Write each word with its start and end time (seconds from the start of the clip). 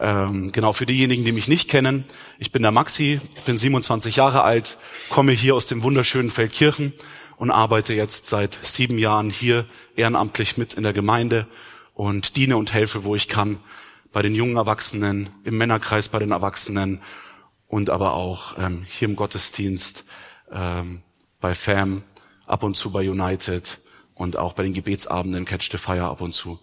Ähm, 0.00 0.52
genau, 0.52 0.72
für 0.72 0.86
diejenigen, 0.86 1.24
die 1.24 1.32
mich 1.32 1.48
nicht 1.48 1.68
kennen, 1.68 2.04
ich 2.38 2.52
bin 2.52 2.62
der 2.62 2.70
Maxi, 2.70 3.20
bin 3.46 3.58
27 3.58 4.16
Jahre 4.16 4.42
alt, 4.42 4.78
komme 5.10 5.32
hier 5.32 5.54
aus 5.54 5.66
dem 5.66 5.82
wunderschönen 5.82 6.30
Feldkirchen 6.30 6.92
und 7.36 7.50
arbeite 7.50 7.94
jetzt 7.94 8.26
seit 8.26 8.58
sieben 8.62 8.98
Jahren 8.98 9.30
hier 9.30 9.66
ehrenamtlich 9.96 10.56
mit 10.56 10.74
in 10.74 10.84
der 10.84 10.92
Gemeinde 10.92 11.46
und 11.94 12.36
diene 12.36 12.56
und 12.56 12.72
helfe, 12.72 13.04
wo 13.04 13.16
ich 13.16 13.28
kann, 13.28 13.58
bei 14.12 14.22
den 14.22 14.34
jungen 14.34 14.56
Erwachsenen, 14.56 15.30
im 15.44 15.58
Männerkreis 15.58 16.08
bei 16.08 16.18
den 16.18 16.30
Erwachsenen 16.30 17.00
und 17.66 17.90
aber 17.90 18.14
auch 18.14 18.56
ähm, 18.58 18.84
hier 18.88 19.08
im 19.08 19.16
Gottesdienst, 19.16 20.04
ähm, 20.52 21.02
bei 21.40 21.54
FAM, 21.54 22.02
ab 22.46 22.62
und 22.62 22.76
zu 22.76 22.90
bei 22.90 23.08
United 23.08 23.80
und 24.14 24.36
auch 24.36 24.54
bei 24.54 24.62
den 24.62 24.72
Gebetsabenden 24.72 25.44
Catch 25.44 25.70
the 25.70 25.78
Fire 25.78 26.04
ab 26.04 26.20
und 26.20 26.32
zu. 26.32 26.58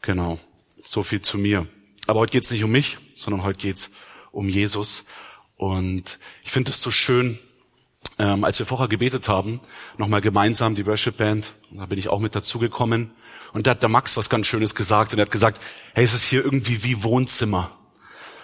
Genau, 0.00 0.38
so 0.84 1.02
viel 1.02 1.20
zu 1.20 1.38
mir. 1.38 1.66
Aber 2.06 2.20
heute 2.20 2.32
geht's 2.32 2.50
nicht 2.50 2.64
um 2.64 2.70
mich, 2.70 2.98
sondern 3.16 3.42
heute 3.42 3.58
geht's 3.58 3.90
um 4.32 4.48
Jesus. 4.48 5.04
Und 5.56 6.18
ich 6.44 6.50
finde 6.50 6.70
es 6.70 6.80
so 6.80 6.90
schön, 6.90 7.38
ähm, 8.18 8.44
als 8.44 8.58
wir 8.58 8.66
vorher 8.66 8.88
gebetet 8.88 9.28
haben, 9.28 9.60
nochmal 9.96 10.20
gemeinsam 10.20 10.74
die 10.74 10.86
Worship 10.86 11.16
Band, 11.16 11.52
da 11.70 11.86
bin 11.86 11.98
ich 11.98 12.08
auch 12.08 12.20
mit 12.20 12.34
dazugekommen. 12.34 13.12
Und 13.52 13.66
da 13.66 13.72
hat 13.72 13.82
der 13.82 13.88
Max 13.88 14.16
was 14.16 14.28
ganz 14.28 14.46
Schönes 14.46 14.74
gesagt 14.74 15.12
und 15.12 15.18
er 15.18 15.22
hat 15.22 15.30
gesagt, 15.30 15.60
hey, 15.94 16.04
es 16.04 16.14
ist 16.14 16.24
hier 16.24 16.44
irgendwie 16.44 16.84
wie 16.84 17.02
Wohnzimmer. 17.02 17.70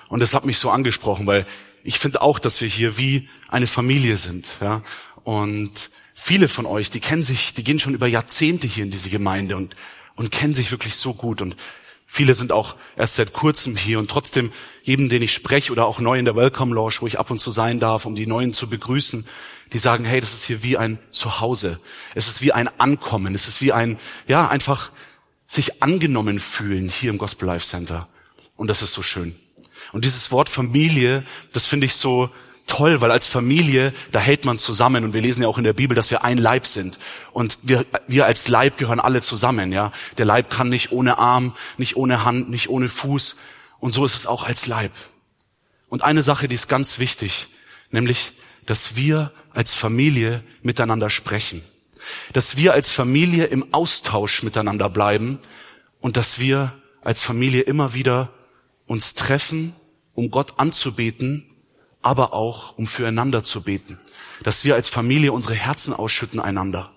Und 0.09 0.21
das 0.21 0.34
hat 0.34 0.45
mich 0.45 0.59
so 0.59 0.71
angesprochen, 0.71 1.27
weil 1.27 1.46
ich 1.82 1.98
finde 1.98 2.23
auch, 2.23 2.38
dass 2.38 2.60
wir 2.60 2.68
hier 2.68 2.96
wie 2.98 3.29
eine 3.48 3.66
Familie 3.66 4.16
sind. 4.16 4.46
Ja? 4.60 4.82
Und 5.23 5.91
viele 6.15 6.48
von 6.48 6.66
euch, 6.66 6.91
die 6.91 7.01
kennen 7.01 7.23
sich, 7.23 7.55
die 7.55 7.65
gehen 7.65 7.79
schon 7.79 7.95
über 7.95 8.07
Jahrzehnte 8.07 8.66
hier 8.66 8.84
in 8.84 8.91
diese 8.91 9.10
Gemeinde 9.10 9.57
und, 9.57 9.74
und 10.15 10.30
kennen 10.30 10.55
sich 10.55 10.71
wirklich 10.71 10.96
so 10.96 11.15
gut. 11.15 11.43
Und 11.43 11.57
viele 12.14 12.34
sind 12.34 12.52
auch 12.52 12.77
erst 12.96 13.16
seit 13.16 13.32
kurzem 13.32 13.74
hier 13.74 13.98
und 13.98 14.09
trotzdem 14.09 14.52
jedem, 14.84 15.09
den 15.09 15.20
ich 15.20 15.34
spreche 15.34 15.73
oder 15.73 15.84
auch 15.84 15.98
neu 15.98 16.16
in 16.16 16.24
der 16.24 16.37
Welcome 16.37 16.73
Lounge, 16.73 16.95
wo 17.00 17.09
ich 17.09 17.18
ab 17.18 17.28
und 17.32 17.40
zu 17.40 17.50
sein 17.50 17.80
darf, 17.80 18.06
um 18.06 18.14
die 18.14 18.28
Neuen 18.28 18.52
zu 18.52 18.68
begrüßen, 18.68 19.26
die 19.73 19.79
sagen, 19.79 20.04
hey, 20.04 20.21
das 20.21 20.32
ist 20.32 20.45
hier 20.45 20.62
wie 20.62 20.79
ein 20.79 21.01
Zuhause. 21.10 21.80
Es 22.15 22.29
ist 22.29 22.40
wie 22.40 22.52
ein 22.52 22.68
Ankommen. 22.79 23.34
Es 23.34 23.48
ist 23.48 23.60
wie 23.60 23.73
ein, 23.73 23.98
ja, 24.29 24.46
einfach 24.46 24.93
sich 25.48 25.82
angenommen 25.82 26.38
fühlen 26.38 26.88
hier 26.88 27.10
im 27.10 27.18
Gospel 27.18 27.46
Life 27.46 27.66
Center. 27.66 28.06
Und 28.54 28.68
das 28.68 28.82
ist 28.82 28.93
so 28.93 29.02
schön. 29.02 29.34
Und 29.93 30.04
dieses 30.04 30.30
Wort 30.30 30.49
Familie, 30.49 31.24
das 31.52 31.66
finde 31.66 31.87
ich 31.87 31.96
so, 31.96 32.30
toll, 32.66 33.01
weil 33.01 33.10
als 33.10 33.26
Familie, 33.26 33.93
da 34.12 34.20
hält 34.20 34.45
man 34.45 34.59
zusammen 34.59 35.04
und 35.04 35.15
wir 35.15 35.20
lesen 35.20 35.43
ja 35.43 35.48
auch 35.48 35.59
in 35.59 35.65
der 35.65 35.73
Bibel, 35.73 35.95
dass 35.95 36.10
wir 36.10 36.24
ein 36.24 36.38
Leib 36.38 36.66
sind 36.66 36.98
und 37.32 37.59
wir, 37.62 37.84
wir 38.09 38.26
als 38.26 38.48
Leib 38.48 38.79
gehören 38.79 39.01
alle 39.01 39.21
zusammen, 39.21 39.73
ja. 39.73 39.93
Der 40.18 40.24
Leib 40.24 40.51
kann 40.51 40.68
nicht 40.68 40.93
ohne 40.93 41.18
Arm, 41.18 41.54
nicht 41.76 41.96
ohne 41.96 42.24
Hand, 42.24 42.48
nicht 42.51 42.68
ohne 42.68 42.88
Fuß 42.88 43.37
und 43.80 43.93
so 43.93 44.04
ist 44.04 44.15
es 44.15 44.26
auch 44.26 44.45
als 44.45 44.66
Leib. 44.66 44.93
Und 45.88 46.02
eine 46.02 46.23
Sache, 46.23 46.48
die 46.48 46.54
ist 46.54 46.68
ganz 46.68 46.98
wichtig, 46.98 47.48
nämlich, 47.90 48.32
dass 48.66 48.96
wir 48.96 49.30
als 49.52 49.74
Familie 49.74 50.43
miteinander 50.62 51.10
sprechen, 51.10 51.62
dass 52.32 52.56
wir 52.56 52.73
als 52.73 52.90
Familie 52.90 53.45
im 53.45 53.73
Austausch 53.73 54.43
miteinander 54.43 54.88
bleiben 54.88 55.38
und 56.01 56.16
dass 56.16 56.38
wir 56.38 56.73
als 57.02 57.23
Familie 57.23 57.62
immer 57.62 57.95
wieder 57.95 58.30
uns 58.87 59.15
treffen, 59.15 59.74
um 60.15 60.30
Gott 60.30 60.59
anzubeten 60.59 61.54
aber 62.05 62.33
auch 62.33 62.77
um 62.77 62.87
füreinander 62.87 63.43
zu 63.43 63.63
beten. 63.63 63.99
Dass 64.43 64.65
wir 64.65 64.75
als 64.75 64.88
Familie 64.88 65.33
unsere 65.33 65.55
Herzen 65.55 65.93
ausschütten 65.93 66.41
einander. 66.41 66.91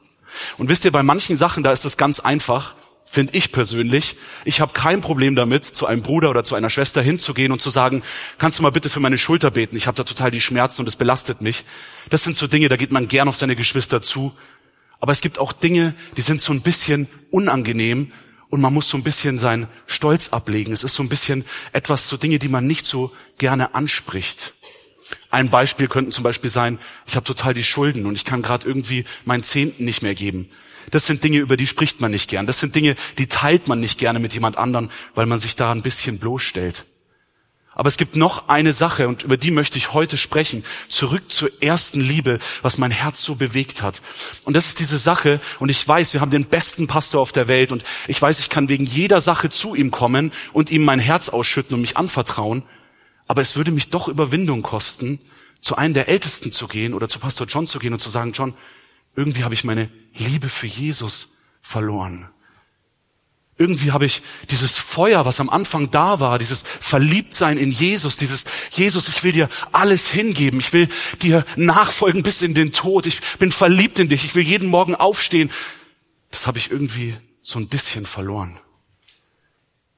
Und 0.57 0.69
wisst 0.69 0.85
ihr, 0.85 0.91
bei 0.91 1.03
manchen 1.03 1.37
Sachen, 1.37 1.63
da 1.63 1.71
ist 1.71 1.85
das 1.85 1.97
ganz 1.97 2.19
einfach, 2.19 2.75
finde 3.05 3.33
ich 3.35 3.51
persönlich. 3.51 4.17
Ich 4.43 4.59
habe 4.59 4.73
kein 4.73 5.01
Problem 5.01 5.35
damit, 5.35 5.65
zu 5.65 5.85
einem 5.85 6.01
Bruder 6.01 6.29
oder 6.29 6.43
zu 6.43 6.55
einer 6.55 6.69
Schwester 6.69 7.01
hinzugehen 7.01 7.51
und 7.51 7.61
zu 7.61 7.69
sagen, 7.69 8.03
kannst 8.37 8.59
du 8.59 8.63
mal 8.63 8.71
bitte 8.71 8.89
für 8.89 8.99
meine 8.99 9.17
Schulter 9.17 9.51
beten? 9.51 9.77
Ich 9.77 9.87
habe 9.87 9.95
da 9.95 10.03
total 10.03 10.31
die 10.31 10.41
Schmerzen 10.41 10.81
und 10.81 10.87
es 10.87 10.95
belastet 10.95 11.41
mich. 11.41 11.63
Das 12.09 12.23
sind 12.23 12.35
so 12.35 12.47
Dinge, 12.47 12.69
da 12.69 12.75
geht 12.75 12.91
man 12.91 13.07
gern 13.07 13.29
auf 13.29 13.37
seine 13.37 13.55
Geschwister 13.55 14.01
zu. 14.01 14.33
Aber 14.99 15.11
es 15.11 15.21
gibt 15.21 15.39
auch 15.39 15.53
Dinge, 15.53 15.93
die 16.17 16.21
sind 16.21 16.41
so 16.41 16.51
ein 16.51 16.61
bisschen 16.61 17.07
unangenehm 17.31 18.11
und 18.49 18.61
man 18.61 18.73
muss 18.73 18.89
so 18.89 18.97
ein 18.97 19.03
bisschen 19.03 19.39
seinen 19.39 19.67
Stolz 19.85 20.29
ablegen. 20.29 20.73
Es 20.73 20.83
ist 20.83 20.95
so 20.95 21.03
ein 21.03 21.09
bisschen 21.09 21.45
etwas, 21.73 22.07
so 22.07 22.17
Dinge, 22.17 22.39
die 22.39 22.49
man 22.49 22.65
nicht 22.65 22.85
so 22.85 23.11
gerne 23.37 23.75
anspricht. 23.75 24.53
Ein 25.37 25.51
Beispiel 25.51 25.87
könnten 25.87 26.11
zum 26.11 26.23
Beispiel 26.23 26.49
sein, 26.49 26.79
ich 27.05 27.15
habe 27.15 27.23
total 27.23 27.53
die 27.53 27.63
Schulden 27.63 28.07
und 28.07 28.15
ich 28.15 28.25
kann 28.25 28.41
gerade 28.41 28.67
irgendwie 28.67 29.03
meinen 29.23 29.43
Zehnten 29.43 29.85
nicht 29.85 30.01
mehr 30.01 30.15
geben. 30.15 30.49
Das 30.89 31.05
sind 31.05 31.23
Dinge, 31.23 31.37
über 31.37 31.57
die 31.57 31.67
spricht 31.67 32.01
man 32.01 32.09
nicht 32.09 32.27
gern. 32.27 32.47
Das 32.47 32.59
sind 32.59 32.73
Dinge, 32.73 32.95
die 33.19 33.27
teilt 33.27 33.67
man 33.67 33.79
nicht 33.79 33.99
gerne 33.99 34.17
mit 34.17 34.33
jemand 34.33 34.57
anderen, 34.57 34.89
weil 35.13 35.27
man 35.27 35.37
sich 35.37 35.55
da 35.55 35.71
ein 35.71 35.83
bisschen 35.83 36.17
bloßstellt. 36.17 36.85
Aber 37.75 37.87
es 37.87 37.97
gibt 37.97 38.15
noch 38.15 38.49
eine 38.49 38.73
Sache 38.73 39.07
und 39.07 39.21
über 39.21 39.37
die 39.37 39.51
möchte 39.51 39.77
ich 39.77 39.93
heute 39.93 40.17
sprechen. 40.17 40.63
Zurück 40.89 41.31
zur 41.31 41.51
ersten 41.61 42.01
Liebe, 42.01 42.39
was 42.63 42.79
mein 42.79 42.89
Herz 42.89 43.21
so 43.21 43.35
bewegt 43.35 43.83
hat. 43.83 44.01
Und 44.43 44.55
das 44.55 44.65
ist 44.65 44.79
diese 44.79 44.97
Sache 44.97 45.39
und 45.59 45.69
ich 45.69 45.87
weiß, 45.87 46.15
wir 46.15 46.21
haben 46.21 46.31
den 46.31 46.45
besten 46.45 46.87
Pastor 46.87 47.21
auf 47.21 47.31
der 47.31 47.47
Welt 47.47 47.71
und 47.71 47.83
ich 48.07 48.19
weiß, 48.19 48.39
ich 48.39 48.49
kann 48.49 48.69
wegen 48.69 48.87
jeder 48.87 49.21
Sache 49.21 49.51
zu 49.51 49.75
ihm 49.75 49.91
kommen 49.91 50.31
und 50.51 50.71
ihm 50.71 50.83
mein 50.83 50.99
Herz 50.99 51.29
ausschütten 51.29 51.75
und 51.75 51.81
mich 51.81 51.95
anvertrauen. 51.95 52.63
Aber 53.27 53.41
es 53.41 53.55
würde 53.55 53.71
mich 53.71 53.89
doch 53.89 54.07
Überwindung 54.07 54.61
kosten, 54.61 55.19
zu 55.61 55.75
einem 55.75 55.93
der 55.93 56.07
Ältesten 56.07 56.51
zu 56.51 56.67
gehen 56.67 56.93
oder 56.93 57.09
zu 57.09 57.19
Pastor 57.19 57.47
John 57.47 57.67
zu 57.67 57.79
gehen 57.79 57.93
und 57.93 57.99
zu 57.99 58.09
sagen, 58.09 58.31
John, 58.31 58.53
irgendwie 59.15 59.43
habe 59.43 59.53
ich 59.53 59.63
meine 59.63 59.89
Liebe 60.13 60.49
für 60.49 60.67
Jesus 60.67 61.29
verloren. 61.61 62.29
Irgendwie 63.59 63.91
habe 63.91 64.05
ich 64.05 64.21
dieses 64.51 64.77
Feuer, 64.77 65.25
was 65.25 65.39
am 65.39 65.49
Anfang 65.49 65.89
da 65.89 66.19
war, 66.19 66.37
dieses 66.37 66.61
Verliebtsein 66.61 67.57
in 67.57 67.71
Jesus, 67.71 68.15
dieses 68.15 68.45
Jesus, 68.71 69.07
ich 69.07 69.23
will 69.23 69.31
dir 69.31 69.49
alles 69.71 70.07
hingeben, 70.07 70.59
ich 70.59 70.73
will 70.73 70.87
dir 71.23 71.43
nachfolgen 71.55 72.21
bis 72.21 72.43
in 72.43 72.53
den 72.53 72.71
Tod, 72.71 73.07
ich 73.07 73.19
bin 73.39 73.51
verliebt 73.51 73.97
in 73.97 74.09
dich, 74.09 74.25
ich 74.25 74.35
will 74.35 74.43
jeden 74.43 74.69
Morgen 74.69 74.93
aufstehen. 74.93 75.49
Das 76.29 76.45
habe 76.45 76.59
ich 76.59 76.69
irgendwie 76.69 77.17
so 77.41 77.57
ein 77.57 77.67
bisschen 77.67 78.05
verloren. 78.05 78.59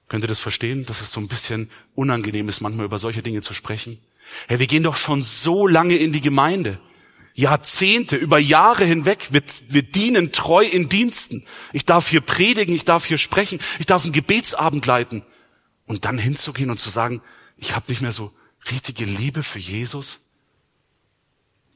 Könnt 0.10 0.24
ihr 0.24 0.28
das 0.28 0.40
verstehen, 0.40 0.86
dass 0.86 1.02
es 1.02 1.12
so 1.12 1.20
ein 1.20 1.28
bisschen 1.28 1.70
unangenehm 1.96 2.50
ist, 2.50 2.62
manchmal 2.62 2.86
über 2.86 3.00
solche 3.00 3.24
Dinge 3.24 3.42
zu 3.42 3.54
sprechen? 3.54 4.00
Hey, 4.48 4.60
wir 4.60 4.68
gehen 4.68 4.84
doch 4.84 4.98
schon 4.98 5.24
so 5.24 5.68
lange 5.68 5.96
in 5.96 6.12
die 6.12 6.22
Gemeinde. 6.22 6.80
Jahrzehnte, 7.36 8.16
über 8.16 8.38
Jahre 8.38 8.84
hinweg. 8.84 9.28
Wir, 9.32 9.44
wir 9.70 9.84
dienen 9.84 10.32
treu 10.32 10.66
in 10.66 10.90
Diensten. 10.90 11.46
Ich 11.72 11.86
darf 11.86 12.10
hier 12.10 12.22
predigen, 12.22 12.76
ich 12.76 12.84
darf 12.84 13.06
hier 13.06 13.18
sprechen, 13.18 13.60
ich 13.80 13.86
darf 13.86 14.04
einen 14.04 14.12
Gebetsabend 14.12 14.86
leiten. 14.86 15.24
Und 15.86 16.06
dann 16.06 16.18
hinzugehen 16.18 16.70
und 16.70 16.78
zu 16.78 16.90
sagen, 16.90 17.22
ich 17.58 17.76
habe 17.76 17.86
nicht 17.88 18.02
mehr 18.02 18.12
so 18.12 18.34
richtige 18.70 19.06
Liebe 19.06 19.44
für 19.44 19.60
Jesus. 19.60 20.20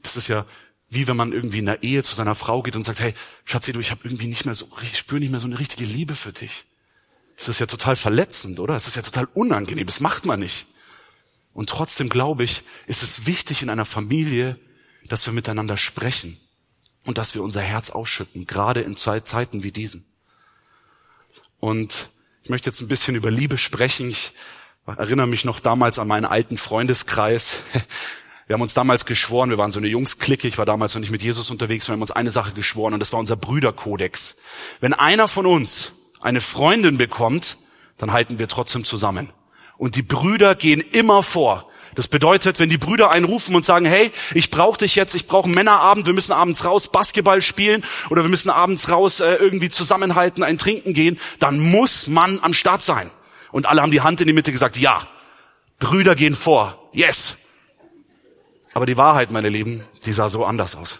Das 0.02 0.16
ist 0.16 0.28
ja 0.28 0.44
wie 0.94 1.08
wenn 1.08 1.16
man 1.16 1.32
irgendwie 1.32 1.58
in 1.58 1.66
der 1.66 1.82
Ehe 1.82 2.02
zu 2.02 2.14
seiner 2.14 2.34
Frau 2.34 2.62
geht 2.62 2.76
und 2.76 2.84
sagt, 2.84 3.00
hey, 3.00 3.14
Schatzi, 3.44 3.72
du, 3.72 3.80
ich 3.80 3.90
habe 3.90 4.02
irgendwie 4.04 4.26
nicht 4.26 4.44
mehr 4.44 4.54
so, 4.54 4.68
ich 4.82 4.96
spüre 4.96 5.20
nicht 5.20 5.30
mehr 5.30 5.40
so 5.40 5.46
eine 5.46 5.58
richtige 5.58 5.84
Liebe 5.84 6.14
für 6.14 6.32
dich. 6.32 6.64
Es 7.36 7.48
ist 7.48 7.58
ja 7.58 7.66
total 7.66 7.96
verletzend, 7.96 8.60
oder? 8.60 8.76
Es 8.76 8.86
ist 8.86 8.96
ja 8.96 9.02
total 9.02 9.28
unangenehm. 9.34 9.86
Das 9.86 10.00
macht 10.00 10.24
man 10.24 10.40
nicht. 10.40 10.66
Und 11.52 11.68
trotzdem 11.68 12.08
glaube 12.08 12.44
ich, 12.44 12.62
ist 12.86 13.02
es 13.02 13.26
wichtig 13.26 13.62
in 13.62 13.70
einer 13.70 13.84
Familie, 13.84 14.58
dass 15.08 15.26
wir 15.26 15.32
miteinander 15.32 15.76
sprechen 15.76 16.38
und 17.04 17.18
dass 17.18 17.34
wir 17.34 17.42
unser 17.42 17.60
Herz 17.60 17.90
ausschütten, 17.90 18.46
gerade 18.46 18.80
in 18.80 18.96
Zeiten 18.96 19.62
wie 19.62 19.72
diesen. 19.72 20.04
Und 21.60 22.08
ich 22.42 22.50
möchte 22.50 22.68
jetzt 22.68 22.80
ein 22.80 22.88
bisschen 22.88 23.14
über 23.14 23.30
Liebe 23.30 23.56
sprechen. 23.56 24.10
Ich 24.10 24.32
erinnere 24.86 25.26
mich 25.26 25.44
noch 25.44 25.60
damals 25.60 25.98
an 25.98 26.08
meinen 26.08 26.24
alten 26.24 26.56
Freundeskreis. 26.56 27.58
Wir 28.46 28.54
haben 28.54 28.60
uns 28.60 28.74
damals 28.74 29.06
geschworen, 29.06 29.48
wir 29.48 29.56
waren 29.56 29.72
so 29.72 29.78
eine 29.78 29.88
Jungsklicke, 29.88 30.46
ich 30.46 30.58
war 30.58 30.66
damals 30.66 30.92
noch 30.92 31.00
nicht 31.00 31.10
mit 31.10 31.22
Jesus 31.22 31.50
unterwegs, 31.50 31.88
wir 31.88 31.94
haben 31.94 32.02
uns 32.02 32.10
eine 32.10 32.30
Sache 32.30 32.52
geschworen 32.52 32.92
und 32.92 33.00
das 33.00 33.10
war 33.10 33.18
unser 33.18 33.36
Brüderkodex. 33.36 34.36
Wenn 34.80 34.92
einer 34.92 35.28
von 35.28 35.46
uns 35.46 35.92
eine 36.24 36.40
Freundin 36.40 36.98
bekommt, 36.98 37.58
dann 37.98 38.12
halten 38.12 38.38
wir 38.38 38.48
trotzdem 38.48 38.84
zusammen. 38.84 39.30
Und 39.76 39.96
die 39.96 40.02
Brüder 40.02 40.54
gehen 40.54 40.80
immer 40.80 41.22
vor. 41.22 41.68
Das 41.94 42.08
bedeutet, 42.08 42.58
wenn 42.58 42.70
die 42.70 42.78
Brüder 42.78 43.10
einen 43.10 43.24
rufen 43.24 43.54
und 43.54 43.64
sagen, 43.64 43.86
hey, 43.86 44.10
ich 44.32 44.50
brauche 44.50 44.78
dich 44.78 44.96
jetzt, 44.96 45.14
ich 45.14 45.26
brauche 45.26 45.48
Männerabend, 45.48 46.06
wir 46.06 46.12
müssen 46.12 46.32
abends 46.32 46.64
raus 46.64 46.90
Basketball 46.90 47.40
spielen 47.40 47.84
oder 48.10 48.22
wir 48.22 48.30
müssen 48.30 48.50
abends 48.50 48.90
raus 48.90 49.20
äh, 49.20 49.34
irgendwie 49.34 49.68
zusammenhalten, 49.68 50.42
ein 50.42 50.58
Trinken 50.58 50.92
gehen, 50.92 51.20
dann 51.38 51.60
muss 51.60 52.08
man 52.08 52.40
am 52.40 52.54
Start 52.54 52.82
sein. 52.82 53.10
Und 53.52 53.66
alle 53.66 53.82
haben 53.82 53.92
die 53.92 54.00
Hand 54.00 54.20
in 54.20 54.26
die 54.26 54.32
Mitte 54.32 54.50
gesagt, 54.50 54.76
ja, 54.76 55.06
Brüder 55.78 56.14
gehen 56.14 56.34
vor, 56.34 56.88
yes. 56.92 57.36
Aber 58.72 58.86
die 58.86 58.96
Wahrheit, 58.96 59.30
meine 59.30 59.50
Lieben, 59.50 59.84
die 60.04 60.12
sah 60.12 60.28
so 60.28 60.44
anders 60.44 60.74
aus. 60.74 60.98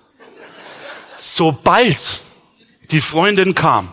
Sobald 1.16 2.20
die 2.90 3.00
Freundin 3.00 3.54
kam, 3.54 3.93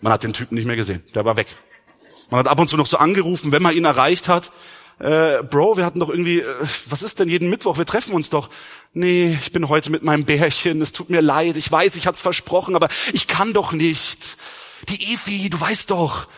man 0.00 0.12
hat 0.12 0.22
den 0.22 0.32
Typen 0.32 0.54
nicht 0.54 0.66
mehr 0.66 0.76
gesehen. 0.76 1.02
Der 1.14 1.24
war 1.24 1.36
weg. 1.36 1.56
Man 2.30 2.40
hat 2.40 2.48
ab 2.48 2.58
und 2.58 2.68
zu 2.68 2.76
noch 2.76 2.86
so 2.86 2.98
angerufen, 2.98 3.52
wenn 3.52 3.62
man 3.62 3.74
ihn 3.74 3.84
erreicht 3.84 4.28
hat. 4.28 4.50
Äh, 4.98 5.42
Bro, 5.44 5.76
wir 5.76 5.84
hatten 5.84 6.00
doch 6.00 6.10
irgendwie, 6.10 6.40
äh, 6.40 6.66
was 6.86 7.02
ist 7.02 7.20
denn 7.20 7.28
jeden 7.28 7.48
Mittwoch? 7.48 7.78
Wir 7.78 7.86
treffen 7.86 8.12
uns 8.12 8.30
doch. 8.30 8.50
Nee, 8.92 9.38
ich 9.40 9.52
bin 9.52 9.68
heute 9.68 9.90
mit 9.90 10.02
meinem 10.02 10.24
Bärchen. 10.24 10.82
Es 10.82 10.92
tut 10.92 11.08
mir 11.08 11.20
leid. 11.20 11.56
Ich 11.56 11.70
weiß, 11.70 11.96
ich 11.96 12.06
hat's 12.06 12.20
versprochen, 12.20 12.74
aber 12.74 12.88
ich 13.12 13.28
kann 13.28 13.52
doch 13.52 13.72
nicht. 13.72 14.36
Die 14.88 15.14
Evi, 15.14 15.50
du 15.50 15.60
weißt 15.60 15.90
doch. 15.90 16.28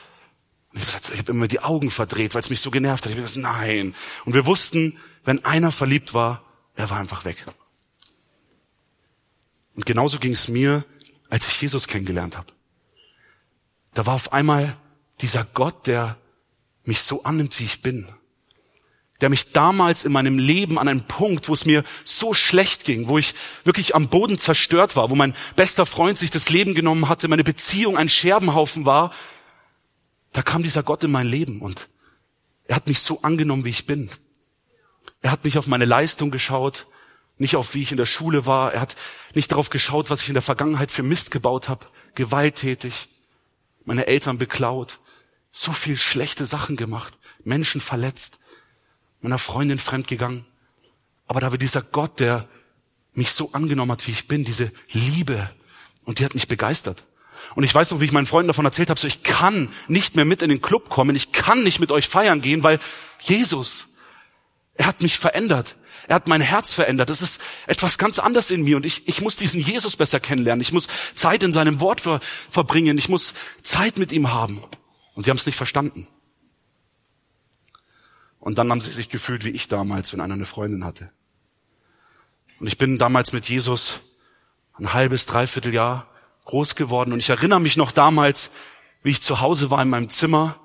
Ich 0.73 0.83
habe 0.83 1.19
habe 1.19 1.33
immer 1.33 1.49
die 1.49 1.61
Augen 1.61 1.91
verdreht, 1.91 2.35
weil 2.35 2.43
es 2.43 2.51
mich 2.51 2.61
so 2.61 2.71
genervt 2.71 3.05
hat. 3.05 3.11
Ich 3.11 3.17
habe 3.17 3.27
gesagt, 3.27 3.43
nein. 3.43 3.95
Und 4.25 4.35
wir 4.35 4.47
wussten, 4.47 4.99
wenn 5.25 5.45
einer 5.45 5.73
verliebt 5.73 6.15
war, 6.15 6.45
er 6.77 6.91
war 6.91 6.99
einfach 6.99 7.25
weg. 7.25 7.45
Und 9.75 9.87
genauso 9.87 10.19
ging 10.19 10.33
es 10.33 10.49
mir, 10.49 10.85
als 11.29 11.49
ich 11.49 11.61
Jesus 11.61 11.89
kennengelernt 11.89 12.37
habe. 12.37 12.53
Da 13.95 14.07
war 14.07 14.15
auf 14.15 14.33
einmal 14.33 14.77
dieser 15.21 15.45
Gott, 15.45 15.87
der 15.87 16.17
mich 16.85 17.03
so 17.03 17.23
annimmt, 17.25 17.59
wie 17.61 17.65
ich 17.65 17.83
bin. 17.83 18.09
Der 19.21 19.29
mich 19.29 19.53
damals 19.53 20.05
in 20.05 20.13
meinem 20.13 20.39
Leben 20.39 20.79
an 20.79 20.89
einem 20.89 21.03
Punkt, 21.03 21.49
wo 21.49 21.53
es 21.53 21.67
mir 21.67 21.85
so 22.05 22.33
schlecht 22.33 22.85
ging, 22.85 23.09
wo 23.09 23.19
ich 23.19 23.35
wirklich 23.65 23.95
am 23.95 24.09
Boden 24.09 24.39
zerstört 24.39 24.97
war, 24.97 25.11
wo 25.11 25.15
mein 25.15 25.35
bester 25.57 25.85
Freund 25.85 26.17
sich 26.17 26.31
das 26.31 26.49
Leben 26.49 26.75
genommen 26.75 27.09
hatte, 27.09 27.29
meine 27.29 27.45
Beziehung 27.45 27.99
ein 27.99 28.09
Scherbenhaufen 28.09 28.87
war, 28.87 29.13
da 30.33 30.43
kam 30.43 30.63
dieser 30.63 30.83
Gott 30.83 31.05
in 31.05 31.11
mein 31.11 31.27
Leben 31.27 31.61
und 31.61 31.89
er 32.67 32.77
hat 32.77 32.87
mich 32.87 33.01
so 33.01 33.21
angenommen, 33.23 33.65
wie 33.65 33.71
ich 33.71 33.87
bin. 33.87 34.11
Er 35.23 35.33
hat 35.33 35.45
nicht 35.45 35.59
auf 35.59 35.67
meine 35.67 35.85
Leistung 35.85 36.31
geschaut, 36.31 36.87
nicht 37.37 37.57
auf 37.57 37.75
wie 37.75 37.83
ich 37.83 37.91
in 37.91 37.97
der 37.97 38.07
Schule 38.07 38.47
war, 38.47 38.73
er 38.73 38.81
hat 38.81 38.97
nicht 39.35 39.51
darauf 39.53 39.71
geschaut, 39.71 40.09
was 40.09 40.23
ich 40.23 40.29
in 40.29 40.35
der 40.35 40.43
Vergangenheit 40.43 40.91
für 40.91 41.03
Mist 41.03 41.31
gebaut 41.31 41.69
habe, 41.69 41.87
gewalttätig, 42.15 43.09
meine 43.91 44.07
Eltern 44.07 44.39
beklaut, 44.39 45.01
so 45.51 45.73
viel 45.73 45.97
schlechte 45.97 46.47
Sachen 46.47 46.77
gemacht, 46.77 47.19
Menschen 47.43 47.81
verletzt, 47.81 48.39
meiner 49.21 49.37
Freundin 49.37 49.81
fremdgegangen. 49.81 50.47
Aber 51.27 51.41
da 51.41 51.51
war 51.51 51.59
dieser 51.59 51.83
Gott, 51.83 52.21
der 52.21 52.49
mich 53.15 53.33
so 53.33 53.51
angenommen 53.51 53.91
hat, 53.91 54.07
wie 54.07 54.13
ich 54.13 54.29
bin, 54.29 54.45
diese 54.45 54.71
Liebe, 54.93 55.51
und 56.05 56.21
die 56.21 56.25
hat 56.25 56.35
mich 56.35 56.47
begeistert. 56.47 57.05
Und 57.57 57.65
ich 57.65 57.75
weiß 57.75 57.91
noch, 57.91 57.99
wie 57.99 58.05
ich 58.05 58.13
meinen 58.13 58.27
Freunden 58.27 58.47
davon 58.47 58.65
erzählt 58.65 58.91
habe, 58.91 59.01
so 59.01 59.09
ich 59.09 59.25
kann 59.25 59.71
nicht 59.89 60.15
mehr 60.15 60.25
mit 60.25 60.41
in 60.43 60.51
den 60.51 60.63
Club 60.63 60.89
kommen, 60.89 61.17
ich 61.17 61.33
kann 61.33 61.65
nicht 61.65 61.81
mit 61.81 61.91
euch 61.91 62.07
feiern 62.07 62.41
gehen, 62.41 62.63
weil 62.63 62.79
Jesus, 63.23 63.89
er 64.75 64.87
hat 64.87 65.03
mich 65.03 65.19
verändert. 65.19 65.75
Er 66.09 66.17
hat 66.17 66.29
mein 66.29 66.41
Herz 66.41 66.73
verändert. 66.73 67.11
Das 67.11 67.23
ist 67.23 67.41
etwas 67.67 67.99
ganz 67.99 68.19
anderes 68.19 68.51
in 68.51 68.63
mir 68.63 68.77
und 68.77 68.87
ich, 68.87 69.07
ich 69.09 69.21
muss 69.21 69.37
diesen 69.37 69.61
Jesus 69.61 69.97
besser 69.97 70.21
kennenlernen. 70.21 70.61
Ich 70.61 70.73
muss 70.73 70.89
Zeit 71.15 71.43
in 71.43 71.53
seinem 71.53 71.81
Wort 71.81 72.03
ver, 72.03 72.21
verbringen. 72.51 72.99
Ich 72.99 73.09
muss 73.09 73.35
Zeit 73.63 73.99
mit 73.99 74.13
ihm 74.13 74.33
haben. 74.33 74.63
Und 75.15 75.25
sie 75.25 75.31
haben 75.31 75.37
es 75.37 75.47
nicht 75.47 75.57
verstanden. 75.57 76.07
Und 78.39 78.59
dann 78.59 78.71
haben 78.71 78.81
sie 78.81 78.91
sich 78.91 79.09
gefühlt 79.09 79.45
wie 79.45 79.51
ich 79.51 79.69
damals, 79.69 80.13
wenn 80.13 80.21
einer 80.21 80.35
eine 80.35 80.47
Freundin 80.47 80.85
hatte. 80.85 81.11
Und 82.59 82.67
ich 82.67 82.79
bin 82.79 82.99
damals 82.99 83.33
mit 83.33 83.49
Jesus 83.49 84.01
ein 84.75 84.93
halbes, 84.95 85.27
dreiviertel 85.27 85.75
Jahr 85.75 86.09
groß 86.47 86.75
geworden. 86.75 87.13
Und 87.13 87.19
ich 87.19 87.31
erinnere 87.31 87.61
mich 87.61 87.77
noch 87.77 87.93
damals, 87.93 88.51
wie 89.03 89.11
ich 89.11 89.23
zu 89.23 89.41
Hause 89.41 89.71
war 89.71 89.83
in 89.83 89.91
meinem 89.91 90.09
Zimmer. 90.09 90.59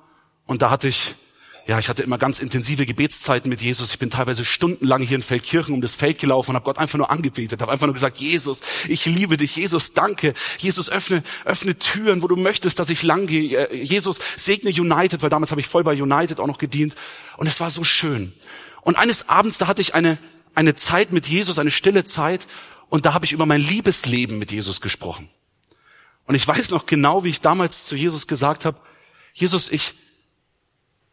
Und 0.46 0.62
da 0.62 0.72
hatte 0.72 0.88
ich 0.88 1.16
ja, 1.68 1.80
ich 1.80 1.90
hatte 1.90 2.04
immer 2.04 2.20
ganz 2.20 2.38
intensive 2.38 2.86
Gebetszeiten 2.86 3.50
mit 3.50 3.60
Jesus. 3.60 3.92
Ich 3.92 3.98
bin 3.98 4.12
teilweise 4.12 4.46
stundenlang 4.46 5.02
hier 5.02 5.16
in 5.16 5.24
Feldkirchen 5.24 5.74
um 5.74 5.82
das 5.82 5.96
Feld 5.96 6.20
gelaufen 6.20 6.52
und 6.52 6.56
habe 6.58 6.66
Gott 6.66 6.78
einfach 6.78 7.00
nur 7.00 7.10
angebetet, 7.10 7.60
habe 7.60 7.72
einfach 7.72 7.88
nur 7.88 7.96
gesagt, 7.96 8.18
Jesus, 8.18 8.62
ich 8.88 9.08
liebe 9.08 9.36
dich, 9.36 9.56
Jesus, 9.56 9.94
danke. 9.94 10.36
Jesus, 10.60 10.92
öffne, 10.92 11.24
öffne 11.44 11.78
Türen, 11.80 12.22
wo 12.22 12.28
du 12.28 12.36
möchtest, 12.36 12.78
dass 12.78 12.92
ich 12.92 13.02
lang 13.02 13.26
gehe. 13.26 13.70
Äh, 13.70 13.76
Jesus, 13.84 14.20
segne 14.38 14.70
United, 14.70 15.24
weil 15.24 15.32
damals 15.32 15.50
habe 15.50 15.60
ich 15.60 15.68
voll 15.68 15.84
bei 15.84 16.00
United 16.00 16.40
auch 16.40 16.46
noch 16.46 16.60
gedient. 16.60 16.94
Und 17.38 17.48
es 17.48 17.60
war 17.60 17.72
so 17.72 17.84
schön. 17.84 18.34
Und 18.82 18.96
eines 18.96 19.28
Abends, 19.28 19.58
da 19.58 19.66
hatte 19.66 19.82
ich 19.82 19.96
eine, 19.96 20.20
eine 20.54 20.76
Zeit 20.76 21.12
mit 21.12 21.28
Jesus, 21.28 21.58
eine 21.58 21.72
stille 21.72 22.04
Zeit. 22.04 22.46
Und 22.90 23.08
da 23.08 23.16
habe 23.16 23.26
ich 23.26 23.32
über 23.32 23.48
mein 23.48 23.62
Liebesleben 23.62 24.38
mit 24.38 24.52
Jesus 24.52 24.82
gesprochen. 24.82 25.30
Und 26.28 26.36
ich 26.36 26.48
weiß 26.48 26.70
noch 26.70 26.86
genau, 26.86 27.24
wie 27.24 27.30
ich 27.30 27.42
damals 27.42 27.88
zu 27.88 27.96
Jesus 27.96 28.28
gesagt 28.28 28.66
habe, 28.66 28.80
Jesus, 29.34 29.72
ich, 29.72 29.96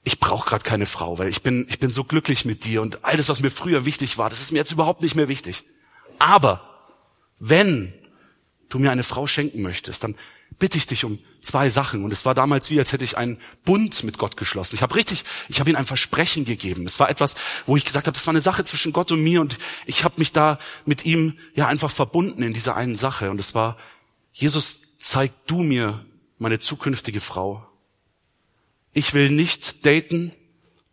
ich 0.05 0.19
brauche 0.19 0.49
gerade 0.49 0.65
keine 0.65 0.87
Frau, 0.87 1.19
weil 1.19 1.29
ich 1.29 1.43
bin, 1.43 1.67
ich 1.69 1.79
bin 1.79 1.91
so 1.91 2.05
glücklich 2.05 2.45
mit 2.45 2.65
dir 2.65 2.83
und 2.83 3.05
alles, 3.05 3.29
was 3.29 3.41
mir 3.41 3.51
früher 3.51 3.85
wichtig 3.85 4.19
war, 4.19 4.31
das 4.31 4.41
ist 4.41 4.53
mir 4.53 4.59
jetzt 4.59 4.73
überhaupt 4.73 5.03
nicht 5.03 5.15
mehr 5.15 5.29
wichtig. 5.29 5.65
Aber 6.19 6.69
wenn 7.39 7.93
du 8.69 8.79
mir 8.79 8.91
eine 8.91 9.05
Frau 9.05 9.27
schenken 9.27 9.63
möchtest, 9.63 10.03
dann 10.03 10.17
bitte 10.59 10.79
ich 10.79 10.87
dich 10.87 11.05
um 11.05 11.19
zwei 11.41 11.69
Sachen. 11.69 12.05
Und 12.05 12.13
es 12.13 12.25
war 12.25 12.35
damals 12.35 12.71
wie, 12.71 12.79
als 12.79 12.93
hätte 12.93 13.05
ich 13.05 13.17
einen 13.17 13.39
Bund 13.65 14.05
mit 14.05 14.19
Gott 14.19 14.37
geschlossen. 14.37 14.75
Ich 14.75 14.83
habe 14.83 14.95
richtig, 14.95 15.25
ich 15.49 15.61
habe 15.61 15.71
ihm 15.71 15.77
ein 15.77 15.87
Versprechen 15.87 16.45
gegeben. 16.45 16.87
Es 16.87 17.01
war 17.01 17.11
etwas, 17.11 17.35
wo 17.67 17.77
ich 17.77 17.85
gesagt 17.85 18.07
habe, 18.07 18.15
das 18.15 18.27
war 18.27 18.33
eine 18.33 18.41
Sache 18.41 18.65
zwischen 18.65 18.93
Gott 18.93 19.13
und 19.13 19.23
mir 19.23 19.41
und 19.41 19.59
ich 19.87 20.05
habe 20.05 20.15
mich 20.19 20.33
da 20.33 20.59
mit 20.85 21.05
ihm 21.05 21.39
ja 21.55 21.67
einfach 21.67 21.91
verbunden 21.91 22.43
in 22.43 22.55
dieser 22.55 22.77
einen 22.77 22.97
Sache. 22.97 23.31
Und 23.31 23.39
es 23.41 23.55
war, 23.55 23.77
Jesus, 24.33 24.81
zeig 24.99 25.33
du 25.47 25.63
mir 25.63 26.05
meine 26.39 26.59
zukünftige 26.59 27.21
Frau. 27.21 27.67
Ich 28.93 29.15
will 29.15 29.31
nicht 29.31 29.85
daten. 29.87 30.33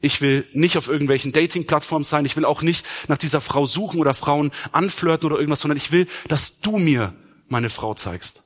Ich 0.01 0.21
will 0.21 0.47
nicht 0.53 0.77
auf 0.77 0.87
irgendwelchen 0.87 1.33
Dating-Plattformen 1.33 2.05
sein. 2.05 2.25
Ich 2.25 2.37
will 2.37 2.45
auch 2.45 2.61
nicht 2.61 2.85
nach 3.07 3.17
dieser 3.17 3.41
Frau 3.41 3.65
suchen 3.65 3.99
oder 3.99 4.13
Frauen 4.13 4.51
anflirten 4.71 5.29
oder 5.29 5.39
irgendwas, 5.39 5.61
sondern 5.61 5.77
ich 5.77 5.91
will, 5.91 6.07
dass 6.27 6.61
du 6.61 6.77
mir 6.77 7.13
meine 7.49 7.69
Frau 7.69 7.93
zeigst. 7.93 8.43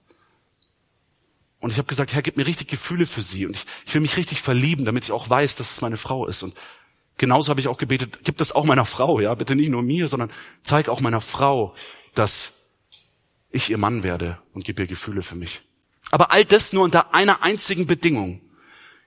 Und 1.60 1.70
ich 1.70 1.78
habe 1.78 1.88
gesagt, 1.88 2.14
Herr, 2.14 2.22
gib 2.22 2.36
mir 2.36 2.48
richtig 2.48 2.68
Gefühle 2.68 3.06
für 3.06 3.22
sie. 3.22 3.46
Und 3.46 3.56
ich, 3.56 3.66
ich 3.86 3.94
will 3.94 4.02
mich 4.02 4.18
richtig 4.18 4.42
verlieben, 4.42 4.84
damit 4.84 5.06
ich 5.06 5.12
auch 5.12 5.30
weiß, 5.30 5.56
dass 5.56 5.72
es 5.72 5.82
meine 5.82 5.98
Frau 5.98 6.26
ist. 6.26 6.44
Und 6.44 6.56
genauso 7.18 7.52
habe 7.52 7.62
ich 7.62 7.68
auch 7.68 7.78
gebetet, 7.78 8.20
gib 8.24 8.38
das 8.38 8.52
auch 8.52 8.66
meiner 8.66 8.86
Frau, 8.86 9.20
ja, 9.20 9.34
bitte 9.36 9.56
nicht 9.56 9.70
nur 9.70 9.82
mir, 9.82 10.08
sondern 10.08 10.32
zeig 10.64 10.90
auch 10.90 11.00
meiner 11.00 11.22
Frau, 11.22 11.74
dass 12.16 12.54
ich 13.50 13.70
ihr 13.70 13.78
Mann 13.78 14.04
werde 14.04 14.40
und 14.54 14.66
gib 14.66 14.80
ihr 14.80 14.88
Gefühle 14.88 15.22
für 15.22 15.36
mich. 15.36 15.62
Aber 16.12 16.32
all 16.32 16.44
das 16.44 16.74
nur 16.74 16.84
unter 16.84 17.14
einer 17.14 17.44
einzigen 17.44 17.86
Bedingung. 17.86 18.42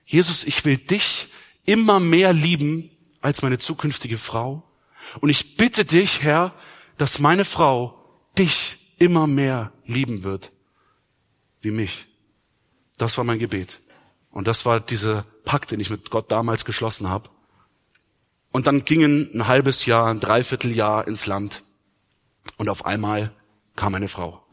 Jesus, 0.07 0.45
ich 0.45 0.63
will 0.63 0.77
dich 0.77 1.27
immer 1.65 1.99
mehr 1.99 2.31
lieben 2.31 2.89
als 3.21 3.41
meine 3.41 3.59
zukünftige 3.59 4.17
Frau. 4.17 4.63
Und 5.19 5.29
ich 5.29 5.57
bitte 5.57 5.85
dich, 5.85 6.23
Herr, 6.23 6.53
dass 6.97 7.19
meine 7.19 7.45
Frau 7.45 7.93
dich 8.39 8.77
immer 8.97 9.27
mehr 9.27 9.71
lieben 9.85 10.23
wird 10.23 10.51
wie 11.61 11.71
mich. 11.71 12.05
Das 12.97 13.17
war 13.17 13.25
mein 13.25 13.37
Gebet. 13.37 13.81
Und 14.31 14.47
das 14.47 14.65
war 14.65 14.79
dieser 14.79 15.25
Pakt, 15.43 15.71
den 15.71 15.79
ich 15.79 15.89
mit 15.89 16.09
Gott 16.09 16.31
damals 16.31 16.63
geschlossen 16.63 17.09
habe. 17.09 17.29
Und 18.51 18.65
dann 18.65 18.85
gingen 18.85 19.29
ein 19.33 19.47
halbes 19.47 19.85
Jahr, 19.85 20.07
ein 20.07 20.19
Dreivierteljahr 20.19 21.07
ins 21.07 21.25
Land. 21.25 21.63
Und 22.55 22.69
auf 22.69 22.85
einmal 22.85 23.31
kam 23.75 23.93
eine 23.93 24.07
Frau 24.07 24.43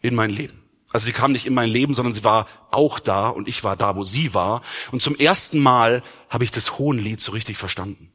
in 0.00 0.14
mein 0.14 0.30
Leben. 0.30 0.63
Also 0.94 1.06
sie 1.06 1.12
kam 1.12 1.32
nicht 1.32 1.44
in 1.44 1.54
mein 1.54 1.68
Leben, 1.68 1.92
sondern 1.92 2.14
sie 2.14 2.22
war 2.22 2.46
auch 2.70 3.00
da 3.00 3.28
und 3.28 3.48
ich 3.48 3.64
war 3.64 3.74
da, 3.74 3.96
wo 3.96 4.04
sie 4.04 4.32
war. 4.32 4.62
Und 4.92 5.02
zum 5.02 5.16
ersten 5.16 5.58
Mal 5.58 6.04
habe 6.30 6.44
ich 6.44 6.52
das 6.52 6.78
Hohenlied 6.78 7.20
so 7.20 7.32
richtig 7.32 7.58
verstanden. 7.58 8.12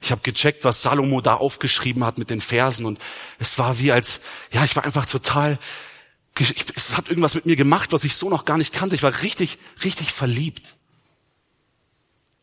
Ich 0.00 0.12
habe 0.12 0.20
gecheckt, 0.22 0.62
was 0.62 0.82
Salomo 0.82 1.20
da 1.20 1.34
aufgeschrieben 1.34 2.04
hat 2.04 2.18
mit 2.18 2.30
den 2.30 2.40
Versen 2.40 2.86
und 2.86 3.00
es 3.40 3.58
war 3.58 3.80
wie 3.80 3.90
als, 3.90 4.20
ja, 4.52 4.64
ich 4.64 4.76
war 4.76 4.84
einfach 4.84 5.04
total, 5.04 5.58
es 6.38 6.96
hat 6.96 7.08
irgendwas 7.08 7.34
mit 7.34 7.44
mir 7.44 7.56
gemacht, 7.56 7.90
was 7.90 8.04
ich 8.04 8.14
so 8.14 8.30
noch 8.30 8.44
gar 8.44 8.56
nicht 8.56 8.72
kannte. 8.72 8.94
Ich 8.94 9.02
war 9.02 9.22
richtig, 9.22 9.58
richtig 9.82 10.12
verliebt. 10.12 10.76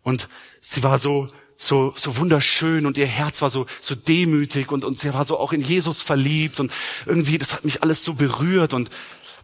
Und 0.03 0.27
sie 0.59 0.83
war 0.83 1.00
so, 1.00 1.29
so, 1.55 1.93
so 1.95 2.17
wunderschön 2.17 2.86
und 2.86 2.98
ihr 2.98 3.05
Herz 3.05 3.41
war 3.41 3.50
so, 3.50 3.65
so 3.79 3.95
demütig 3.95 4.71
und, 4.71 4.83
und 4.83 5.00
sie 5.00 5.13
war 5.13 5.24
so 5.24 5.38
auch 5.38 5.53
in 5.53 5.62
Jesus 5.62 6.01
verliebt 6.01 6.59
und 6.59 6.71
irgendwie, 7.05 7.38
das 7.38 7.53
hat 7.53 7.63
mich 7.63 7.81
alles 7.81 8.03
so 8.03 8.13
berührt 8.13 8.74
und 8.74 8.89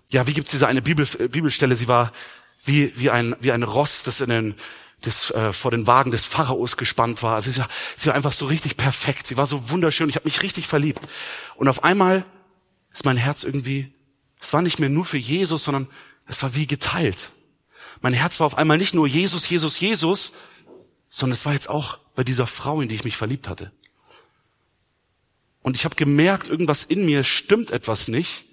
ja, 0.09 0.27
wie 0.27 0.33
gibt's 0.33 0.51
diese 0.51 0.67
eine 0.67 0.81
Bibel, 0.81 1.07
äh, 1.19 1.27
Bibelstelle? 1.27 1.75
Sie 1.75 1.87
war 1.87 2.11
wie, 2.63 2.93
wie 2.97 3.09
ein, 3.09 3.35
wie 3.39 3.51
ein 3.51 3.63
Ross, 3.63 4.03
das 4.03 4.21
in 4.21 4.29
den, 4.29 4.55
das 5.01 5.31
äh, 5.31 5.53
vor 5.53 5.71
den 5.71 5.87
Wagen 5.87 6.11
des 6.11 6.25
Pharaos 6.25 6.77
gespannt 6.77 7.23
war. 7.23 7.35
Also 7.35 7.51
sie 7.51 7.59
war, 7.59 7.69
sie 7.95 8.07
war 8.07 8.15
einfach 8.15 8.31
so 8.31 8.45
richtig 8.45 8.77
perfekt. 8.77 9.27
Sie 9.27 9.37
war 9.37 9.45
so 9.45 9.69
wunderschön. 9.69 10.09
Ich 10.09 10.15
habe 10.15 10.25
mich 10.25 10.41
richtig 10.41 10.67
verliebt. 10.67 11.01
Und 11.55 11.67
auf 11.67 11.83
einmal 11.83 12.25
ist 12.91 13.05
mein 13.05 13.17
Herz 13.17 13.43
irgendwie, 13.43 13.93
es 14.41 14.53
war 14.53 14.61
nicht 14.61 14.79
mehr 14.79 14.89
nur 14.89 15.05
für 15.05 15.17
Jesus, 15.17 15.63
sondern 15.63 15.87
es 16.27 16.41
war 16.43 16.55
wie 16.55 16.67
geteilt. 16.67 17.31
Mein 18.01 18.13
Herz 18.13 18.39
war 18.39 18.47
auf 18.47 18.57
einmal 18.57 18.77
nicht 18.77 18.93
nur 18.93 19.07
Jesus, 19.07 19.49
Jesus, 19.49 19.79
Jesus, 19.79 20.31
sondern 21.09 21.33
es 21.33 21.45
war 21.45 21.53
jetzt 21.53 21.69
auch 21.69 21.99
bei 22.15 22.23
dieser 22.23 22.47
Frau, 22.47 22.81
in 22.81 22.89
die 22.89 22.95
ich 22.95 23.03
mich 23.03 23.17
verliebt 23.17 23.47
hatte. 23.47 23.71
Und 25.61 25.75
ich 25.75 25.85
habe 25.85 25.95
gemerkt, 25.95 26.47
irgendwas 26.47 26.83
in 26.83 27.05
mir 27.05 27.23
stimmt 27.23 27.71
etwas 27.71 28.07
nicht. 28.07 28.44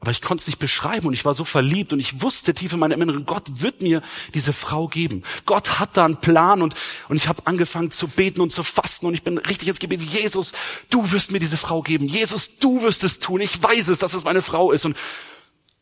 Aber 0.00 0.12
ich 0.12 0.22
konnte 0.22 0.42
es 0.42 0.46
nicht 0.46 0.60
beschreiben 0.60 1.08
und 1.08 1.12
ich 1.12 1.24
war 1.24 1.34
so 1.34 1.44
verliebt 1.44 1.92
und 1.92 1.98
ich 1.98 2.22
wusste 2.22 2.54
tief 2.54 2.72
in 2.72 2.78
meinem 2.78 3.02
Inneren, 3.02 3.26
Gott 3.26 3.60
wird 3.60 3.82
mir 3.82 4.00
diese 4.32 4.52
Frau 4.52 4.86
geben. 4.86 5.24
Gott 5.44 5.80
hat 5.80 5.96
da 5.96 6.04
einen 6.04 6.20
Plan 6.20 6.62
und, 6.62 6.74
und 7.08 7.16
ich 7.16 7.26
habe 7.26 7.42
angefangen 7.46 7.90
zu 7.90 8.06
beten 8.06 8.40
und 8.40 8.50
zu 8.50 8.62
fasten 8.62 9.06
und 9.06 9.14
ich 9.14 9.24
bin 9.24 9.38
richtig 9.38 9.66
ins 9.66 9.80
Gebet, 9.80 10.00
Jesus, 10.02 10.52
du 10.88 11.10
wirst 11.10 11.32
mir 11.32 11.40
diese 11.40 11.56
Frau 11.56 11.82
geben. 11.82 12.06
Jesus, 12.06 12.58
du 12.58 12.82
wirst 12.82 13.02
es 13.02 13.18
tun. 13.18 13.40
Ich 13.40 13.60
weiß 13.60 13.88
es, 13.88 13.98
dass 13.98 14.14
es 14.14 14.24
meine 14.24 14.42
Frau 14.42 14.70
ist. 14.70 14.84
Und 14.84 14.96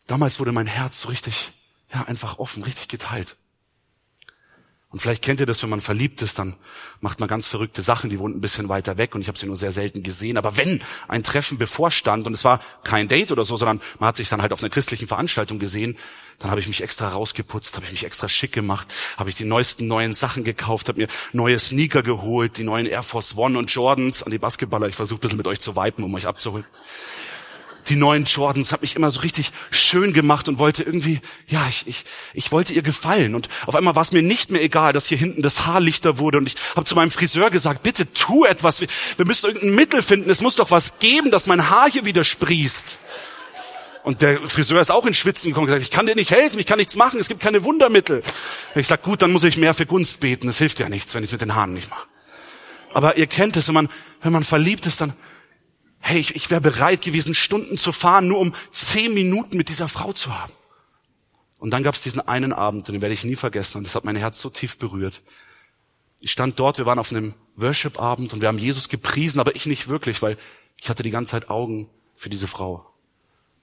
damals 0.06 0.40
wurde 0.40 0.52
mein 0.52 0.66
Herz 0.66 1.00
so 1.00 1.08
richtig, 1.08 1.52
ja, 1.92 2.04
einfach 2.04 2.38
offen, 2.38 2.62
richtig 2.62 2.88
geteilt. 2.88 3.36
Und 4.96 5.00
vielleicht 5.00 5.20
kennt 5.20 5.40
ihr 5.40 5.46
das, 5.46 5.62
wenn 5.62 5.68
man 5.68 5.82
verliebt 5.82 6.22
ist, 6.22 6.38
dann 6.38 6.56
macht 7.02 7.20
man 7.20 7.28
ganz 7.28 7.46
verrückte 7.46 7.82
Sachen, 7.82 8.08
die 8.08 8.18
wohnt 8.18 8.34
ein 8.34 8.40
bisschen 8.40 8.70
weiter 8.70 8.96
weg 8.96 9.14
und 9.14 9.20
ich 9.20 9.28
habe 9.28 9.36
sie 9.36 9.44
nur 9.44 9.58
sehr 9.58 9.70
selten 9.70 10.02
gesehen. 10.02 10.38
Aber 10.38 10.56
wenn 10.56 10.82
ein 11.06 11.22
Treffen 11.22 11.58
bevorstand 11.58 12.26
und 12.26 12.32
es 12.32 12.44
war 12.44 12.60
kein 12.82 13.06
Date 13.06 13.30
oder 13.30 13.44
so, 13.44 13.58
sondern 13.58 13.82
man 13.98 14.08
hat 14.08 14.16
sich 14.16 14.30
dann 14.30 14.40
halt 14.40 14.54
auf 14.54 14.62
einer 14.62 14.70
christlichen 14.70 15.06
Veranstaltung 15.06 15.58
gesehen, 15.58 15.98
dann 16.38 16.50
habe 16.50 16.60
ich 16.60 16.66
mich 16.66 16.82
extra 16.82 17.10
rausgeputzt, 17.10 17.76
habe 17.76 17.84
ich 17.84 17.92
mich 17.92 18.06
extra 18.06 18.26
schick 18.26 18.52
gemacht, 18.52 18.88
habe 19.18 19.28
ich 19.28 19.36
die 19.36 19.44
neuesten 19.44 19.86
neuen 19.86 20.14
Sachen 20.14 20.44
gekauft, 20.44 20.88
habe 20.88 21.00
mir 21.00 21.08
neue 21.34 21.58
Sneaker 21.58 22.02
geholt, 22.02 22.56
die 22.56 22.64
neuen 22.64 22.86
Air 22.86 23.02
Force 23.02 23.36
One 23.36 23.58
und 23.58 23.70
Jordans 23.70 24.22
an 24.22 24.30
die 24.30 24.38
Basketballer. 24.38 24.88
Ich 24.88 24.96
versuche 24.96 25.18
ein 25.18 25.20
bisschen 25.20 25.36
mit 25.36 25.46
euch 25.46 25.60
zu 25.60 25.76
vipen, 25.76 26.04
um 26.04 26.14
euch 26.14 26.26
abzuholen 26.26 26.64
die 27.88 27.96
neuen 27.96 28.24
Jordans, 28.24 28.72
habe 28.72 28.82
mich 28.82 28.96
immer 28.96 29.10
so 29.10 29.20
richtig 29.20 29.52
schön 29.70 30.12
gemacht 30.12 30.48
und 30.48 30.58
wollte 30.58 30.82
irgendwie, 30.82 31.20
ja, 31.48 31.64
ich, 31.68 31.86
ich, 31.86 32.04
ich 32.34 32.52
wollte 32.52 32.72
ihr 32.72 32.82
gefallen. 32.82 33.34
Und 33.34 33.48
auf 33.66 33.74
einmal 33.74 33.94
war 33.94 34.02
es 34.02 34.12
mir 34.12 34.22
nicht 34.22 34.50
mehr 34.50 34.62
egal, 34.62 34.92
dass 34.92 35.06
hier 35.06 35.18
hinten 35.18 35.42
das 35.42 35.66
Haar 35.66 35.80
lichter 35.80 36.18
wurde. 36.18 36.38
Und 36.38 36.48
ich 36.48 36.56
habe 36.74 36.84
zu 36.84 36.94
meinem 36.94 37.10
Friseur 37.10 37.50
gesagt, 37.50 37.82
bitte 37.82 38.12
tu 38.12 38.44
etwas. 38.44 38.80
Wir, 38.80 38.88
wir 39.16 39.26
müssen 39.26 39.46
irgendein 39.46 39.74
Mittel 39.74 40.02
finden. 40.02 40.30
Es 40.30 40.42
muss 40.42 40.56
doch 40.56 40.70
was 40.70 40.98
geben, 40.98 41.30
dass 41.30 41.46
mein 41.46 41.70
Haar 41.70 41.90
hier 41.90 42.04
wieder 42.04 42.24
sprießt. 42.24 42.98
Und 44.02 44.22
der 44.22 44.48
Friseur 44.48 44.80
ist 44.80 44.92
auch 44.92 45.04
in 45.04 45.14
Schwitzen 45.14 45.50
gekommen 45.50 45.64
und 45.64 45.66
gesagt, 45.66 45.82
ich 45.82 45.90
kann 45.90 46.06
dir 46.06 46.14
nicht 46.14 46.30
helfen, 46.30 46.60
ich 46.60 46.66
kann 46.66 46.78
nichts 46.78 46.94
machen, 46.94 47.18
es 47.18 47.26
gibt 47.26 47.40
keine 47.40 47.64
Wundermittel. 47.64 48.18
Und 48.74 48.80
ich 48.80 48.86
sag, 48.86 49.02
gut, 49.02 49.20
dann 49.20 49.32
muss 49.32 49.42
ich 49.42 49.56
mehr 49.56 49.74
für 49.74 49.84
Gunst 49.84 50.20
beten. 50.20 50.46
Das 50.46 50.58
hilft 50.58 50.78
ja 50.78 50.88
nichts, 50.88 51.12
wenn 51.16 51.24
ich 51.24 51.30
es 51.30 51.32
mit 51.32 51.40
den 51.40 51.56
Haaren 51.56 51.72
nicht 51.72 51.90
mache. 51.90 52.06
Aber 52.94 53.16
ihr 53.16 53.26
kennt 53.26 53.56
es, 53.56 53.66
wenn 53.66 53.74
man, 53.74 53.88
wenn 54.22 54.32
man 54.32 54.44
verliebt 54.44 54.86
ist, 54.86 55.00
dann, 55.00 55.12
hey, 56.06 56.20
ich, 56.20 56.36
ich 56.36 56.50
wäre 56.50 56.60
bereit 56.60 57.02
gewesen, 57.02 57.34
Stunden 57.34 57.78
zu 57.78 57.90
fahren, 57.90 58.28
nur 58.28 58.38
um 58.38 58.54
zehn 58.70 59.12
Minuten 59.12 59.56
mit 59.56 59.68
dieser 59.68 59.88
Frau 59.88 60.12
zu 60.12 60.38
haben. 60.38 60.52
Und 61.58 61.70
dann 61.70 61.82
gab 61.82 61.96
es 61.96 62.02
diesen 62.02 62.20
einen 62.20 62.52
Abend, 62.52 62.86
den 62.86 63.00
werde 63.00 63.12
ich 63.12 63.24
nie 63.24 63.34
vergessen, 63.34 63.78
und 63.78 63.84
das 63.84 63.96
hat 63.96 64.04
mein 64.04 64.14
Herz 64.14 64.40
so 64.40 64.48
tief 64.48 64.78
berührt. 64.78 65.22
Ich 66.20 66.30
stand 66.30 66.60
dort, 66.60 66.78
wir 66.78 66.86
waren 66.86 67.00
auf 67.00 67.10
einem 67.10 67.34
Worship-Abend 67.56 68.32
und 68.32 68.40
wir 68.40 68.48
haben 68.48 68.58
Jesus 68.58 68.88
gepriesen, 68.88 69.40
aber 69.40 69.56
ich 69.56 69.66
nicht 69.66 69.88
wirklich, 69.88 70.22
weil 70.22 70.38
ich 70.80 70.88
hatte 70.88 71.02
die 71.02 71.10
ganze 71.10 71.32
Zeit 71.32 71.50
Augen 71.50 71.90
für 72.14 72.30
diese 72.30 72.46
Frau. 72.46 72.86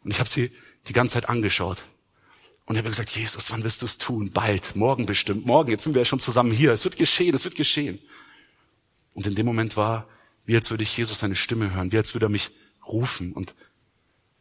Und 0.03 0.11
ich 0.11 0.19
habe 0.19 0.29
sie 0.29 0.51
die 0.87 0.93
ganze 0.93 1.13
Zeit 1.13 1.29
angeschaut. 1.29 1.85
Und 2.65 2.75
ich 2.75 2.79
habe 2.79 2.89
gesagt, 2.89 3.09
Jesus, 3.11 3.51
wann 3.51 3.63
wirst 3.63 3.81
du 3.81 3.85
es 3.85 3.97
tun? 3.97 4.31
Bald, 4.31 4.75
morgen 4.75 5.05
bestimmt, 5.05 5.45
morgen, 5.45 5.71
jetzt 5.71 5.83
sind 5.83 5.95
wir 5.95 6.01
ja 6.01 6.05
schon 6.05 6.19
zusammen 6.19 6.51
hier. 6.51 6.73
Es 6.73 6.83
wird 6.83 6.97
geschehen, 6.97 7.33
es 7.35 7.45
wird 7.45 7.55
geschehen. 7.55 7.99
Und 9.13 9.27
in 9.27 9.35
dem 9.35 9.45
Moment 9.45 9.77
war 9.77 10.07
wie 10.45 10.55
als 10.55 10.69
würde 10.69 10.83
ich 10.83 10.97
Jesus 10.97 11.19
seine 11.19 11.35
Stimme 11.35 11.73
hören, 11.73 11.91
wie 11.91 11.97
als 11.97 12.13
würde 12.13 12.27
er 12.27 12.29
mich 12.29 12.51
rufen. 12.85 13.33
Und 13.33 13.55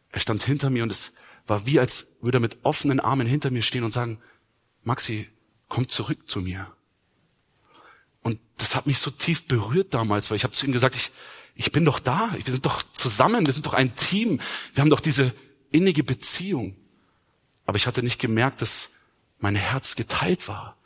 er 0.09 0.19
stand 0.19 0.43
hinter 0.43 0.69
mir 0.69 0.83
und 0.83 0.91
es 0.91 1.13
war 1.45 1.65
wie 1.65 1.79
als 1.79 2.07
würde 2.21 2.37
er 2.37 2.41
mit 2.41 2.57
offenen 2.63 2.99
Armen 2.99 3.27
hinter 3.27 3.51
mir 3.51 3.61
stehen 3.61 3.83
und 3.83 3.93
sagen, 3.93 4.19
Maxi, 4.83 5.29
komm 5.69 5.87
zurück 5.87 6.29
zu 6.29 6.41
mir. 6.41 6.71
Und 8.21 8.39
das 8.57 8.75
hat 8.75 8.85
mich 8.85 8.99
so 8.99 9.11
tief 9.11 9.47
berührt 9.47 9.93
damals, 9.93 10.29
weil 10.29 10.37
ich 10.37 10.43
habe 10.43 10.53
zu 10.53 10.65
ihm 10.65 10.71
gesagt, 10.71 10.95
ich, 10.95 11.11
ich 11.55 11.71
bin 11.71 11.85
doch 11.85 11.99
da, 11.99 12.33
wir 12.33 12.51
sind 12.51 12.65
doch 12.65 12.81
zusammen, 12.81 13.45
wir 13.45 13.53
sind 13.53 13.65
doch 13.65 13.73
ein 13.73 13.95
Team, 13.95 14.39
wir 14.73 14.81
haben 14.81 14.89
doch 14.89 15.01
diese 15.01 15.33
innige 15.71 16.03
Beziehung. 16.03 16.75
Aber 17.65 17.77
ich 17.77 17.87
hatte 17.87 18.03
nicht 18.03 18.19
gemerkt, 18.19 18.61
dass 18.61 18.89
mein 19.39 19.55
Herz 19.55 19.95
geteilt 19.95 20.47
war. 20.47 20.77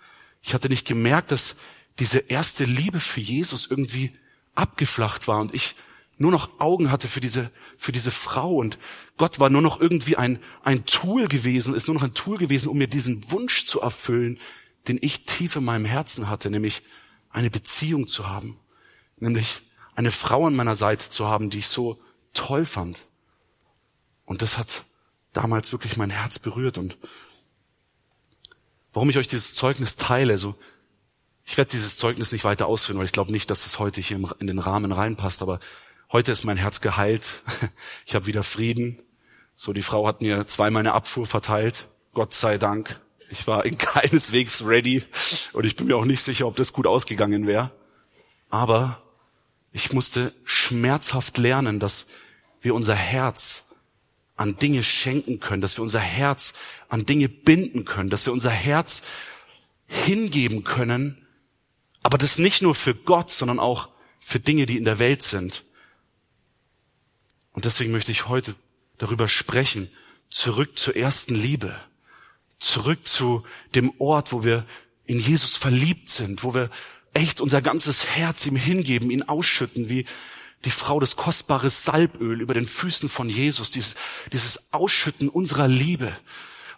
Ich 0.42 0.54
hatte 0.54 0.70
nicht 0.70 0.88
gemerkt, 0.88 1.32
dass 1.32 1.56
diese 2.00 2.20
erste 2.20 2.64
Liebe 2.64 3.00
für 3.00 3.20
Jesus 3.20 3.68
irgendwie 3.70 4.14
abgeflacht 4.58 5.28
war 5.28 5.40
und 5.40 5.54
ich 5.54 5.76
nur 6.18 6.32
noch 6.32 6.60
Augen 6.60 6.92
hatte 6.92 7.08
für 7.08 7.22
diese, 7.22 7.52
für 7.78 7.92
diese 7.92 8.12
Frau 8.12 8.56
und 8.56 8.80
Gott 9.18 9.40
war 9.40 9.50
nur 9.50 9.62
noch 9.62 9.80
irgendwie 9.80 10.16
ein, 10.16 10.40
ein 10.64 10.86
Tool 10.86 11.28
gewesen, 11.28 11.76
ist 11.76 11.88
nur 11.88 11.96
noch 11.96 12.04
ein 12.04 12.16
Tool 12.16 12.38
gewesen, 12.38 12.70
um 12.70 12.78
mir 12.78 12.88
diesen 12.88 13.30
Wunsch 13.32 13.66
zu 13.66 13.82
erfüllen, 13.82 14.40
den 14.88 14.98
ich 15.00 15.26
tief 15.26 15.56
in 15.56 15.64
meinem 15.64 15.86
Herzen 15.86 16.28
hatte, 16.28 16.50
nämlich 16.50 16.82
eine 17.30 17.52
Beziehung 17.52 18.08
zu 18.08 18.28
haben, 18.28 18.60
nämlich 19.18 19.62
eine 19.96 20.12
Frau 20.12 20.48
an 20.48 20.56
meiner 20.56 20.76
Seite 20.76 21.10
zu 21.10 21.28
haben, 21.28 21.50
die 21.50 21.60
ich 21.60 21.68
so 21.68 22.02
toll 22.34 22.66
fand. 22.66 23.04
Und 24.26 24.42
das 24.42 24.58
hat 24.58 24.86
damals 25.34 25.72
wirklich 25.72 25.98
mein 25.98 26.10
Herz 26.10 26.40
berührt 26.40 26.80
und 26.80 26.98
warum 28.92 29.10
ich 29.12 29.18
euch 29.18 29.28
dieses 29.28 29.54
Zeugnis 29.54 29.98
teile, 29.98 30.40
so 30.40 30.56
ich 31.48 31.58
werde 31.58 31.72
dieses 31.72 31.96
Zeugnis 31.96 32.34
nicht 32.34 32.44
weiter 32.44 32.68
ausführen, 32.68 32.98
weil 32.98 33.06
ich 33.06 33.14
glaube 33.14 33.32
nicht, 33.32 33.50
dass 33.50 33.66
es 33.66 33.80
heute 33.80 34.02
hier 34.02 34.20
in 34.40 34.48
den 34.48 34.60
Rahmen 34.60 34.92
reinpasst, 34.92 35.42
aber 35.42 35.62
heute 36.12 36.34
ist 36.34 36.44
mein 36.44 36.58
Herz 36.58 36.82
geheilt. 36.82 37.42
Ich 38.06 38.16
habe 38.16 38.28
wieder 38.28 38.44
Frieden. 38.44 39.00
So, 39.56 39.74
die 39.74 39.82
Frau 39.82 40.08
hat 40.08 40.22
mir 40.22 40.46
zweimal 40.46 40.82
eine 40.82 40.94
Abfuhr 40.94 41.26
verteilt. 41.26 41.88
Gott 42.14 42.34
sei 42.34 42.58
Dank. 42.58 43.00
Ich 43.30 43.48
war 43.48 43.66
in 43.66 43.78
keineswegs 43.78 44.66
ready 44.66 45.04
und 45.54 45.66
ich 45.66 45.78
bin 45.78 45.88
mir 45.88 45.96
auch 45.96 46.06
nicht 46.06 46.22
sicher, 46.22 46.48
ob 46.48 46.58
das 46.58 46.74
gut 46.74 46.86
ausgegangen 46.86 47.48
wäre. 47.48 47.72
Aber 48.50 49.02
ich 49.72 49.94
musste 49.94 50.34
schmerzhaft 50.44 51.38
lernen, 51.38 51.80
dass 51.80 52.08
wir 52.62 52.76
unser 52.76 52.96
Herz 52.96 53.66
an 54.36 54.58
Dinge 54.58 54.84
schenken 54.84 55.40
können, 55.40 55.62
dass 55.62 55.78
wir 55.78 55.84
unser 55.84 56.00
Herz 56.00 56.54
an 56.90 57.06
Dinge 57.06 57.30
binden 57.30 57.86
können, 57.86 58.10
dass 58.10 58.26
wir 58.26 58.34
unser 58.34 58.52
Herz 58.52 59.02
hingeben 59.88 60.64
können, 60.64 61.27
aber 62.08 62.18
das 62.18 62.38
nicht 62.38 62.62
nur 62.62 62.74
für 62.74 62.96
Gott, 62.96 63.32
sondern 63.32 63.60
auch 63.60 63.90
für 64.22 64.40
Dinge, 64.40 64.66
die 64.66 64.78
in 64.78 64.86
der 64.86 64.98
Welt 64.98 65.24
sind. 65.24 65.66
Und 67.52 67.66
deswegen 67.66 67.92
möchte 67.92 68.14
ich 68.14 68.30
heute 68.30 68.56
darüber 68.98 69.28
sprechen, 69.28 69.92
zurück 70.30 70.80
zur 70.80 70.96
ersten 70.96 71.36
Liebe, 71.36 71.76
zurück 72.60 73.06
zu 73.06 73.44
dem 73.76 73.92
Ort, 74.00 74.32
wo 74.32 74.46
wir 74.46 74.66
in 75.04 75.20
Jesus 75.20 75.58
verliebt 75.58 76.08
sind, 76.08 76.46
wo 76.46 76.54
wir 76.54 76.70
echt 77.14 77.42
unser 77.42 77.62
ganzes 77.62 78.06
Herz 78.06 78.46
ihm 78.46 78.56
hingeben, 78.56 79.12
ihn 79.12 79.24
ausschütten, 79.24 79.90
wie 79.90 80.06
die 80.64 80.72
Frau 80.72 81.02
das 81.02 81.18
kostbare 81.18 81.70
Salböl 81.70 82.40
über 82.40 82.54
den 82.54 82.68
Füßen 82.68 83.10
von 83.10 83.28
Jesus, 83.28 83.70
dieses, 83.72 83.96
dieses 84.32 84.72
Ausschütten 84.72 85.28
unserer 85.28 85.68
Liebe, 85.68 86.18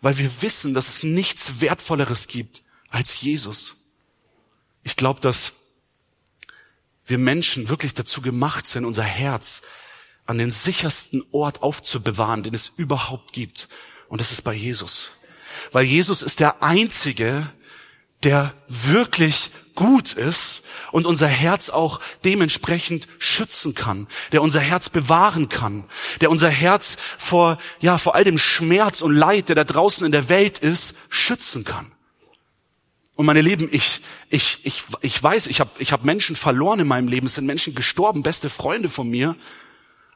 weil 0.02 0.18
wir 0.18 0.42
wissen, 0.42 0.74
dass 0.74 0.90
es 0.90 1.04
nichts 1.04 1.62
Wertvolleres 1.62 2.26
gibt 2.28 2.64
als 2.90 3.22
Jesus. 3.22 3.76
Ich 4.84 4.96
glaube, 4.96 5.20
dass 5.20 5.54
wir 7.06 7.18
Menschen 7.18 7.70
wirklich 7.70 7.94
dazu 7.94 8.22
gemacht 8.22 8.68
sind, 8.68 8.86
unser 8.86 9.04
Herz 9.04 9.62
an 10.26 10.38
den 10.38 10.52
sichersten 10.52 11.24
Ort 11.32 11.64
aufzubewahren, 11.64 12.44
den 12.44 12.54
es 12.54 12.72
überhaupt 12.78 13.34
gibt. 13.34 13.68
Und 14.10 14.22
das 14.22 14.32
ist 14.32 14.44
bei 14.44 14.54
Jesus. 14.54 15.12
Weil 15.72 15.86
Jesus 15.86 16.22
ist 16.22 16.40
der 16.40 16.62
Einzige, 16.62 17.50
der 18.24 18.54
wirklich 18.68 19.50
gut 19.76 20.14
ist 20.14 20.62
und 20.92 21.08
unser 21.08 21.28
Herz 21.28 21.70
auch 21.70 22.02
dementsprechend 22.26 23.08
schützen 23.18 23.76
kann, 23.76 24.08
der 24.32 24.42
unser 24.42 24.60
Herz 24.60 24.90
bewahren 24.90 25.48
kann, 25.48 25.86
der 26.20 26.30
unser 26.30 26.50
Herz 26.50 26.98
vor, 27.18 27.58
ja, 27.80 27.98
vor 27.98 28.14
all 28.14 28.26
dem 28.26 28.38
Schmerz 28.38 29.02
und 29.02 29.16
Leid, 29.16 29.48
der 29.48 29.56
da 29.56 29.64
draußen 29.64 30.06
in 30.06 30.12
der 30.12 30.28
Welt 30.28 30.60
ist, 30.60 30.96
schützen 31.10 31.64
kann. 31.64 31.92
Und 33.20 33.26
meine 33.26 33.42
Lieben, 33.42 33.68
ich, 33.70 34.00
ich, 34.30 34.60
ich, 34.64 34.84
ich 35.02 35.22
weiß, 35.22 35.48
ich 35.48 35.60
habe 35.60 35.72
ich 35.80 35.92
hab 35.92 36.06
Menschen 36.06 36.38
verloren 36.38 36.80
in 36.80 36.88
meinem 36.88 37.10
Leben, 37.10 37.28
es 37.28 37.36
sind 37.36 37.46
Menschen 37.46 37.76
gestorben, 37.76 38.24
beste 38.24 38.50
Freunde 38.50 38.88
von 38.88 39.10
mir. 39.10 39.36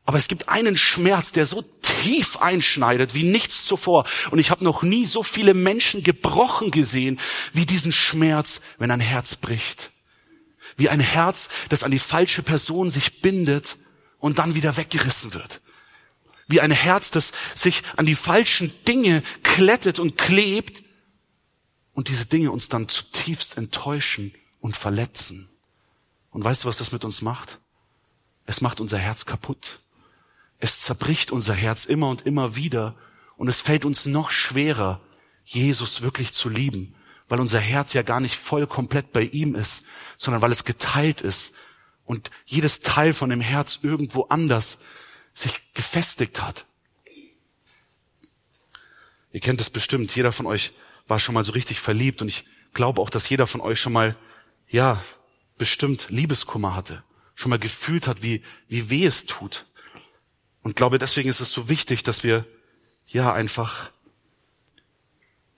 Aber 0.05 0.17
es 0.17 0.29
gibt 0.29 0.47
einen 0.47 0.77
Schmerz, 0.77 1.33
der 1.33 1.45
so 1.45 1.65
tief 1.81 2.37
einschneidet 2.37 3.13
wie 3.13 3.23
nichts 3.23 3.65
zuvor. 3.65 4.05
Und 4.31 4.39
ich 4.39 4.51
habe 4.51 4.63
noch 4.63 4.83
nie 4.83 5.05
so 5.05 5.21
viele 5.21 5.53
Menschen 5.53 6.01
gebrochen 6.01 6.71
gesehen 6.71 7.19
wie 7.51 7.65
diesen 7.65 7.91
Schmerz, 7.91 8.61
wenn 8.77 8.89
ein 8.89 9.01
Herz 9.01 9.35
bricht. 9.35 9.91
Wie 10.77 10.87
ein 10.87 11.01
Herz, 11.01 11.49
das 11.67 11.83
an 11.83 11.91
die 11.91 11.99
falsche 11.99 12.41
Person 12.41 12.89
sich 12.89 13.19
bindet 13.19 13.75
und 14.19 14.39
dann 14.39 14.55
wieder 14.55 14.77
weggerissen 14.77 15.33
wird. 15.33 15.59
Wie 16.47 16.61
ein 16.61 16.71
Herz, 16.71 17.11
das 17.11 17.33
sich 17.53 17.83
an 17.97 18.05
die 18.05 18.15
falschen 18.15 18.73
Dinge 18.87 19.23
klettet 19.43 19.99
und 19.99 20.17
klebt 20.17 20.82
und 21.93 22.07
diese 22.07 22.25
Dinge 22.25 22.51
uns 22.51 22.69
dann 22.69 22.89
zutiefst 22.89 23.57
enttäuschen 23.57 24.33
und 24.59 24.75
verletzen. 24.75 25.49
Und 26.31 26.43
weißt 26.43 26.63
du, 26.63 26.67
was 26.67 26.79
das 26.79 26.91
mit 26.91 27.05
uns 27.05 27.21
macht? 27.21 27.59
Es 28.45 28.61
macht 28.61 28.81
unser 28.81 28.97
Herz 28.97 29.25
kaputt. 29.25 29.79
Es 30.59 30.81
zerbricht 30.81 31.31
unser 31.31 31.53
Herz 31.53 31.85
immer 31.85 32.09
und 32.09 32.23
immer 32.25 32.55
wieder 32.55 32.95
und 33.37 33.47
es 33.47 33.61
fällt 33.61 33.85
uns 33.85 34.05
noch 34.05 34.31
schwerer, 34.31 35.01
Jesus 35.45 36.01
wirklich 36.01 36.33
zu 36.33 36.49
lieben, 36.49 36.95
weil 37.27 37.39
unser 37.39 37.59
Herz 37.59 37.93
ja 37.93 38.01
gar 38.01 38.19
nicht 38.19 38.37
voll 38.37 38.67
komplett 38.67 39.11
bei 39.11 39.23
ihm 39.23 39.55
ist, 39.55 39.83
sondern 40.17 40.41
weil 40.41 40.51
es 40.51 40.63
geteilt 40.63 41.21
ist 41.21 41.53
und 42.05 42.31
jedes 42.45 42.79
Teil 42.79 43.13
von 43.13 43.29
dem 43.29 43.41
Herz 43.41 43.79
irgendwo 43.81 44.23
anders 44.23 44.79
sich 45.33 45.73
gefestigt 45.73 46.41
hat. 46.41 46.65
Ihr 49.31 49.39
kennt 49.39 49.59
es 49.59 49.69
bestimmt, 49.69 50.15
jeder 50.15 50.31
von 50.31 50.45
euch 50.45 50.73
war 51.07 51.19
schon 51.19 51.35
mal 51.35 51.43
so 51.43 51.51
richtig 51.51 51.79
verliebt 51.79 52.21
und 52.21 52.27
ich 52.27 52.45
glaube 52.73 53.01
auch, 53.01 53.09
dass 53.09 53.29
jeder 53.29 53.47
von 53.47 53.61
euch 53.61 53.79
schon 53.79 53.93
mal, 53.93 54.15
ja, 54.67 55.03
bestimmt 55.57 56.09
Liebeskummer 56.09 56.75
hatte, 56.75 57.03
schon 57.35 57.49
mal 57.49 57.59
gefühlt 57.59 58.07
hat, 58.07 58.23
wie, 58.23 58.41
wie 58.67 58.89
weh 58.89 59.05
es 59.05 59.25
tut. 59.25 59.65
Und 60.61 60.75
glaube, 60.75 60.97
deswegen 60.97 61.29
ist 61.29 61.41
es 61.41 61.51
so 61.51 61.69
wichtig, 61.69 62.03
dass 62.03 62.23
wir, 62.23 62.45
ja, 63.05 63.33
einfach, 63.33 63.91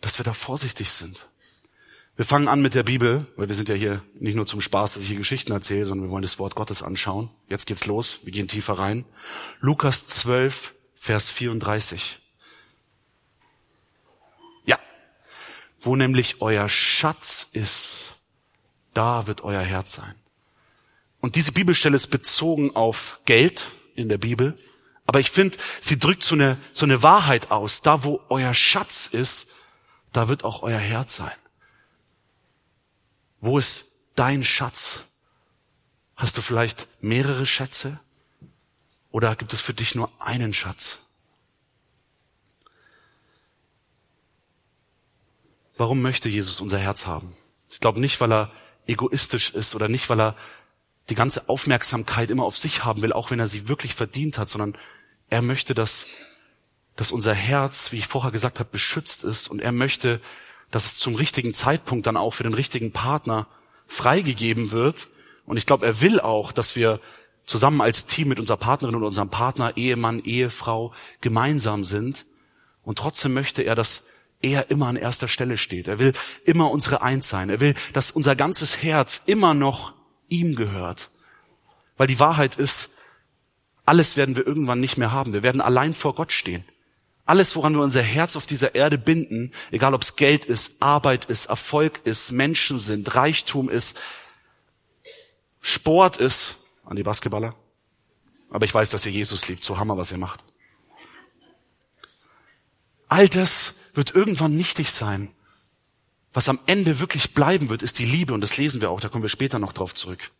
dass 0.01 0.19
wir 0.19 0.23
da 0.23 0.33
vorsichtig 0.33 0.89
sind. 0.89 1.29
Wir 2.15 2.25
fangen 2.25 2.47
an 2.47 2.61
mit 2.61 2.75
der 2.75 2.83
Bibel, 2.83 3.27
weil 3.35 3.49
wir 3.49 3.55
sind 3.55 3.67
ja 3.67 3.75
hier 3.75 4.01
nicht 4.19 4.35
nur 4.35 4.45
zum 4.45 4.61
Spaß, 4.61 4.93
dass 4.93 5.03
ich 5.03 5.09
hier 5.09 5.17
Geschichten 5.17 5.51
erzähle, 5.51 5.85
sondern 5.85 6.07
wir 6.07 6.11
wollen 6.11 6.21
das 6.21 6.39
Wort 6.39 6.55
Gottes 6.55 6.81
anschauen. 6.81 7.29
Jetzt 7.49 7.65
geht's 7.65 7.85
los, 7.85 8.19
wir 8.23 8.31
gehen 8.31 8.47
tiefer 8.47 8.79
rein. 8.79 9.05
Lukas 9.59 10.07
12, 10.07 10.73
Vers 10.95 11.29
34. 11.29 12.24
wo 15.85 15.95
nämlich 15.95 16.41
euer 16.41 16.67
Schatz 16.69 17.47
ist, 17.51 18.15
da 18.93 19.27
wird 19.27 19.43
euer 19.43 19.61
Herz 19.61 19.93
sein. 19.93 20.15
Und 21.19 21.35
diese 21.35 21.51
Bibelstelle 21.51 21.95
ist 21.95 22.07
bezogen 22.07 22.75
auf 22.75 23.19
Geld 23.25 23.71
in 23.95 24.09
der 24.09 24.17
Bibel. 24.17 24.57
Aber 25.07 25.19
ich 25.19 25.31
finde, 25.31 25.57
sie 25.81 25.99
drückt 25.99 26.23
so 26.23 26.35
eine, 26.35 26.57
so 26.73 26.85
eine 26.85 27.03
Wahrheit 27.03 27.51
aus. 27.51 27.81
Da, 27.81 28.03
wo 28.03 28.21
euer 28.29 28.53
Schatz 28.53 29.07
ist, 29.11 29.47
da 30.11 30.27
wird 30.27 30.43
auch 30.43 30.63
euer 30.63 30.79
Herz 30.79 31.17
sein. 31.17 31.31
Wo 33.41 33.57
ist 33.57 33.85
dein 34.15 34.43
Schatz? 34.43 35.01
Hast 36.15 36.37
du 36.37 36.41
vielleicht 36.41 36.87
mehrere 37.01 37.45
Schätze? 37.45 37.99
Oder 39.11 39.35
gibt 39.35 39.53
es 39.53 39.61
für 39.61 39.73
dich 39.73 39.95
nur 39.95 40.11
einen 40.19 40.53
Schatz? 40.53 40.99
Warum 45.77 46.01
möchte 46.01 46.29
Jesus 46.29 46.61
unser 46.61 46.77
Herz 46.77 47.05
haben? 47.05 47.35
Ich 47.69 47.79
glaube 47.79 47.99
nicht, 47.99 48.21
weil 48.21 48.31
er 48.31 48.51
egoistisch 48.87 49.49
ist 49.51 49.75
oder 49.75 49.89
nicht, 49.89 50.09
weil 50.09 50.19
er 50.21 50.35
die 51.09 51.15
ganze 51.15 51.49
Aufmerksamkeit 51.49 52.29
immer 52.29 52.43
auf 52.43 52.57
sich 52.57 52.85
haben 52.85 53.01
will, 53.01 53.13
auch 53.13 53.31
wenn 53.31 53.39
er 53.39 53.47
sie 53.47 53.67
wirklich 53.67 53.93
verdient 53.93 54.37
hat, 54.37 54.49
sondern 54.49 54.75
er 55.29 55.41
möchte, 55.41 55.73
dass, 55.73 56.07
dass 56.95 57.11
unser 57.11 57.33
Herz, 57.33 57.91
wie 57.91 57.97
ich 57.97 58.07
vorher 58.07 58.31
gesagt 58.31 58.59
habe, 58.59 58.69
beschützt 58.71 59.23
ist 59.23 59.49
und 59.49 59.59
er 59.59 59.71
möchte, 59.71 60.21
dass 60.71 60.85
es 60.85 60.97
zum 60.97 61.15
richtigen 61.15 61.53
Zeitpunkt 61.53 62.07
dann 62.07 62.17
auch 62.17 62.33
für 62.33 62.43
den 62.43 62.53
richtigen 62.53 62.91
Partner 62.91 63.47
freigegeben 63.87 64.71
wird. 64.71 65.07
Und 65.45 65.57
ich 65.57 65.65
glaube, 65.65 65.85
er 65.85 66.01
will 66.01 66.19
auch, 66.19 66.51
dass 66.51 66.75
wir 66.75 66.99
zusammen 67.45 67.81
als 67.81 68.05
Team 68.05 68.29
mit 68.29 68.39
unserer 68.39 68.57
Partnerin 68.57 68.95
und 68.95 69.03
unserem 69.03 69.29
Partner, 69.29 69.77
Ehemann, 69.77 70.23
Ehefrau 70.23 70.93
gemeinsam 71.21 71.83
sind. 71.83 72.25
Und 72.83 72.97
trotzdem 72.97 73.33
möchte 73.33 73.61
er, 73.61 73.75
dass 73.75 74.03
er 74.41 74.69
immer 74.69 74.87
an 74.87 74.95
erster 74.95 75.27
Stelle 75.27 75.57
steht. 75.57 75.87
Er 75.87 75.99
will 75.99 76.13
immer 76.43 76.71
unsere 76.71 77.01
Eins 77.01 77.29
sein. 77.29 77.49
Er 77.49 77.59
will, 77.59 77.73
dass 77.93 78.11
unser 78.11 78.35
ganzes 78.35 78.83
Herz 78.83 79.21
immer 79.25 79.53
noch 79.53 79.93
ihm 80.27 80.55
gehört. 80.55 81.09
Weil 81.97 82.07
die 82.07 82.19
Wahrheit 82.19 82.55
ist, 82.55 82.91
alles 83.85 84.17
werden 84.17 84.35
wir 84.35 84.45
irgendwann 84.45 84.79
nicht 84.79 84.97
mehr 84.97 85.11
haben. 85.11 85.33
Wir 85.33 85.43
werden 85.43 85.61
allein 85.61 85.93
vor 85.93 86.15
Gott 86.15 86.31
stehen. 86.31 86.65
Alles, 87.25 87.55
woran 87.55 87.73
wir 87.73 87.81
unser 87.81 88.03
Herz 88.03 88.35
auf 88.35 88.45
dieser 88.45 88.75
Erde 88.75 88.97
binden, 88.97 89.51
egal 89.71 89.95
ob 89.95 90.03
es 90.03 90.15
Geld 90.15 90.45
ist, 90.45 90.73
Arbeit 90.79 91.25
ist, 91.25 91.47
Erfolg 91.47 92.01
ist, 92.03 92.31
Menschen 92.31 92.77
sind, 92.77 93.15
Reichtum 93.15 93.67
ist, 93.67 93.97
Sport 95.59 96.17
ist, 96.17 96.57
an 96.83 96.95
die 96.95 97.03
Basketballer. 97.03 97.55
Aber 98.51 98.65
ich 98.65 98.73
weiß, 98.73 98.91
dass 98.91 99.05
ihr 99.07 99.11
Jesus 99.11 99.47
liebt, 99.47 99.63
so 99.63 99.79
hammer, 99.79 99.97
was 99.97 100.11
ihr 100.11 100.19
macht. 100.19 100.43
All 103.07 103.27
das 103.27 103.73
wird 103.95 104.15
irgendwann 104.15 104.55
nichtig 104.55 104.91
sein. 104.91 105.29
Was 106.33 106.49
am 106.49 106.59
Ende 106.65 106.99
wirklich 106.99 107.33
bleiben 107.33 107.69
wird, 107.69 107.81
ist 107.81 107.97
die 107.99 108.05
Liebe 108.05 108.33
und 108.33 108.41
das 108.41 108.57
lesen 108.57 108.81
wir 108.81 108.89
auch, 108.89 108.99
da 108.99 109.09
kommen 109.09 109.23
wir 109.23 109.29
später 109.29 109.57
noch 109.57 109.71
drauf 109.71 109.95
zurück. 109.95 110.31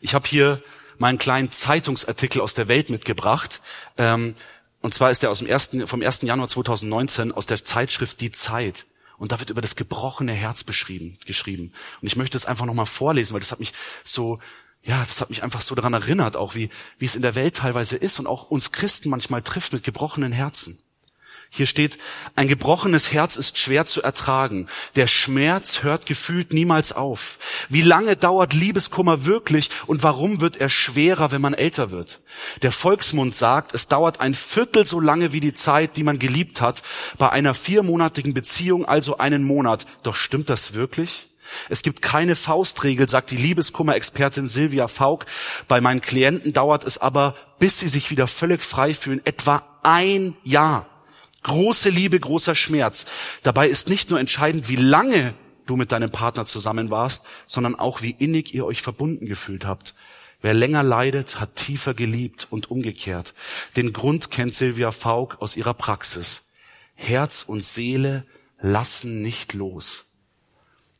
Ich 0.00 0.14
habe 0.14 0.26
hier 0.26 0.62
meinen 0.98 1.18
kleinen 1.18 1.52
Zeitungsartikel 1.52 2.40
aus 2.40 2.54
der 2.54 2.68
Welt 2.68 2.90
mitgebracht. 2.90 3.60
Ähm, 3.96 4.34
und 4.80 4.94
zwar 4.94 5.10
ist 5.10 5.22
der 5.22 5.30
aus 5.30 5.38
dem 5.38 5.46
ersten, 5.46 5.86
vom 5.86 6.02
1. 6.02 6.22
Januar 6.22 6.48
2019 6.48 7.32
aus 7.32 7.46
der 7.46 7.64
Zeitschrift 7.64 8.20
Die 8.20 8.30
Zeit. 8.30 8.86
Und 9.18 9.30
da 9.30 9.38
wird 9.38 9.50
über 9.50 9.60
das 9.60 9.76
gebrochene 9.76 10.32
Herz 10.32 10.64
beschrieben, 10.64 11.18
geschrieben. 11.26 11.72
Und 12.00 12.06
ich 12.06 12.16
möchte 12.16 12.36
es 12.36 12.46
einfach 12.46 12.66
nochmal 12.66 12.86
vorlesen, 12.86 13.34
weil 13.34 13.40
das 13.40 13.52
hat 13.52 13.60
mich 13.60 13.72
so, 14.04 14.40
ja, 14.82 15.04
das 15.06 15.20
hat 15.20 15.30
mich 15.30 15.44
einfach 15.44 15.60
so 15.60 15.76
daran 15.76 15.92
erinnert, 15.92 16.36
auch 16.36 16.56
wie, 16.56 16.70
wie 16.98 17.04
es 17.04 17.14
in 17.14 17.22
der 17.22 17.36
Welt 17.36 17.56
teilweise 17.56 17.96
ist 17.96 18.18
und 18.18 18.26
auch 18.26 18.50
uns 18.50 18.72
Christen 18.72 19.10
manchmal 19.10 19.42
trifft 19.42 19.72
mit 19.72 19.84
gebrochenen 19.84 20.32
Herzen. 20.32 20.78
Hier 21.54 21.66
steht, 21.66 21.98
ein 22.34 22.48
gebrochenes 22.48 23.12
Herz 23.12 23.36
ist 23.36 23.58
schwer 23.58 23.84
zu 23.84 24.00
ertragen. 24.00 24.68
Der 24.96 25.06
Schmerz 25.06 25.82
hört 25.82 26.06
gefühlt 26.06 26.54
niemals 26.54 26.92
auf. 26.92 27.66
Wie 27.68 27.82
lange 27.82 28.16
dauert 28.16 28.54
Liebeskummer 28.54 29.26
wirklich 29.26 29.68
und 29.86 30.02
warum 30.02 30.40
wird 30.40 30.56
er 30.56 30.70
schwerer, 30.70 31.30
wenn 31.30 31.42
man 31.42 31.52
älter 31.52 31.90
wird? 31.90 32.22
Der 32.62 32.72
Volksmund 32.72 33.34
sagt, 33.34 33.74
es 33.74 33.86
dauert 33.86 34.18
ein 34.18 34.32
Viertel 34.32 34.86
so 34.86 34.98
lange 34.98 35.34
wie 35.34 35.40
die 35.40 35.52
Zeit, 35.52 35.98
die 35.98 36.04
man 36.04 36.18
geliebt 36.18 36.62
hat, 36.62 36.82
bei 37.18 37.28
einer 37.28 37.52
viermonatigen 37.52 38.32
Beziehung 38.32 38.86
also 38.86 39.18
einen 39.18 39.44
Monat. 39.44 39.84
Doch 40.04 40.16
stimmt 40.16 40.48
das 40.48 40.72
wirklich? 40.72 41.28
Es 41.68 41.82
gibt 41.82 42.00
keine 42.00 42.34
Faustregel, 42.34 43.10
sagt 43.10 43.30
die 43.30 43.36
Liebeskummer-Expertin 43.36 44.48
Silvia 44.48 44.88
Faulk. 44.88 45.26
Bei 45.68 45.82
meinen 45.82 46.00
Klienten 46.00 46.54
dauert 46.54 46.84
es 46.84 46.96
aber, 46.96 47.34
bis 47.58 47.78
sie 47.78 47.88
sich 47.88 48.10
wieder 48.10 48.26
völlig 48.26 48.62
frei 48.62 48.94
fühlen, 48.94 49.20
etwa 49.26 49.62
ein 49.82 50.34
Jahr. 50.44 50.86
Große 51.42 51.90
Liebe, 51.90 52.18
großer 52.20 52.54
Schmerz. 52.54 53.06
Dabei 53.42 53.68
ist 53.68 53.88
nicht 53.88 54.10
nur 54.10 54.20
entscheidend, 54.20 54.68
wie 54.68 54.76
lange 54.76 55.34
du 55.66 55.76
mit 55.76 55.92
deinem 55.92 56.10
Partner 56.10 56.46
zusammen 56.46 56.90
warst, 56.90 57.24
sondern 57.46 57.74
auch, 57.74 58.02
wie 58.02 58.10
innig 58.10 58.54
ihr 58.54 58.64
euch 58.64 58.82
verbunden 58.82 59.26
gefühlt 59.26 59.64
habt. 59.64 59.94
Wer 60.40 60.54
länger 60.54 60.82
leidet, 60.82 61.40
hat 61.40 61.56
tiefer 61.56 61.94
geliebt 61.94 62.48
und 62.50 62.70
umgekehrt. 62.70 63.34
Den 63.76 63.92
Grund 63.92 64.30
kennt 64.30 64.54
Silvia 64.54 64.90
Faulk 64.90 65.40
aus 65.40 65.56
ihrer 65.56 65.74
Praxis. 65.74 66.48
Herz 66.94 67.44
und 67.46 67.64
Seele 67.64 68.24
lassen 68.60 69.22
nicht 69.22 69.54
los. 69.54 70.06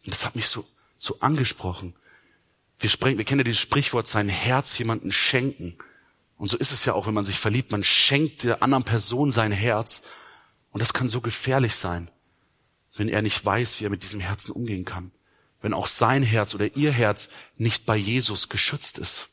Und 0.05 0.15
das 0.15 0.25
hat 0.25 0.37
mich 0.37 0.47
so, 0.47 0.65
so 0.97 1.19
angesprochen. 1.21 1.95
Wir, 2.79 2.89
sprechen, 2.89 3.19
wir 3.19 3.25
kennen 3.25 3.41
ja 3.41 3.45
dieses 3.45 3.61
Sprichwort, 3.61 4.07
sein 4.09 4.29
Herz 4.29 4.79
jemanden 4.79 5.13
schenken. 5.13 5.77
Und 6.37 6.49
so 6.49 6.57
ist 6.57 6.73
es 6.73 6.85
ja 6.85 6.95
auch, 6.95 7.07
wenn 7.07 7.15
man 7.15 7.25
sich 7.25 7.39
verliebt. 7.39 7.71
Man 7.71 7.85
schenkt 7.85 8.45
der 8.45 8.63
anderen 8.63 8.85
Person 8.85 9.31
sein 9.31 9.53
Herz 9.53 10.03
und 10.73 10.81
das 10.81 10.93
kann 10.93 11.09
so 11.09 11.21
gefährlich 11.21 11.75
sein, 11.75 12.11
wenn 12.97 13.09
er 13.09 13.23
nicht 13.23 13.45
weiß, 13.45 13.81
wie 13.81 13.87
er 13.87 13.91
mit 13.91 14.03
diesem 14.03 14.21
Herzen 14.21 14.53
umgehen 14.53 14.85
kann. 14.85 15.13
Wenn 15.61 15.75
auch 15.75 15.87
sein 15.87 16.23
Herz 16.23 16.55
oder 16.55 16.77
ihr 16.77 16.91
Herz 16.91 17.29
nicht 17.57 17.87
bei 17.87 17.97
Jesus 17.97 18.49
geschützt 18.49 18.99
ist. 18.99 19.29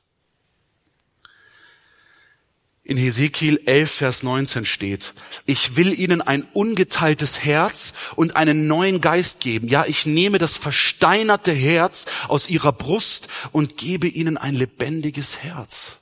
In 2.83 2.97
Hesekiel 2.97 3.61
11, 3.65 3.91
Vers 3.91 4.23
19 4.23 4.65
steht, 4.65 5.13
ich 5.45 5.75
will 5.75 5.97
ihnen 5.97 6.21
ein 6.21 6.43
ungeteiltes 6.53 7.43
Herz 7.43 7.93
und 8.15 8.35
einen 8.35 8.67
neuen 8.67 8.99
Geist 8.99 9.41
geben. 9.41 9.67
Ja, 9.67 9.85
ich 9.85 10.05
nehme 10.07 10.39
das 10.39 10.57
versteinerte 10.57 11.51
Herz 11.51 12.05
aus 12.27 12.49
ihrer 12.49 12.71
Brust 12.71 13.27
und 13.51 13.77
gebe 13.77 14.07
ihnen 14.07 14.37
ein 14.37 14.55
lebendiges 14.55 15.39
Herz. 15.39 15.97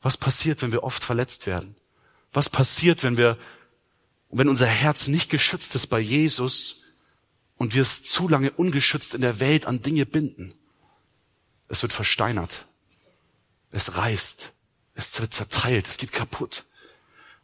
Was 0.00 0.16
passiert, 0.16 0.62
wenn 0.62 0.72
wir 0.72 0.84
oft 0.84 1.02
verletzt 1.02 1.46
werden? 1.46 1.74
Was 2.32 2.48
passiert, 2.48 3.02
wenn 3.02 3.16
wir 3.16 3.36
und 4.28 4.38
wenn 4.38 4.48
unser 4.48 4.66
Herz 4.66 5.08
nicht 5.08 5.30
geschützt 5.30 5.74
ist 5.74 5.86
bei 5.86 6.00
Jesus 6.00 6.82
und 7.56 7.74
wir 7.74 7.82
es 7.82 8.02
zu 8.02 8.28
lange 8.28 8.50
ungeschützt 8.50 9.14
in 9.14 9.20
der 9.20 9.40
Welt 9.40 9.66
an 9.66 9.82
Dinge 9.82 10.06
binden, 10.06 10.54
es 11.68 11.82
wird 11.82 11.92
versteinert. 11.92 12.66
Es 13.70 13.96
reißt. 13.96 14.52
Es 14.94 15.20
wird 15.20 15.34
zerteilt. 15.34 15.88
Es 15.88 15.98
geht 15.98 16.12
kaputt. 16.12 16.64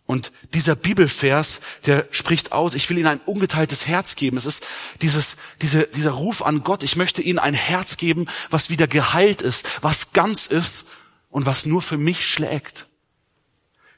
Und 0.06 0.32
dieser 0.52 0.76
Bibelvers, 0.76 1.60
der 1.86 2.06
spricht 2.10 2.52
aus, 2.52 2.74
ich 2.74 2.88
will 2.90 2.98
Ihnen 2.98 3.06
ein 3.06 3.20
ungeteiltes 3.20 3.86
Herz 3.86 4.16
geben. 4.16 4.36
Es 4.36 4.44
ist 4.44 4.66
dieses, 5.00 5.36
diese, 5.62 5.84
dieser 5.84 6.10
Ruf 6.10 6.42
an 6.42 6.62
Gott. 6.62 6.82
Ich 6.82 6.96
möchte 6.96 7.22
Ihnen 7.22 7.38
ein 7.38 7.54
Herz 7.54 7.96
geben, 7.96 8.26
was 8.50 8.68
wieder 8.68 8.86
geheilt 8.86 9.40
ist, 9.40 9.66
was 9.82 10.12
ganz 10.12 10.46
ist 10.46 10.86
und 11.30 11.46
was 11.46 11.64
nur 11.64 11.80
für 11.80 11.96
mich 11.96 12.26
schlägt. 12.26 12.86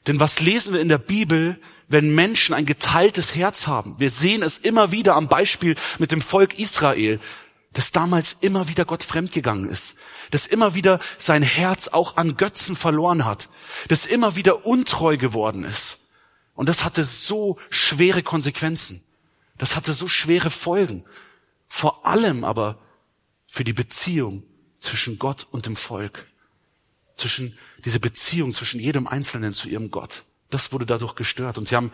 Denn 0.07 0.19
was 0.21 0.39
lesen 0.39 0.73
wir 0.73 0.79
in 0.79 0.87
der 0.87 0.97
Bibel, 0.97 1.59
wenn 1.89 2.15
Menschen 2.15 2.55
ein 2.55 2.65
geteiltes 2.65 3.35
Herz 3.35 3.67
haben? 3.67 3.99
Wir 3.99 4.09
sehen 4.09 4.41
es 4.41 4.57
immer 4.57 4.91
wieder 4.91 5.15
am 5.15 5.27
Beispiel 5.27 5.75
mit 5.99 6.11
dem 6.11 6.21
Volk 6.21 6.57
Israel, 6.57 7.19
das 7.73 7.91
damals 7.91 8.37
immer 8.39 8.69
wieder 8.69 8.85
Gott 8.85 9.03
fremdgegangen 9.03 9.69
ist, 9.69 9.95
das 10.31 10.47
immer 10.47 10.73
wieder 10.73 10.99
sein 11.17 11.43
Herz 11.43 11.89
auch 11.89 12.15
an 12.17 12.37
Götzen 12.37 12.75
verloren 12.75 13.25
hat, 13.25 13.49
das 13.89 14.05
immer 14.05 14.35
wieder 14.35 14.65
untreu 14.65 15.17
geworden 15.17 15.63
ist. 15.63 15.99
Und 16.55 16.69
das 16.69 16.83
hatte 16.83 17.03
so 17.03 17.59
schwere 17.69 18.23
Konsequenzen. 18.23 19.03
Das 19.57 19.75
hatte 19.75 19.93
so 19.93 20.07
schwere 20.07 20.49
Folgen. 20.49 21.03
Vor 21.67 22.05
allem 22.05 22.43
aber 22.43 22.79
für 23.47 23.63
die 23.63 23.73
Beziehung 23.73 24.43
zwischen 24.79 25.19
Gott 25.19 25.47
und 25.51 25.65
dem 25.65 25.75
Volk 25.75 26.25
zwischen 27.17 27.57
diese 27.83 27.99
Beziehung 27.99 28.53
zwischen 28.53 28.79
jedem 28.79 29.07
Einzelnen 29.07 29.53
zu 29.53 29.67
ihrem 29.67 29.91
Gott. 29.91 30.23
Das 30.49 30.71
wurde 30.71 30.85
dadurch 30.85 31.15
gestört 31.15 31.57
und 31.57 31.67
sie 31.67 31.75
haben, 31.75 31.91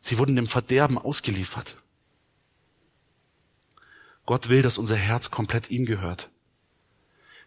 sie 0.00 0.18
wurden 0.18 0.34
dem 0.34 0.46
Verderben 0.46 0.98
ausgeliefert. 0.98 1.76
Gott 4.26 4.48
will, 4.48 4.62
dass 4.62 4.78
unser 4.78 4.96
Herz 4.96 5.30
komplett 5.30 5.70
ihm 5.70 5.84
gehört. 5.84 6.30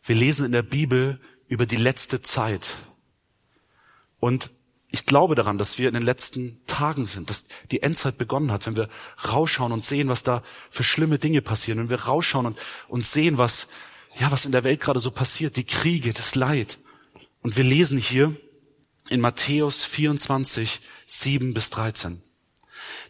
Wir 0.03 0.15
lesen 0.15 0.45
in 0.45 0.51
der 0.51 0.63
Bibel 0.63 1.19
über 1.47 1.65
die 1.65 1.77
letzte 1.77 2.21
Zeit. 2.21 2.75
Und 4.19 4.51
ich 4.91 5.05
glaube 5.05 5.35
daran, 5.35 5.57
dass 5.57 5.77
wir 5.77 5.87
in 5.87 5.93
den 5.93 6.03
letzten 6.03 6.61
Tagen 6.67 7.05
sind, 7.05 7.29
dass 7.29 7.45
die 7.71 7.81
Endzeit 7.81 8.17
begonnen 8.17 8.51
hat, 8.51 8.65
wenn 8.65 8.75
wir 8.75 8.89
rausschauen 9.27 9.71
und 9.71 9.83
sehen, 9.83 10.09
was 10.09 10.23
da 10.23 10.43
für 10.69 10.83
schlimme 10.83 11.19
Dinge 11.19 11.41
passieren, 11.41 11.79
wenn 11.79 11.89
wir 11.89 12.03
rausschauen 12.03 12.45
und, 12.45 12.59
und 12.87 13.05
sehen, 13.05 13.37
was, 13.37 13.67
ja, 14.15 14.31
was 14.31 14.45
in 14.45 14.51
der 14.51 14.63
Welt 14.63 14.79
gerade 14.79 14.99
so 14.99 15.11
passiert, 15.11 15.57
die 15.57 15.65
Kriege, 15.65 16.13
das 16.13 16.35
Leid. 16.35 16.77
Und 17.45 17.57
wir 17.57 17.63
lesen 17.63 17.99
hier 17.99 18.35
in 19.07 19.21
Matthäus 19.21 19.83
24, 19.83 20.81
7 21.05 21.53
bis 21.53 21.69
13. 21.69 22.19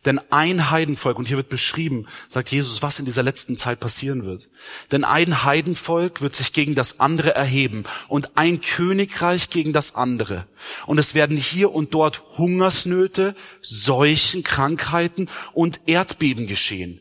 Denn 0.04 0.20
ein 0.30 0.72
Heidenvolk, 0.72 1.18
und 1.18 1.30
hier 1.30 1.38
wird 1.38 1.48
beschrieben, 1.48 2.06
sagt 2.28 2.52
Jesus, 2.52 2.82
was 2.82 3.00
in 3.00 3.06
dieser 3.06 3.24
letzten 3.24 3.56
Zeit 3.56 3.80
passieren 3.80 4.26
wird. 4.26 4.50
Denn 4.92 5.06
ein 5.06 5.46
Heidenvolk 5.46 6.22
wird 6.22 6.36
sich 6.36 6.52
gegen 6.52 6.76
das 6.76 7.00
andere 7.00 7.34
erheben 7.34 7.86
und 8.10 8.36
ein 8.36 8.60
Königreich 8.60 9.52
gegen 9.52 9.72
das 9.72 9.96
andere. 9.96 10.48
Und 10.86 10.98
es 10.98 11.16
werden 11.16 11.38
hier 11.38 11.72
und 11.72 11.94
dort 11.94 12.22
Hungersnöte, 12.38 13.36
Seuchen, 13.62 14.44
Krankheiten 14.44 15.30
und 15.54 15.80
Erdbeben 15.86 16.46
geschehen. 16.46 17.00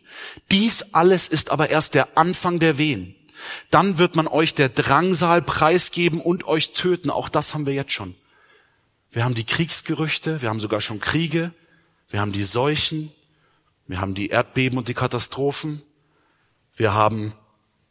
Dies 0.53 0.95
alles 0.95 1.27
ist 1.27 1.51
aber 1.51 1.69
erst 1.69 1.95
der 1.95 2.17
Anfang 2.17 2.61
der 2.61 2.79
Wehen. 2.79 3.17
Dann 3.71 3.99
wird 3.99 4.17
man 4.17 4.27
euch 4.27 4.55
der 4.55 4.69
Drangsal 4.69 5.43
preisgeben 5.43 6.21
und 6.21 6.47
euch 6.47 6.73
töten. 6.73 7.11
Auch 7.11 7.29
das 7.29 7.55
haben 7.55 7.67
wir 7.67 7.75
jetzt 7.75 7.93
schon. 7.93 8.15
Wir 9.11 9.25
haben 9.25 9.35
die 9.35 9.45
Kriegsgerüchte, 9.45 10.43
wir 10.43 10.49
haben 10.49 10.61
sogar 10.61 10.81
schon 10.81 10.99
Kriege, 10.99 11.53
wir 12.11 12.21
haben 12.21 12.33
die 12.33 12.43
Seuchen, 12.43 13.13
wir 13.87 14.01
haben 14.01 14.15
die 14.15 14.29
Erdbeben 14.29 14.77
und 14.77 14.89
die 14.89 14.95
Katastrophen, 14.95 15.83
wir 16.75 16.95
haben 16.95 17.33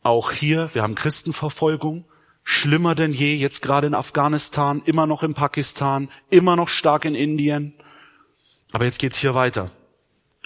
auch 0.02 0.32
hier, 0.32 0.70
wir 0.74 0.84
haben 0.84 0.96
Christenverfolgung, 0.96 2.04
schlimmer 2.44 2.94
denn 2.94 3.14
je, 3.14 3.36
jetzt 3.36 3.62
gerade 3.62 3.88
in 3.88 3.96
Afghanistan, 3.96 4.82
immer 4.84 5.08
noch 5.08 5.24
in 5.24 5.34
Pakistan, 5.34 6.10
immer 6.30 6.58
noch 6.58 6.68
stark 6.68 7.06
in 7.06 7.16
Indien. 7.16 7.74
Aber 8.74 8.84
jetzt 8.84 9.00
geht's 9.00 9.18
hier 9.18 9.34
weiter. 9.34 9.72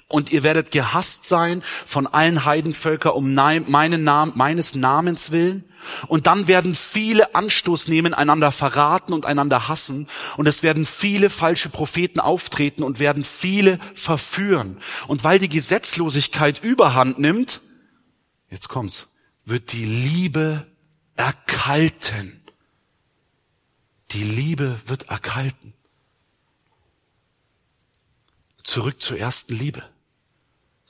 Und 0.10 0.32
ihr 0.32 0.43
werdet 0.43 0.72
gehasst 0.72 1.26
sein 1.26 1.62
von 1.86 2.08
allen 2.08 2.46
Heidenvölker 2.46 3.13
um 3.13 3.34
meinen 3.34 4.06
Namen, 4.06 4.32
meines 4.36 4.74
Namens 4.74 5.32
willen. 5.32 5.65
Und 6.08 6.28
dann 6.28 6.48
werden 6.48 6.76
viele 6.76 7.36
Anstoß 7.36 7.89
nehmen, 7.89 8.13
einander 8.13 8.54
verraten 8.54 9.12
und 9.12 9.26
einander 9.26 9.67
hassen. 9.67 10.08
Und 10.38 10.48
es 10.48 10.63
werden 10.63 10.86
viele 10.86 11.30
falsche 11.30 11.67
Propheten 11.67 12.22
auftreten 12.22 12.84
und 12.84 13.00
werden 13.00 13.26
viele 13.26 13.80
verführen. 13.96 14.78
Und 15.08 15.26
weil 15.26 15.39
die 15.39 15.50
Gesetzlosigkeit 15.50 16.63
überhand 16.63 17.20
nimmt, 17.20 17.60
jetzt 18.50 18.70
kommt's, 18.70 19.10
wird 19.43 19.74
die 19.74 19.86
Liebe 19.86 20.67
erkalten. 21.17 22.41
Die 24.12 24.24
Liebe 24.24 24.80
wird 24.86 25.10
erkalten. 25.10 25.74
Zurück 28.63 29.02
zur 29.02 29.17
ersten 29.17 29.54
Liebe. 29.54 29.84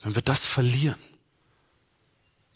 Wenn 0.02 0.14
wir 0.14 0.22
das 0.22 0.46
verlieren, 0.46 0.98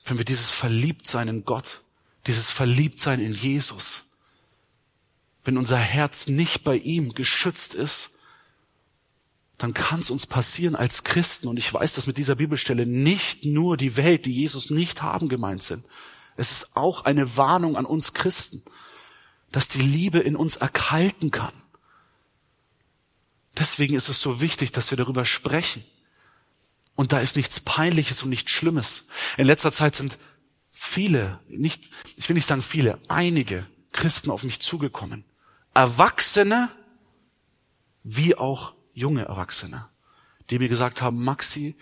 wenn 0.05 0.19
wir 0.19 0.25
dieses 0.25 0.51
Verliebtsein 0.51 1.29
in 1.29 1.45
Gott, 1.45 1.83
dieses 2.27 2.51
Verliebtsein 2.51 3.21
in 3.21 3.33
Jesus, 3.33 4.05
wenn 5.45 5.59
unser 5.59 5.79
Herz 5.79 6.29
nicht 6.29 6.65
bei 6.65 6.77
ihm 6.77 7.15
geschützt 7.15 7.75
ist, 7.75 8.11
dann 9.59 9.75
kann 9.75 10.01
es 10.01 10.11
uns 10.11 10.27
passieren 10.27 10.75
als 10.75 11.05
Christen, 11.05 11.47
und 11.47 11.57
ich 11.57 11.73
weiß, 11.73 11.93
dass 11.95 12.07
mit 12.07 12.17
dieser 12.17 12.35
Bibelstelle 12.37 12.87
nicht 12.87 13.45
nur 13.45 13.77
die 13.77 13.97
Welt, 13.97 14.27
die 14.27 14.33
Jesus 14.33 14.71
nicht 14.71 15.03
haben, 15.03 15.29
gemeint 15.29 15.63
sind. 15.63 15.85
Es 16.37 16.51
ist 16.51 16.77
auch 16.77 17.05
eine 17.05 17.37
Warnung 17.37 17.77
an 17.77 17.85
uns 17.85 18.13
Christen, 18.13 18.63
dass 19.53 19.69
die 19.69 19.81
Liebe 19.81 20.19
in 20.19 20.35
uns 20.35 20.57
erkalten 20.57 21.31
kann. 21.31 21.53
Deswegen 23.57 23.95
ist 23.95 24.09
es 24.09 24.21
so 24.21 24.41
wichtig, 24.41 24.73
dass 24.73 24.91
wir 24.91 24.97
darüber 24.97 25.25
sprechen. 25.25 25.85
Und 26.95 27.13
da 27.13 27.21
ist 27.21 27.37
nichts 27.37 27.61
Peinliches 27.61 28.23
und 28.23 28.29
nichts 28.29 28.51
Schlimmes. 28.51 29.05
In 29.37 29.47
letzter 29.47 29.73
Zeit 29.73 29.97
sind 29.97 30.19
viele, 30.71 31.41
nicht, 31.49 31.91
ich 32.17 32.29
will 32.29 32.35
nicht 32.35 32.47
sagen 32.47 32.63
viele, 32.63 32.99
einige 33.09 33.67
Christen 33.93 34.31
auf 34.31 34.43
mich 34.43 34.61
zugekommen. 34.61 35.25
Erwachsene 35.75 36.69
wie 38.03 38.35
auch 38.35 38.75
junge 38.93 39.25
Erwachsene, 39.25 39.89
die 40.51 40.59
mir 40.59 40.69
gesagt 40.69 41.01
haben, 41.01 41.23
Maxi, 41.23 41.77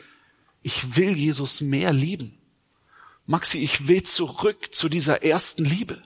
ich 0.62 0.96
will 0.96 1.16
Jesus 1.16 1.60
mehr 1.60 1.92
lieben. 1.92 2.38
Maxi, 3.26 3.58
ich 3.58 3.88
will 3.88 4.02
zurück 4.02 4.74
zu 4.74 4.88
dieser 4.88 5.22
ersten 5.22 5.64
Liebe. 5.64 6.02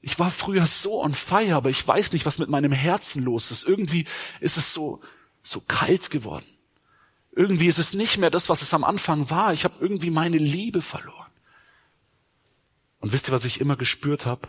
Ich 0.00 0.18
war 0.18 0.30
früher 0.30 0.66
so 0.66 1.02
on 1.02 1.14
fire, 1.14 1.54
aber 1.54 1.70
ich 1.70 1.86
weiß 1.86 2.12
nicht, 2.12 2.26
was 2.26 2.38
mit 2.38 2.48
meinem 2.48 2.72
Herzen 2.72 3.22
los 3.22 3.50
ist. 3.50 3.62
Irgendwie 3.64 4.06
ist 4.40 4.56
es 4.56 4.74
so, 4.74 5.00
so 5.42 5.60
kalt 5.60 6.10
geworden. 6.10 6.46
Irgendwie 7.34 7.66
ist 7.66 7.78
es 7.78 7.94
nicht 7.94 8.18
mehr 8.18 8.30
das, 8.30 8.48
was 8.48 8.62
es 8.62 8.74
am 8.74 8.84
Anfang 8.84 9.30
war. 9.30 9.52
Ich 9.52 9.64
habe 9.64 9.74
irgendwie 9.80 10.10
meine 10.10 10.36
Liebe 10.36 10.82
verloren. 10.82 11.30
Und 13.00 13.12
wisst 13.12 13.28
ihr, 13.28 13.32
was 13.32 13.46
ich 13.46 13.60
immer 13.60 13.76
gespürt 13.76 14.26
habe? 14.26 14.48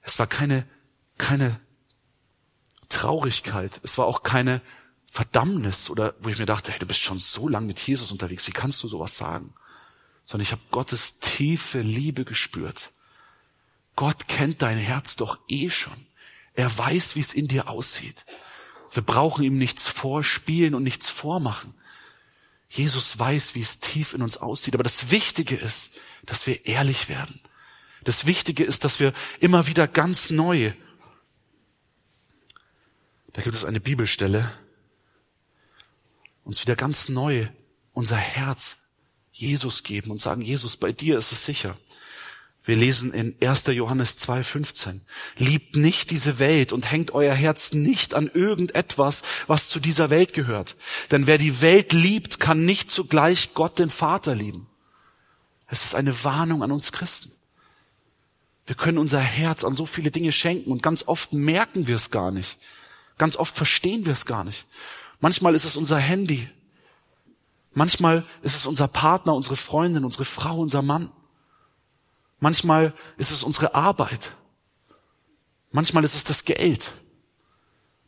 Es 0.00 0.18
war 0.18 0.26
keine, 0.26 0.66
keine 1.18 1.60
Traurigkeit. 2.88 3.80
Es 3.82 3.98
war 3.98 4.06
auch 4.06 4.22
keine 4.22 4.62
Verdammnis 5.10 5.90
oder 5.90 6.14
wo 6.20 6.28
ich 6.28 6.38
mir 6.38 6.46
dachte, 6.46 6.72
hey, 6.72 6.78
du 6.78 6.86
bist 6.86 7.00
schon 7.00 7.18
so 7.18 7.48
lang 7.48 7.66
mit 7.66 7.80
Jesus 7.80 8.12
unterwegs. 8.12 8.46
Wie 8.46 8.52
kannst 8.52 8.82
du 8.82 8.88
sowas 8.88 9.16
sagen? 9.16 9.52
Sondern 10.24 10.44
ich 10.44 10.52
habe 10.52 10.62
Gottes 10.70 11.18
tiefe 11.18 11.80
Liebe 11.80 12.24
gespürt. 12.24 12.90
Gott 13.96 14.28
kennt 14.28 14.62
dein 14.62 14.78
Herz 14.78 15.16
doch 15.16 15.38
eh 15.48 15.68
schon. 15.68 16.06
Er 16.54 16.76
weiß, 16.76 17.16
wie 17.16 17.20
es 17.20 17.32
in 17.32 17.48
dir 17.48 17.68
aussieht. 17.68 18.24
Wir 18.92 19.02
brauchen 19.02 19.44
ihm 19.44 19.58
nichts 19.58 19.88
vorspielen 19.88 20.74
und 20.74 20.84
nichts 20.84 21.10
vormachen. 21.10 21.74
Jesus 22.68 23.18
weiß, 23.18 23.54
wie 23.54 23.60
es 23.60 23.78
tief 23.78 24.14
in 24.14 24.22
uns 24.22 24.36
aussieht. 24.36 24.74
Aber 24.74 24.82
das 24.82 25.10
Wichtige 25.10 25.56
ist, 25.56 25.92
dass 26.26 26.46
wir 26.46 26.66
ehrlich 26.66 27.08
werden. 27.08 27.40
Das 28.04 28.26
Wichtige 28.26 28.64
ist, 28.64 28.84
dass 28.84 29.00
wir 29.00 29.12
immer 29.40 29.66
wieder 29.66 29.88
ganz 29.88 30.30
neu, 30.30 30.72
da 33.32 33.42
gibt 33.42 33.54
es 33.54 33.64
eine 33.64 33.80
Bibelstelle, 33.80 34.50
uns 36.44 36.62
wieder 36.62 36.76
ganz 36.76 37.08
neu 37.08 37.48
unser 37.92 38.16
Herz 38.16 38.78
Jesus 39.32 39.82
geben 39.82 40.10
und 40.10 40.20
sagen, 40.20 40.42
Jesus, 40.42 40.76
bei 40.76 40.92
dir 40.92 41.18
ist 41.18 41.32
es 41.32 41.44
sicher. 41.44 41.76
Wir 42.66 42.76
lesen 42.76 43.12
in 43.12 43.36
1. 43.42 43.66
Johannes 43.66 44.16
2.15. 44.18 45.00
Liebt 45.36 45.76
nicht 45.76 46.10
diese 46.10 46.38
Welt 46.38 46.72
und 46.72 46.90
hängt 46.90 47.12
euer 47.12 47.34
Herz 47.34 47.74
nicht 47.74 48.14
an 48.14 48.30
irgendetwas, 48.32 49.22
was 49.46 49.68
zu 49.68 49.80
dieser 49.80 50.08
Welt 50.08 50.32
gehört. 50.32 50.74
Denn 51.10 51.26
wer 51.26 51.36
die 51.36 51.60
Welt 51.60 51.92
liebt, 51.92 52.40
kann 52.40 52.64
nicht 52.64 52.90
zugleich 52.90 53.52
Gott 53.52 53.78
den 53.78 53.90
Vater 53.90 54.34
lieben. 54.34 54.66
Es 55.66 55.84
ist 55.84 55.94
eine 55.94 56.24
Warnung 56.24 56.62
an 56.62 56.72
uns 56.72 56.90
Christen. 56.90 57.32
Wir 58.64 58.76
können 58.76 58.96
unser 58.96 59.20
Herz 59.20 59.62
an 59.62 59.76
so 59.76 59.84
viele 59.84 60.10
Dinge 60.10 60.32
schenken 60.32 60.72
und 60.72 60.82
ganz 60.82 61.06
oft 61.06 61.34
merken 61.34 61.86
wir 61.86 61.96
es 61.96 62.10
gar 62.10 62.30
nicht. 62.30 62.58
Ganz 63.18 63.36
oft 63.36 63.54
verstehen 63.54 64.06
wir 64.06 64.14
es 64.14 64.24
gar 64.24 64.42
nicht. 64.42 64.66
Manchmal 65.20 65.54
ist 65.54 65.66
es 65.66 65.76
unser 65.76 65.98
Handy. 65.98 66.48
Manchmal 67.74 68.24
ist 68.42 68.56
es 68.56 68.64
unser 68.64 68.88
Partner, 68.88 69.34
unsere 69.34 69.56
Freundin, 69.56 70.04
unsere 70.04 70.24
Frau, 70.24 70.60
unser 70.60 70.80
Mann. 70.80 71.10
Manchmal 72.40 72.92
ist 73.16 73.30
es 73.30 73.42
unsere 73.42 73.74
Arbeit. 73.74 74.32
Manchmal 75.70 76.04
ist 76.04 76.14
es 76.14 76.24
das 76.24 76.44
Geld. 76.44 76.92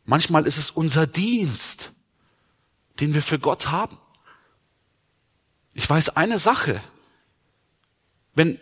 Manchmal 0.05 0.47
ist 0.47 0.57
es 0.57 0.71
unser 0.71 1.05
Dienst, 1.05 1.91
den 2.99 3.13
wir 3.13 3.21
für 3.21 3.39
Gott 3.39 3.71
haben. 3.71 3.97
Ich 5.73 5.89
weiß 5.89 6.09
eine 6.15 6.39
Sache. 6.39 6.81
Wenn 8.33 8.59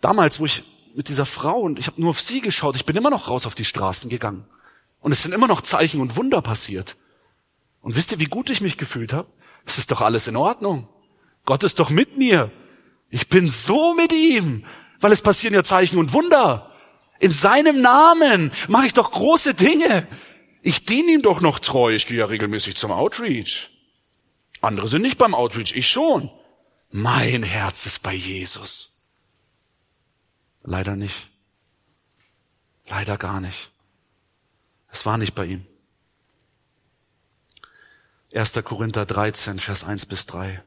damals, 0.00 0.38
wo 0.38 0.46
ich 0.46 0.62
mit 0.94 1.08
dieser 1.08 1.26
Frau 1.26 1.60
und 1.60 1.78
ich 1.78 1.88
habe 1.88 2.00
nur 2.00 2.10
auf 2.10 2.20
sie 2.20 2.40
geschaut, 2.40 2.76
ich 2.76 2.86
bin 2.86 2.96
immer 2.96 3.10
noch 3.10 3.28
raus 3.28 3.46
auf 3.46 3.54
die 3.54 3.64
Straßen 3.64 4.08
gegangen. 4.08 4.46
Und 5.00 5.12
es 5.12 5.22
sind 5.22 5.32
immer 5.32 5.48
noch 5.48 5.60
Zeichen 5.60 6.00
und 6.00 6.16
Wunder 6.16 6.42
passiert. 6.42 6.96
Und 7.80 7.96
wisst 7.96 8.12
ihr, 8.12 8.18
wie 8.18 8.26
gut 8.26 8.50
ich 8.50 8.60
mich 8.60 8.78
gefühlt 8.78 9.12
habe? 9.12 9.28
Es 9.64 9.78
ist 9.78 9.90
doch 9.90 10.00
alles 10.00 10.26
in 10.26 10.36
Ordnung. 10.36 10.88
Gott 11.44 11.64
ist 11.64 11.78
doch 11.78 11.90
mit 11.90 12.16
mir. 12.16 12.50
Ich 13.10 13.28
bin 13.28 13.48
so 13.48 13.94
mit 13.94 14.12
ihm, 14.12 14.64
weil 15.00 15.12
es 15.12 15.22
passieren 15.22 15.54
ja 15.54 15.64
Zeichen 15.64 15.98
und 15.98 16.12
Wunder. 16.12 16.72
In 17.18 17.32
seinem 17.32 17.80
Namen 17.80 18.50
mache 18.68 18.86
ich 18.86 18.94
doch 18.94 19.10
große 19.10 19.54
Dinge. 19.54 20.06
Ich 20.62 20.84
diene 20.84 21.12
ihm 21.12 21.22
doch 21.22 21.40
noch 21.40 21.58
treu. 21.58 21.94
Ich 21.94 22.06
gehe 22.06 22.18
ja 22.18 22.26
regelmäßig 22.26 22.76
zum 22.76 22.90
Outreach. 22.90 23.70
Andere 24.60 24.88
sind 24.88 25.02
nicht 25.02 25.18
beim 25.18 25.34
Outreach, 25.34 25.74
ich 25.74 25.88
schon. 25.88 26.30
Mein 26.90 27.42
Herz 27.42 27.86
ist 27.86 28.02
bei 28.02 28.12
Jesus. 28.12 28.96
Leider 30.62 30.96
nicht. 30.96 31.28
Leider 32.88 33.16
gar 33.16 33.40
nicht. 33.40 33.70
Es 34.90 35.06
war 35.06 35.18
nicht 35.18 35.34
bei 35.34 35.46
ihm. 35.46 35.66
1. 38.34 38.52
Korinther 38.64 39.06
13, 39.06 39.58
Vers 39.60 39.84
1 39.84 40.06
bis 40.06 40.26
3 40.26 40.62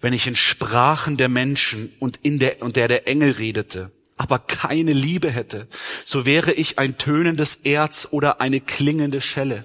wenn 0.00 0.12
ich 0.12 0.26
in 0.26 0.36
Sprachen 0.36 1.16
der 1.16 1.28
Menschen 1.28 1.94
und 1.98 2.18
in 2.22 2.38
der, 2.38 2.62
und 2.62 2.76
der 2.76 2.88
der 2.88 3.08
Engel 3.08 3.32
redete, 3.32 3.90
aber 4.16 4.38
keine 4.38 4.92
Liebe 4.92 5.30
hätte, 5.30 5.68
so 6.04 6.24
wäre 6.24 6.52
ich 6.52 6.78
ein 6.78 6.98
tönendes 6.98 7.56
Erz 7.56 8.08
oder 8.10 8.40
eine 8.40 8.60
klingende 8.60 9.20
Schelle. 9.20 9.64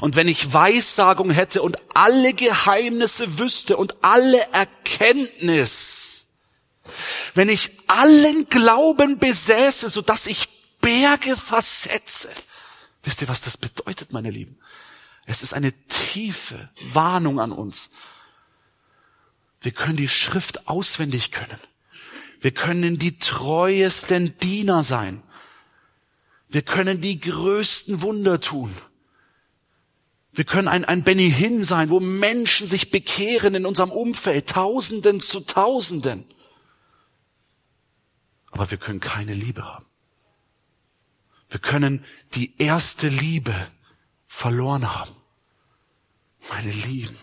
Und 0.00 0.16
wenn 0.16 0.28
ich 0.28 0.52
Weissagung 0.52 1.30
hätte 1.30 1.62
und 1.62 1.78
alle 1.94 2.34
Geheimnisse 2.34 3.38
wüsste 3.38 3.76
und 3.76 3.96
alle 4.02 4.40
Erkenntnis, 4.52 6.28
wenn 7.34 7.48
ich 7.48 7.70
allen 7.86 8.48
Glauben 8.48 9.18
besäße, 9.18 9.88
so 9.88 10.02
dass 10.02 10.26
ich 10.26 10.48
Berge 10.80 11.36
versetze. 11.36 12.28
Wisst 13.02 13.22
ihr, 13.22 13.28
was 13.28 13.40
das 13.40 13.56
bedeutet, 13.56 14.12
meine 14.12 14.30
Lieben? 14.30 14.58
Es 15.24 15.42
ist 15.42 15.54
eine 15.54 15.72
tiefe 15.88 16.68
Warnung 16.88 17.40
an 17.40 17.52
uns. 17.52 17.90
Wir 19.62 19.72
können 19.72 19.96
die 19.96 20.08
Schrift 20.08 20.68
auswendig 20.68 21.30
können. 21.30 21.58
Wir 22.40 22.50
können 22.50 22.98
die 22.98 23.18
treuesten 23.18 24.36
Diener 24.38 24.82
sein. 24.82 25.22
Wir 26.48 26.62
können 26.62 27.00
die 27.00 27.20
größten 27.20 28.02
Wunder 28.02 28.40
tun. 28.40 28.74
Wir 30.32 30.44
können 30.44 30.68
ein, 30.68 30.84
ein 30.84 31.04
Benny 31.04 31.30
Hinn 31.30 31.62
sein, 31.62 31.90
wo 31.90 32.00
Menschen 32.00 32.66
sich 32.66 32.90
bekehren 32.90 33.54
in 33.54 33.64
unserem 33.64 33.92
Umfeld, 33.92 34.48
Tausenden 34.48 35.20
zu 35.20 35.40
Tausenden. 35.40 36.24
Aber 38.50 38.70
wir 38.70 38.78
können 38.78 39.00
keine 39.00 39.34
Liebe 39.34 39.64
haben. 39.64 39.86
Wir 41.48 41.60
können 41.60 42.04
die 42.34 42.54
erste 42.58 43.08
Liebe 43.08 43.54
verloren 44.26 44.94
haben. 44.94 45.14
Meine 46.48 46.72
Lieben. 46.72 47.16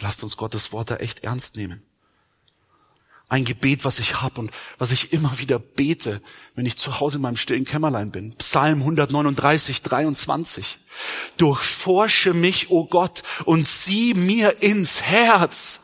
Lasst 0.00 0.22
uns 0.22 0.36
Gottes 0.36 0.72
Worte 0.72 1.00
echt 1.00 1.24
ernst 1.24 1.56
nehmen. 1.56 1.82
Ein 3.28 3.44
Gebet, 3.44 3.84
was 3.84 3.98
ich 3.98 4.20
habe 4.20 4.40
und 4.40 4.50
was 4.78 4.92
ich 4.92 5.12
immer 5.12 5.38
wieder 5.38 5.58
bete, 5.58 6.20
wenn 6.54 6.66
ich 6.66 6.76
zu 6.76 7.00
Hause 7.00 7.16
in 7.16 7.22
meinem 7.22 7.38
stillen 7.38 7.64
Kämmerlein 7.64 8.10
bin. 8.10 8.36
Psalm 8.36 8.80
139, 8.80 9.82
23. 9.82 10.78
Durchforsche 11.38 12.34
mich, 12.34 12.70
o 12.70 12.80
oh 12.80 12.84
Gott, 12.86 13.22
und 13.46 13.66
sieh 13.66 14.14
mir 14.14 14.62
ins 14.62 15.02
Herz. 15.02 15.80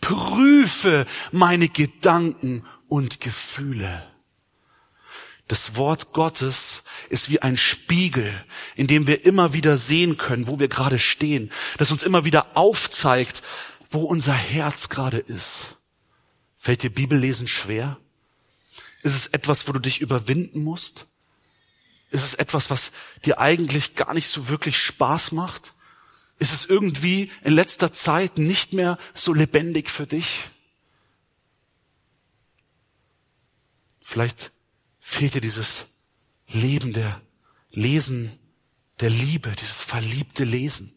Prüfe 0.00 1.06
meine 1.30 1.68
Gedanken 1.68 2.64
und 2.88 3.20
Gefühle. 3.20 4.13
Das 5.48 5.76
Wort 5.76 6.12
Gottes 6.12 6.84
ist 7.10 7.28
wie 7.28 7.42
ein 7.42 7.58
Spiegel, 7.58 8.32
in 8.76 8.86
dem 8.86 9.06
wir 9.06 9.26
immer 9.26 9.52
wieder 9.52 9.76
sehen 9.76 10.16
können, 10.16 10.46
wo 10.46 10.58
wir 10.58 10.68
gerade 10.68 10.98
stehen, 10.98 11.50
das 11.76 11.92
uns 11.92 12.02
immer 12.02 12.24
wieder 12.24 12.56
aufzeigt, 12.56 13.42
wo 13.90 14.04
unser 14.04 14.32
Herz 14.32 14.88
gerade 14.88 15.18
ist. 15.18 15.76
Fällt 16.56 16.82
dir 16.82 16.90
Bibellesen 16.90 17.46
schwer? 17.46 17.98
Ist 19.02 19.14
es 19.14 19.26
etwas, 19.26 19.68
wo 19.68 19.72
du 19.72 19.80
dich 19.80 20.00
überwinden 20.00 20.64
musst? 20.64 21.06
Ist 22.10 22.24
es 22.24 22.34
etwas, 22.34 22.70
was 22.70 22.90
dir 23.26 23.38
eigentlich 23.38 23.96
gar 23.96 24.14
nicht 24.14 24.28
so 24.28 24.48
wirklich 24.48 24.78
Spaß 24.78 25.32
macht? 25.32 25.74
Ist 26.38 26.54
es 26.54 26.64
irgendwie 26.64 27.30
in 27.42 27.52
letzter 27.52 27.92
Zeit 27.92 28.38
nicht 28.38 28.72
mehr 28.72 28.96
so 29.12 29.34
lebendig 29.34 29.90
für 29.90 30.06
dich? 30.06 30.44
Vielleicht 34.00 34.53
fehlt 35.06 35.34
dir 35.34 35.42
dieses 35.42 35.84
Leben 36.48 36.94
der 36.94 37.20
Lesen 37.70 38.38
der 39.00 39.10
Liebe, 39.10 39.52
dieses 39.52 39.82
verliebte 39.82 40.44
Lesen, 40.44 40.96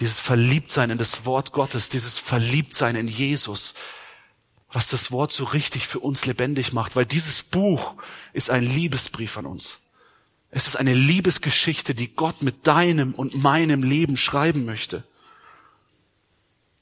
dieses 0.00 0.18
Verliebtsein 0.18 0.90
in 0.90 0.98
das 0.98 1.24
Wort 1.24 1.52
Gottes, 1.52 1.88
dieses 1.88 2.18
Verliebtsein 2.18 2.96
in 2.96 3.06
Jesus, 3.06 3.74
was 4.72 4.88
das 4.88 5.12
Wort 5.12 5.32
so 5.32 5.44
richtig 5.44 5.86
für 5.86 6.00
uns 6.00 6.26
lebendig 6.26 6.72
macht, 6.72 6.96
weil 6.96 7.06
dieses 7.06 7.42
Buch 7.42 7.94
ist 8.32 8.50
ein 8.50 8.64
Liebesbrief 8.64 9.38
an 9.38 9.46
uns. 9.46 9.78
Es 10.50 10.66
ist 10.66 10.76
eine 10.76 10.92
Liebesgeschichte, 10.92 11.94
die 11.94 12.08
Gott 12.08 12.42
mit 12.42 12.66
deinem 12.66 13.14
und 13.14 13.40
meinem 13.40 13.84
Leben 13.84 14.16
schreiben 14.16 14.64
möchte. 14.64 15.04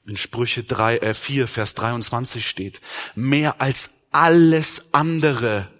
In 0.06 0.16
Sprüche 0.16 0.64
3, 0.64 0.98
äh 0.98 1.14
4, 1.14 1.46
Vers 1.46 1.74
23 1.74 2.48
steht, 2.48 2.80
mehr 3.14 3.61
als 3.61 3.90
alles 4.11 4.94
andere 4.94 5.70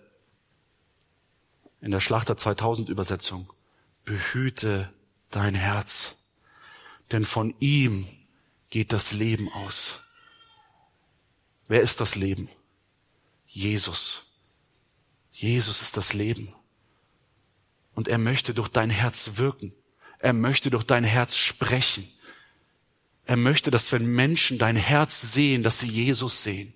in 1.83 1.91
der 1.91 2.01
Schlachter 2.01 2.37
2000 2.37 2.89
Übersetzung, 2.89 3.53
behüte 4.05 4.93
dein 5.31 5.55
Herz, 5.55 6.17
denn 7.11 7.25
von 7.25 7.55
ihm 7.61 8.07
geht 8.71 8.93
das 8.93 9.13
Leben 9.13 9.53
aus. 9.53 10.01
Wer 11.69 11.83
ist 11.83 12.01
das 12.01 12.15
Leben? 12.15 12.49
Jesus. 13.47 14.25
Jesus 15.33 15.83
ist 15.83 15.97
das 15.97 16.15
Leben. 16.15 16.55
Und 17.95 18.09
er 18.09 18.19
möchte 18.19 18.55
durch 18.55 18.69
dein 18.69 18.91
Herz 18.91 19.33
wirken. 19.35 19.75
Er 20.19 20.33
möchte 20.33 20.71
durch 20.71 20.85
dein 20.85 21.05
Herz 21.05 21.37
sprechen. 21.37 22.09
Er 23.27 23.37
möchte, 23.37 23.71
dass 23.71 23.93
wenn 23.93 24.07
Menschen 24.07 24.59
dein 24.59 24.77
Herz 24.77 25.21
sehen, 25.21 25.63
dass 25.63 25.81
sie 25.81 25.89
Jesus 25.89 26.43
sehen. 26.43 26.75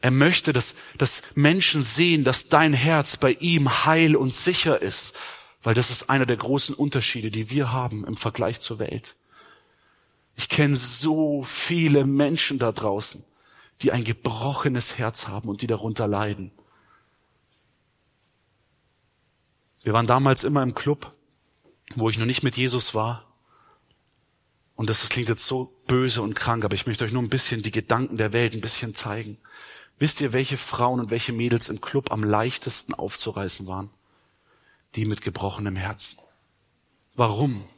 Er 0.00 0.10
möchte, 0.10 0.52
dass, 0.52 0.74
dass 0.96 1.22
Menschen 1.34 1.82
sehen, 1.82 2.24
dass 2.24 2.48
dein 2.48 2.72
Herz 2.72 3.16
bei 3.16 3.32
ihm 3.32 3.84
heil 3.84 4.16
und 4.16 4.32
sicher 4.32 4.80
ist, 4.80 5.14
weil 5.62 5.74
das 5.74 5.90
ist 5.90 6.08
einer 6.08 6.26
der 6.26 6.38
großen 6.38 6.74
Unterschiede, 6.74 7.30
die 7.30 7.50
wir 7.50 7.72
haben 7.72 8.06
im 8.06 8.16
Vergleich 8.16 8.60
zur 8.60 8.78
Welt. 8.78 9.16
Ich 10.36 10.48
kenne 10.48 10.76
so 10.76 11.42
viele 11.42 12.06
Menschen 12.06 12.58
da 12.58 12.72
draußen, 12.72 13.22
die 13.82 13.92
ein 13.92 14.04
gebrochenes 14.04 14.96
Herz 14.96 15.28
haben 15.28 15.50
und 15.50 15.60
die 15.60 15.66
darunter 15.66 16.08
leiden. 16.08 16.50
Wir 19.82 19.92
waren 19.92 20.06
damals 20.06 20.44
immer 20.44 20.62
im 20.62 20.74
Club, 20.74 21.14
wo 21.94 22.08
ich 22.08 22.18
noch 22.18 22.26
nicht 22.26 22.42
mit 22.42 22.56
Jesus 22.56 22.94
war. 22.94 23.26
Und 24.76 24.88
das 24.88 25.10
klingt 25.10 25.28
jetzt 25.28 25.46
so 25.46 25.74
böse 25.86 26.22
und 26.22 26.34
krank, 26.34 26.64
aber 26.64 26.74
ich 26.74 26.86
möchte 26.86 27.04
euch 27.04 27.12
nur 27.12 27.22
ein 27.22 27.28
bisschen 27.28 27.62
die 27.62 27.70
Gedanken 27.70 28.16
der 28.16 28.32
Welt 28.32 28.54
ein 28.54 28.62
bisschen 28.62 28.94
zeigen. 28.94 29.36
Wisst 30.00 30.22
ihr, 30.22 30.32
welche 30.32 30.56
Frauen 30.56 30.98
und 30.98 31.10
welche 31.10 31.34
Mädels 31.34 31.68
im 31.68 31.82
Club 31.82 32.10
am 32.10 32.24
leichtesten 32.24 32.94
aufzureißen 32.94 33.66
waren? 33.66 33.90
Die 34.94 35.04
mit 35.04 35.20
gebrochenem 35.20 35.76
Herzen. 35.76 36.18
Warum? 37.14 37.68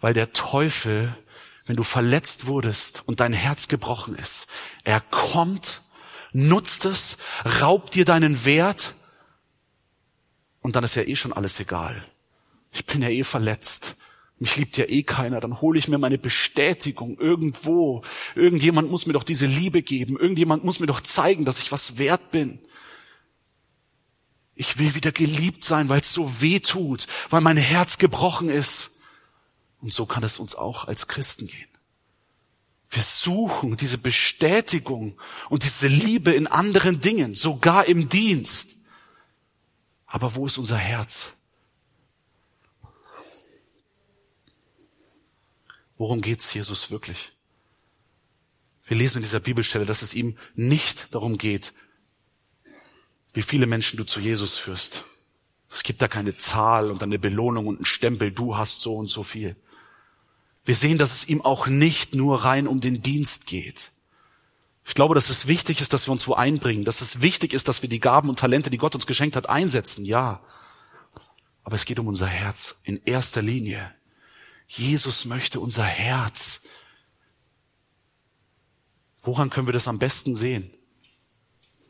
Weil 0.00 0.14
der 0.14 0.32
Teufel, 0.32 1.18
wenn 1.64 1.74
du 1.74 1.82
verletzt 1.82 2.46
wurdest 2.46 3.02
und 3.06 3.18
dein 3.18 3.32
Herz 3.32 3.66
gebrochen 3.66 4.14
ist, 4.14 4.46
er 4.84 5.00
kommt, 5.00 5.82
nutzt 6.32 6.84
es, 6.84 7.16
raubt 7.60 7.96
dir 7.96 8.04
deinen 8.04 8.44
Wert 8.44 8.94
und 10.60 10.76
dann 10.76 10.84
ist 10.84 10.94
ja 10.94 11.02
eh 11.02 11.16
schon 11.16 11.32
alles 11.32 11.58
egal. 11.58 12.06
Ich 12.70 12.86
bin 12.86 13.02
ja 13.02 13.08
eh 13.08 13.24
verletzt. 13.24 13.96
Mich 14.38 14.56
liebt 14.56 14.76
ja 14.76 14.84
eh 14.86 15.02
keiner, 15.02 15.40
dann 15.40 15.60
hole 15.62 15.78
ich 15.78 15.88
mir 15.88 15.98
meine 15.98 16.18
Bestätigung 16.18 17.18
irgendwo. 17.18 18.02
Irgendjemand 18.34 18.90
muss 18.90 19.06
mir 19.06 19.14
doch 19.14 19.22
diese 19.22 19.46
Liebe 19.46 19.82
geben. 19.82 20.18
Irgendjemand 20.18 20.62
muss 20.62 20.78
mir 20.78 20.86
doch 20.86 21.00
zeigen, 21.00 21.46
dass 21.46 21.62
ich 21.62 21.72
was 21.72 21.96
wert 21.96 22.30
bin. 22.30 22.58
Ich 24.54 24.78
will 24.78 24.94
wieder 24.94 25.12
geliebt 25.12 25.64
sein, 25.64 25.88
weil 25.88 26.00
es 26.00 26.12
so 26.12 26.40
weh 26.42 26.60
tut, 26.60 27.06
weil 27.30 27.40
mein 27.40 27.56
Herz 27.56 27.96
gebrochen 27.98 28.50
ist. 28.50 28.98
Und 29.80 29.92
so 29.92 30.04
kann 30.04 30.22
es 30.22 30.38
uns 30.38 30.54
auch 30.54 30.86
als 30.86 31.08
Christen 31.08 31.46
gehen. 31.46 31.68
Wir 32.90 33.02
suchen 33.02 33.76
diese 33.76 33.98
Bestätigung 33.98 35.18
und 35.48 35.64
diese 35.64 35.88
Liebe 35.88 36.32
in 36.32 36.46
anderen 36.46 37.00
Dingen, 37.00 37.34
sogar 37.34 37.86
im 37.86 38.08
Dienst. 38.08 38.70
Aber 40.06 40.34
wo 40.34 40.46
ist 40.46 40.58
unser 40.58 40.76
Herz? 40.76 41.35
Worum 45.98 46.20
geht's 46.20 46.52
Jesus 46.52 46.90
wirklich? 46.90 47.32
Wir 48.86 48.96
lesen 48.96 49.18
in 49.18 49.22
dieser 49.22 49.40
Bibelstelle, 49.40 49.86
dass 49.86 50.02
es 50.02 50.14
ihm 50.14 50.36
nicht 50.54 51.14
darum 51.14 51.38
geht, 51.38 51.72
wie 53.32 53.42
viele 53.42 53.66
Menschen 53.66 53.96
du 53.96 54.04
zu 54.04 54.20
Jesus 54.20 54.58
führst. 54.58 55.04
Es 55.70 55.82
gibt 55.82 56.00
da 56.00 56.08
keine 56.08 56.36
Zahl 56.36 56.90
und 56.90 57.02
eine 57.02 57.18
Belohnung 57.18 57.66
und 57.66 57.76
einen 57.76 57.84
Stempel, 57.84 58.30
du 58.30 58.56
hast 58.56 58.80
so 58.80 58.96
und 58.96 59.08
so 59.08 59.22
viel. 59.22 59.56
Wir 60.64 60.74
sehen, 60.74 60.98
dass 60.98 61.12
es 61.12 61.28
ihm 61.28 61.42
auch 61.42 61.66
nicht 61.66 62.14
nur 62.14 62.44
rein 62.44 62.66
um 62.66 62.80
den 62.80 63.02
Dienst 63.02 63.46
geht. 63.46 63.92
Ich 64.86 64.94
glaube, 64.94 65.14
dass 65.14 65.30
es 65.30 65.48
wichtig 65.48 65.80
ist, 65.80 65.92
dass 65.92 66.06
wir 66.06 66.12
uns 66.12 66.28
wo 66.28 66.34
einbringen, 66.34 66.84
dass 66.84 67.00
es 67.00 67.20
wichtig 67.20 67.52
ist, 67.52 67.66
dass 67.66 67.82
wir 67.82 67.88
die 67.88 68.00
Gaben 68.00 68.28
und 68.28 68.38
Talente, 68.38 68.70
die 68.70 68.78
Gott 68.78 68.94
uns 68.94 69.06
geschenkt 69.06 69.34
hat, 69.34 69.48
einsetzen, 69.48 70.04
ja. 70.04 70.42
Aber 71.64 71.74
es 71.74 71.84
geht 71.84 71.98
um 71.98 72.06
unser 72.06 72.28
Herz 72.28 72.76
in 72.84 73.00
erster 73.04 73.42
Linie. 73.42 73.92
Jesus 74.66 75.24
möchte 75.24 75.60
unser 75.60 75.84
Herz. 75.84 76.62
Woran 79.22 79.50
können 79.50 79.66
wir 79.66 79.72
das 79.72 79.88
am 79.88 79.98
besten 79.98 80.36
sehen? 80.36 80.72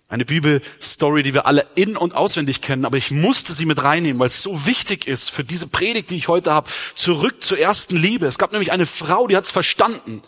Eine 0.09 0.25
Bibelstory, 0.25 1.25
die 1.25 1.35
wir 1.35 1.47
alle 1.47 1.67
in- 1.75 1.97
und 1.97 2.15
auswendig 2.15 2.61
kennen, 2.61 2.85
aber 2.85 2.97
ich 2.97 3.11
musste 3.11 3.53
sie 3.53 3.67
mit 3.67 3.83
reinnehmen, 3.83 4.21
weil 4.21 4.29
es 4.29 4.41
so 4.41 4.65
wichtig 4.65 5.07
ist 5.09 5.31
für 5.31 5.43
diese 5.43 5.67
Predigt, 5.67 6.11
die 6.11 6.17
ich 6.17 6.29
heute 6.29 6.53
habe. 6.53 6.71
Zurück 6.95 7.43
zur 7.43 7.59
ersten 7.59 7.97
Liebe. 7.97 8.27
Es 8.27 8.39
gab 8.39 8.53
nämlich 8.53 8.71
eine 8.71 8.87
Frau, 8.87 9.27
die 9.27 9.37
hat 9.37 9.45
es 9.45 9.51
verstanden. 9.51 10.23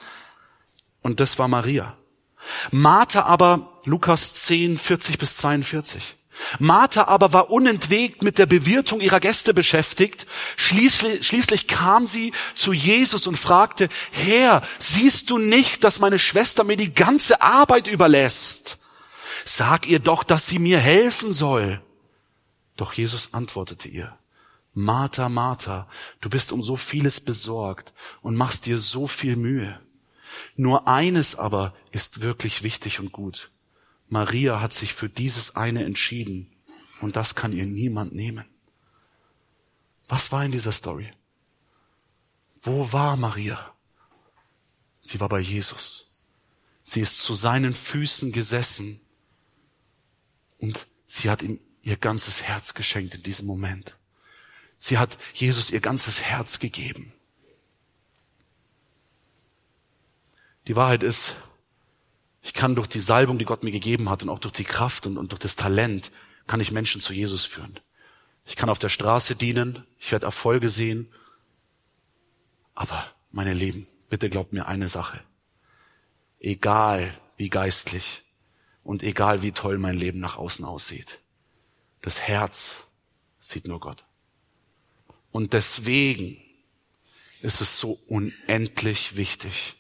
Und 1.01 1.21
das 1.21 1.39
war 1.39 1.47
Maria. 1.47 1.97
Martha 2.73 3.23
aber, 3.23 3.81
Lukas 3.85 4.35
10, 4.35 4.79
40 4.79 5.19
bis 5.19 5.37
42. 5.37 6.18
Martha 6.59 7.05
aber 7.05 7.33
war 7.33 7.51
unentwegt 7.51 8.23
mit 8.23 8.39
der 8.39 8.47
Bewirtung 8.47 9.01
ihrer 9.01 9.21
Gäste 9.21 9.55
beschäftigt. 9.55 10.27
Schließlich, 10.57 11.27
schließlich 11.27 11.67
kam 11.67 12.07
sie 12.07 12.33
zu 12.55 12.73
Jesus 12.73 13.27
und 13.27 13.37
fragte, 13.37 13.89
Herr, 14.13 14.63
siehst 14.79 15.31
du 15.31 15.39
nicht, 15.39 15.85
dass 15.85 16.01
meine 16.01 16.19
Schwester 16.19 16.65
mir 16.65 16.77
die 16.77 16.95
ganze 16.95 17.43
Arbeit 17.43 17.89
überlässt? 17.89 18.79
Sag 19.45 19.89
ihr 19.89 19.99
doch, 19.99 20.25
dass 20.25 20.47
sie 20.47 20.59
mir 20.59 20.79
helfen 20.79 21.33
soll. 21.33 21.81
Doch 22.77 22.93
Jesus 22.93 23.31
antwortete 23.33 23.89
ihr, 23.89 24.17
Martha, 24.75 25.29
Martha, 25.29 25.89
du 26.21 26.31
bist 26.31 26.53
um 26.53 26.63
so 26.63 26.77
vieles 26.77 27.21
besorgt 27.21 27.93
und 28.23 28.37
machst 28.37 28.67
dir 28.67 28.79
so 28.79 29.07
viel 29.07 29.37
Mühe. 29.37 29.81
Nur 30.55 30.87
eines 30.87 31.35
aber 31.35 31.75
ist 31.91 32.21
wirklich 32.21 32.63
wichtig 32.63 33.01
und 33.01 33.11
gut. 33.11 33.51
Maria 34.09 34.61
hat 34.61 34.73
sich 34.73 34.95
für 34.95 35.09
dieses 35.09 35.57
eine 35.57 35.85
entschieden 35.85 36.51
und 37.01 37.17
das 37.17 37.35
kann 37.35 37.53
ihr 37.53 37.67
niemand 37.67 38.15
nehmen. 38.15 38.45
Was 40.09 40.33
war 40.33 40.45
in 40.45 40.53
dieser 40.53 40.73
Story? 40.73 41.13
Wo 42.63 42.93
war 42.93 43.17
Maria? 43.17 43.75
Sie 45.03 45.21
war 45.21 45.29
bei 45.29 45.41
Jesus. 45.41 46.17
Sie 46.83 47.01
ist 47.01 47.21
zu 47.23 47.35
seinen 47.35 47.75
Füßen 47.75 48.33
gesessen 48.33 49.01
und 50.59 50.87
sie 51.07 51.29
hat 51.31 51.43
ihm 51.43 51.61
ihr 51.83 51.97
ganzes 51.97 52.43
Herz 52.43 52.75
geschenkt 52.75 53.15
in 53.15 53.23
diesem 53.23 53.47
Moment. 53.47 53.99
Sie 54.79 54.99
hat 54.99 55.19
Jesus 55.35 55.71
ihr 55.71 55.81
ganzes 55.81 56.23
Herz 56.23 56.59
gegeben. 56.59 57.13
Die 60.67 60.77
Wahrheit 60.77 61.03
ist, 61.03 61.37
ich 62.43 62.53
kann 62.53 62.75
durch 62.75 62.87
die 62.87 63.01
Salbung, 63.01 63.39
die 63.39 63.45
Gott 63.45 63.65
mir 63.65 63.71
gegeben 63.71 64.09
hat 64.11 64.23
und 64.23 64.29
auch 64.29 64.39
durch 64.39 64.55
die 64.55 64.65
Kraft 64.65 65.07
und, 65.07 65.19
und 65.19 65.33
durch 65.33 65.41
das 65.41 65.57
Talent, 65.57 66.13
kann 66.47 66.61
ich 66.61 66.73
Menschen 66.73 67.01
zu 67.01 67.13
Jesus 67.13 67.45
führen. 67.45 67.79
Ich 68.45 68.57
kann 68.57 68.71
auf 68.71 68.79
der 68.79 68.89
Straße 68.89 69.37
dienen, 69.37 69.85
ich 69.99 70.11
werde 70.11 70.27
Erfolge 70.27 70.71
sehen. 70.71 71.13
Aber, 72.75 73.05
meine 73.31 73.53
Lieben, 73.53 73.87
bitte 74.09 74.31
glaubt 74.31 74.53
mir 74.53 74.67
eine 74.67 74.89
Sache. 74.89 75.21
Egal 76.41 77.13
wie 77.37 77.51
geistlich 77.51 78.23
und 78.83 79.03
egal 79.03 79.43
wie 79.43 79.53
toll 79.53 79.79
mein 79.79 79.97
Leben 79.97 80.21
nach 80.21 80.39
außen 80.39 80.65
aussieht, 80.65 81.21
das 82.01 82.23
Herz 82.23 82.87
sieht 83.39 83.67
nur 83.67 83.81
Gott. 83.81 84.05
Und 85.31 85.53
deswegen 85.53 86.41
ist 87.43 87.61
es 87.61 87.79
so 87.79 88.01
unendlich 88.07 89.17
wichtig, 89.17 89.78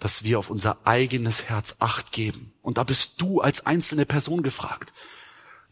dass 0.00 0.24
wir 0.24 0.38
auf 0.38 0.50
unser 0.50 0.78
eigenes 0.84 1.44
Herz 1.44 1.76
acht 1.78 2.10
geben. 2.10 2.52
Und 2.62 2.78
da 2.78 2.84
bist 2.84 3.20
du 3.20 3.40
als 3.40 3.64
einzelne 3.66 4.06
Person 4.06 4.42
gefragt. 4.42 4.92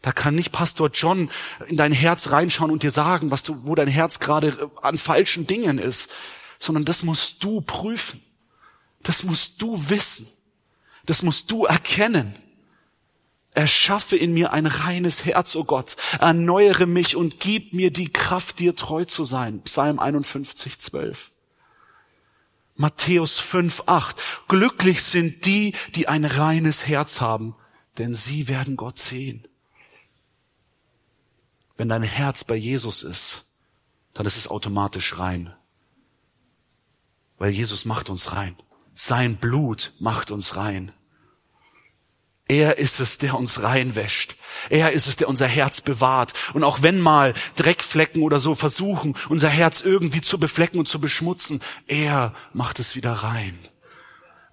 Da 0.01 0.13
kann 0.13 0.35
nicht 0.35 0.51
Pastor 0.53 0.91
John 0.93 1.29
in 1.67 1.75
dein 1.75 1.91
Herz 1.91 2.31
reinschauen 2.31 2.71
und 2.71 2.83
dir 2.83 2.91
sagen, 2.91 3.31
was 3.31 3.43
du, 3.43 3.65
wo 3.65 3.75
dein 3.75 3.89
Herz 3.89 4.19
gerade 4.19 4.71
an 4.81 4.97
falschen 4.97 5.45
Dingen 5.45 5.77
ist, 5.77 6.09
sondern 6.57 6.85
das 6.85 7.03
musst 7.03 7.43
du 7.43 7.59
prüfen. 7.61 8.21
Das 9.03 9.23
musst 9.23 9.61
du 9.61 9.89
wissen. 9.89 10.27
Das 11.05 11.23
musst 11.23 11.51
du 11.51 11.65
erkennen. 11.65 12.35
Erschaffe 13.53 14.15
in 14.15 14.33
mir 14.33 14.53
ein 14.53 14.67
reines 14.67 15.25
Herz, 15.25 15.55
o 15.55 15.61
oh 15.61 15.63
Gott. 15.63 15.95
Erneuere 16.19 16.85
mich 16.85 17.15
und 17.15 17.39
gib 17.39 17.73
mir 17.73 17.91
die 17.91 18.13
Kraft, 18.13 18.59
dir 18.59 18.75
treu 18.75 19.05
zu 19.05 19.23
sein. 19.23 19.61
Psalm 19.63 19.99
51, 19.99 20.79
12. 20.79 21.31
Matthäus 22.79 23.39
5, 23.39 23.83
8. 23.87 24.47
Glücklich 24.47 25.03
sind 25.03 25.45
die, 25.45 25.75
die 25.95 26.07
ein 26.07 26.23
reines 26.23 26.87
Herz 26.87 27.19
haben, 27.19 27.57
denn 27.97 28.15
sie 28.15 28.47
werden 28.47 28.77
Gott 28.77 28.99
sehen. 28.99 29.45
Wenn 31.75 31.89
dein 31.89 32.03
Herz 32.03 32.45
bei 32.45 32.55
Jesus 32.55 33.03
ist, 33.03 33.43
dann 34.13 34.25
ist 34.25 34.37
es 34.37 34.47
automatisch 34.47 35.19
rein. 35.19 35.53
Weil 37.37 37.51
Jesus 37.51 37.83
macht 37.83 38.09
uns 38.09 38.31
rein. 38.31 38.55
Sein 38.93 39.35
Blut 39.35 39.91
macht 39.99 40.31
uns 40.31 40.55
rein. 40.55 40.93
Er 42.49 42.79
ist 42.79 42.99
es, 42.99 43.19
der 43.19 43.37
uns 43.37 43.61
reinwäscht. 43.61 44.35
Er 44.71 44.91
ist 44.91 45.05
es, 45.05 45.17
der 45.17 45.29
unser 45.29 45.45
Herz 45.45 45.81
bewahrt. 45.81 46.33
Und 46.53 46.63
auch 46.63 46.81
wenn 46.81 46.99
mal 46.99 47.35
Dreckflecken 47.55 48.23
oder 48.23 48.39
so 48.39 48.55
versuchen, 48.55 49.15
unser 49.29 49.49
Herz 49.49 49.81
irgendwie 49.81 50.21
zu 50.21 50.39
beflecken 50.39 50.79
und 50.79 50.87
zu 50.87 50.99
beschmutzen, 50.99 51.61
er 51.85 52.33
macht 52.51 52.79
es 52.79 52.95
wieder 52.95 53.13
rein. 53.13 53.57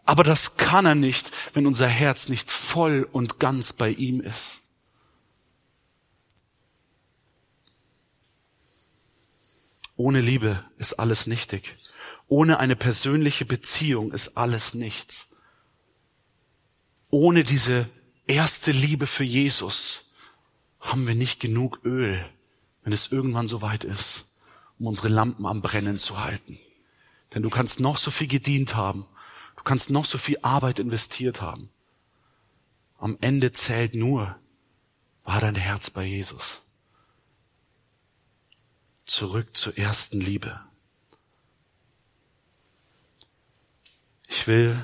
Aber 0.04 0.24
das 0.24 0.59
kann 0.59 0.85
er 0.85 0.94
nicht, 0.94 1.30
wenn 1.54 1.66
unser 1.66 1.88
Herz 1.88 2.28
nicht 2.28 2.50
voll 2.50 3.09
und 3.11 3.40
ganz 3.40 3.72
bei 3.72 3.88
ihm 3.88 4.20
ist. 4.20 4.61
Ohne 9.96 10.20
Liebe 10.20 10.62
ist 10.76 11.00
alles 11.00 11.26
nichtig. 11.26 11.76
Ohne 12.28 12.61
eine 12.61 12.76
persönliche 12.76 13.46
Beziehung 13.46 14.12
ist 14.12 14.37
alles 14.37 14.74
nichts 14.74 15.28
ohne 17.11 17.45
diese 17.45 17.88
erste 18.27 18.73
Liebe 18.73 19.07
für 19.07 19.25
Jesus 19.25 20.11
haben 20.81 21.07
wir 21.07 21.14
nicht 21.14 21.40
genug 21.40 21.81
Öl, 21.85 22.25
wenn 22.83 22.92
es 22.92 23.11
irgendwann 23.11 23.49
so 23.49 23.62
weit 23.62 23.85
ist, 23.85 24.27
um 24.79 24.87
unsere 24.87 25.09
Lampen 25.09 25.47
am 25.47 25.62
Brennen 25.62 25.99
zu 25.99 26.19
halten. 26.19 26.59
Denn 27.35 27.42
du 27.42 27.51
kannst 27.51 27.81
noch 27.81 27.97
so 27.97 28.11
viel 28.11 28.29
gedient 28.29 28.77
haben, 28.77 29.07
du 29.57 29.62
kannst 29.62 29.90
noch 29.90 30.05
so 30.05 30.19
viel 30.19 30.38
Arbeit 30.42 30.79
investiert 30.79 31.40
haben. 31.40 31.71
Am 32.99 33.19
Ende 33.21 33.53
zählt 33.53 33.95
nur, 33.95 34.37
war 35.25 35.40
dein 35.40 35.57
Herz 35.57 35.90
bei 35.90 36.05
Jesus. 36.05 36.62
Zurück 39.05 39.57
zur 39.57 39.77
ersten 39.77 40.21
Liebe. 40.21 40.61
Ich 44.29 44.47
will 44.47 44.77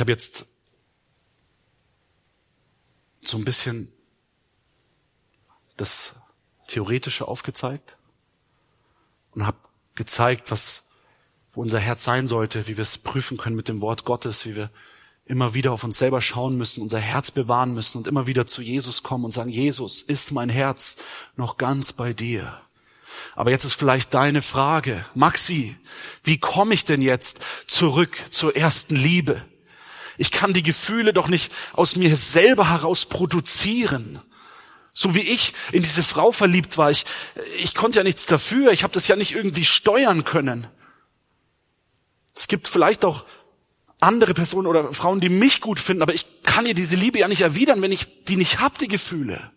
ich 0.00 0.02
habe 0.02 0.12
jetzt 0.12 0.46
so 3.20 3.36
ein 3.36 3.44
bisschen 3.44 3.92
das 5.76 6.14
Theoretische 6.68 7.28
aufgezeigt 7.28 7.98
und 9.32 9.44
habe 9.46 9.58
gezeigt, 9.96 10.50
was 10.50 10.88
wo 11.52 11.60
unser 11.60 11.80
Herz 11.80 12.02
sein 12.02 12.28
sollte, 12.28 12.66
wie 12.66 12.78
wir 12.78 12.82
es 12.82 12.96
prüfen 12.96 13.36
können 13.36 13.56
mit 13.56 13.68
dem 13.68 13.82
Wort 13.82 14.06
Gottes, 14.06 14.46
wie 14.46 14.56
wir 14.56 14.70
immer 15.26 15.52
wieder 15.52 15.70
auf 15.70 15.84
uns 15.84 15.98
selber 15.98 16.22
schauen 16.22 16.56
müssen, 16.56 16.80
unser 16.80 16.98
Herz 16.98 17.30
bewahren 17.30 17.74
müssen 17.74 17.98
und 17.98 18.06
immer 18.06 18.26
wieder 18.26 18.46
zu 18.46 18.62
Jesus 18.62 19.02
kommen 19.02 19.26
und 19.26 19.32
sagen, 19.32 19.50
Jesus, 19.50 20.00
ist 20.00 20.30
mein 20.30 20.48
Herz 20.48 20.96
noch 21.36 21.58
ganz 21.58 21.92
bei 21.92 22.14
dir? 22.14 22.58
Aber 23.36 23.50
jetzt 23.50 23.64
ist 23.64 23.74
vielleicht 23.74 24.14
deine 24.14 24.40
Frage, 24.40 25.04
Maxi, 25.14 25.76
wie 26.24 26.38
komme 26.38 26.72
ich 26.72 26.86
denn 26.86 27.02
jetzt 27.02 27.40
zurück 27.66 28.16
zur 28.30 28.56
ersten 28.56 28.96
Liebe? 28.96 29.44
Ich 30.20 30.30
kann 30.30 30.52
die 30.52 30.62
Gefühle 30.62 31.14
doch 31.14 31.28
nicht 31.28 31.50
aus 31.72 31.96
mir 31.96 32.14
selber 32.14 32.68
heraus 32.68 33.06
produzieren. 33.06 34.20
So 34.92 35.14
wie 35.14 35.20
ich 35.22 35.54
in 35.72 35.82
diese 35.82 36.02
Frau 36.02 36.30
verliebt 36.30 36.76
war, 36.76 36.90
ich, 36.90 37.06
ich 37.56 37.74
konnte 37.74 38.00
ja 38.00 38.04
nichts 38.04 38.26
dafür, 38.26 38.70
ich 38.70 38.82
habe 38.82 38.92
das 38.92 39.08
ja 39.08 39.16
nicht 39.16 39.34
irgendwie 39.34 39.64
steuern 39.64 40.24
können. 40.24 40.66
Es 42.36 42.48
gibt 42.48 42.68
vielleicht 42.68 43.06
auch 43.06 43.24
andere 43.98 44.34
Personen 44.34 44.66
oder 44.66 44.92
Frauen, 44.92 45.20
die 45.20 45.30
mich 45.30 45.62
gut 45.62 45.80
finden, 45.80 46.02
aber 46.02 46.12
ich 46.12 46.26
kann 46.42 46.66
ihr 46.66 46.74
diese 46.74 46.96
Liebe 46.96 47.18
ja 47.18 47.26
nicht 47.26 47.40
erwidern, 47.40 47.80
wenn 47.80 47.90
ich 47.90 48.24
die 48.24 48.36
nicht 48.36 48.60
hab, 48.60 48.76
die 48.76 48.88
Gefühle. 48.88 49.50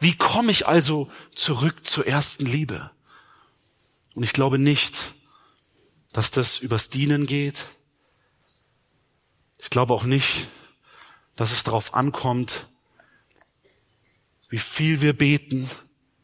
Wie 0.00 0.16
komme 0.16 0.50
ich 0.50 0.66
also 0.66 1.08
zurück 1.32 1.86
zur 1.86 2.08
ersten 2.08 2.44
Liebe? 2.44 2.90
Und 4.16 4.24
ich 4.24 4.32
glaube 4.32 4.58
nicht, 4.58 5.14
dass 6.12 6.32
das 6.32 6.58
übers 6.58 6.88
Dienen 6.88 7.26
geht, 7.26 7.66
ich 9.62 9.70
glaube 9.70 9.94
auch 9.94 10.04
nicht, 10.04 10.50
dass 11.36 11.52
es 11.52 11.64
darauf 11.64 11.94
ankommt, 11.94 12.66
wie 14.48 14.58
viel 14.58 15.00
wir 15.00 15.16
beten, 15.16 15.70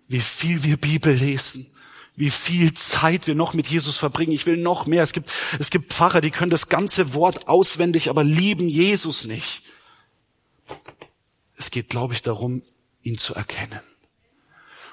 wie 0.09 0.21
viel 0.21 0.65
wir 0.65 0.77
Bibel 0.77 1.15
lesen, 1.15 1.73
wie 2.17 2.31
viel 2.31 2.75
Zeit 2.75 3.27
wir 3.27 3.35
noch 3.35 3.55
mit 3.55 3.67
Jesus 3.69 3.99
verbringen. 3.99 4.33
Ich 4.33 4.47
will 4.47 4.57
noch 4.57 4.87
mehr. 4.87 5.03
Es 5.03 5.13
gibt, 5.13 5.31
es 5.59 5.71
gibt 5.71 5.93
Pfarrer, 5.93 6.21
die 6.21 6.31
können 6.31 6.51
das 6.51 6.69
ganze 6.69 7.15
Wort 7.15 7.47
auswendig, 7.49 8.09
aber 8.09 8.25
lieben 8.25 8.69
Jesus 8.69 9.25
nicht. 9.25 9.63
Es 11.57 11.71
geht, 11.71 11.89
glaube 11.91 12.15
ich, 12.15 12.23
darum, 12.23 12.63
ihn 13.03 13.19
zu 13.19 13.35
erkennen. 13.35 13.81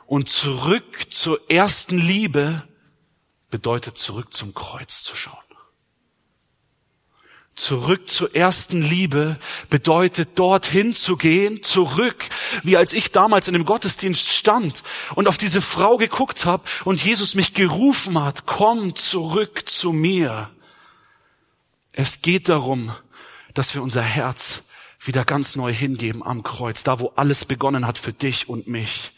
Und 0.05 0.29
zurück 0.29 1.11
zur 1.11 1.39
ersten 1.49 1.97
Liebe 1.97 2.67
bedeutet 3.49 3.97
zurück 3.97 4.33
zum 4.33 4.53
Kreuz 4.53 5.03
zu 5.03 5.15
schauen. 5.15 5.42
Zurück 7.55 8.09
zur 8.09 8.35
ersten 8.35 8.81
Liebe 8.81 9.37
bedeutet 9.69 10.39
dorthin 10.39 10.95
zu 10.95 11.17
gehen, 11.17 11.61
zurück, 11.61 12.25
wie 12.63 12.77
als 12.77 12.93
ich 12.93 13.11
damals 13.11 13.47
in 13.47 13.53
dem 13.53 13.65
Gottesdienst 13.65 14.27
stand 14.29 14.81
und 15.13 15.27
auf 15.27 15.37
diese 15.37 15.61
Frau 15.61 15.97
geguckt 15.97 16.45
habe 16.45 16.63
und 16.83 17.03
Jesus 17.03 17.35
mich 17.35 17.53
gerufen 17.53 18.21
hat, 18.21 18.47
komm 18.47 18.95
zurück 18.95 19.69
zu 19.69 19.91
mir. 19.91 20.49
Es 21.91 22.23
geht 22.23 22.49
darum, 22.49 22.91
dass 23.53 23.75
wir 23.75 23.83
unser 23.83 24.01
Herz 24.01 24.63
wieder 24.99 25.23
ganz 25.23 25.55
neu 25.55 25.71
hingeben 25.71 26.23
am 26.23 26.41
Kreuz, 26.41 26.83
da 26.83 26.99
wo 26.99 27.13
alles 27.15 27.45
begonnen 27.45 27.85
hat 27.85 27.99
für 27.99 28.13
dich 28.13 28.49
und 28.49 28.67
mich. 28.67 29.11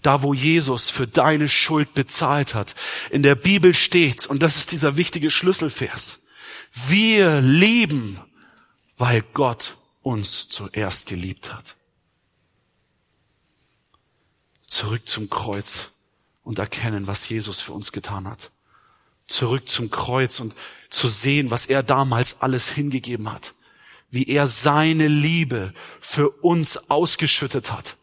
Da 0.00 0.22
wo 0.22 0.32
Jesus 0.32 0.90
für 0.90 1.06
deine 1.06 1.48
Schuld 1.48 1.92
bezahlt 1.92 2.54
hat. 2.54 2.74
In 3.10 3.22
der 3.22 3.34
Bibel 3.34 3.74
steht, 3.74 4.26
und 4.26 4.42
das 4.42 4.56
ist 4.56 4.72
dieser 4.72 4.96
wichtige 4.96 5.30
Schlüsselvers, 5.30 6.20
wir 6.86 7.40
lieben, 7.40 8.20
weil 8.96 9.22
Gott 9.34 9.76
uns 10.02 10.48
zuerst 10.48 11.06
geliebt 11.06 11.52
hat. 11.52 11.76
Zurück 14.66 15.08
zum 15.08 15.30
Kreuz 15.30 15.92
und 16.42 16.58
erkennen, 16.58 17.06
was 17.06 17.28
Jesus 17.28 17.60
für 17.60 17.72
uns 17.72 17.92
getan 17.92 18.28
hat. 18.28 18.50
Zurück 19.26 19.68
zum 19.68 19.90
Kreuz 19.90 20.40
und 20.40 20.54
zu 20.90 21.08
sehen, 21.08 21.50
was 21.50 21.66
er 21.66 21.82
damals 21.82 22.40
alles 22.40 22.70
hingegeben 22.70 23.30
hat 23.30 23.54
wie 24.10 24.28
er 24.28 24.46
seine 24.46 25.08
Liebe 25.08 25.72
für 26.00 26.30
uns 26.30 26.90
ausgeschüttet 26.90 27.72
hat, 27.72 27.96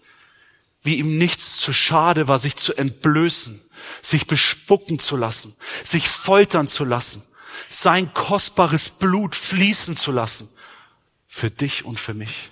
wie 0.84 0.96
ihm 0.96 1.18
nichts 1.18 1.58
zu 1.58 1.74
schade 1.74 2.28
war, 2.28 2.38
sich 2.38 2.56
zu 2.56 2.76
entblößen, 2.76 3.60
sich 4.02 4.28
bespucken 4.28 5.00
zu 5.00 5.16
lassen, 5.18 5.56
sich 5.84 6.10
foltern 6.10 6.68
zu 6.68 6.86
lassen, 6.86 7.24
sein 7.70 8.14
kostbares 8.14 8.90
Blut 8.90 9.36
fließen 9.36 9.98
zu 9.98 10.12
lassen, 10.12 10.50
für 11.28 11.52
dich 11.52 11.86
und 11.86 12.00
für 12.00 12.14
mich. 12.14 12.52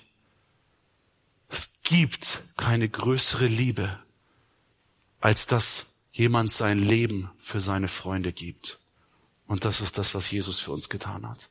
Es 1.48 1.70
gibt 1.82 2.42
keine 2.56 2.88
größere 2.88 3.46
Liebe, 3.46 3.98
als 5.20 5.46
dass 5.46 5.86
jemand 6.12 6.50
sein 6.50 6.78
Leben 6.78 7.30
für 7.38 7.60
seine 7.60 7.88
Freunde 7.88 8.32
gibt. 8.32 8.78
Und 9.46 9.64
das 9.64 9.80
ist 9.80 9.98
das, 9.98 10.14
was 10.14 10.30
Jesus 10.30 10.60
für 10.60 10.72
uns 10.72 10.88
getan 10.88 11.28
hat. 11.28 11.50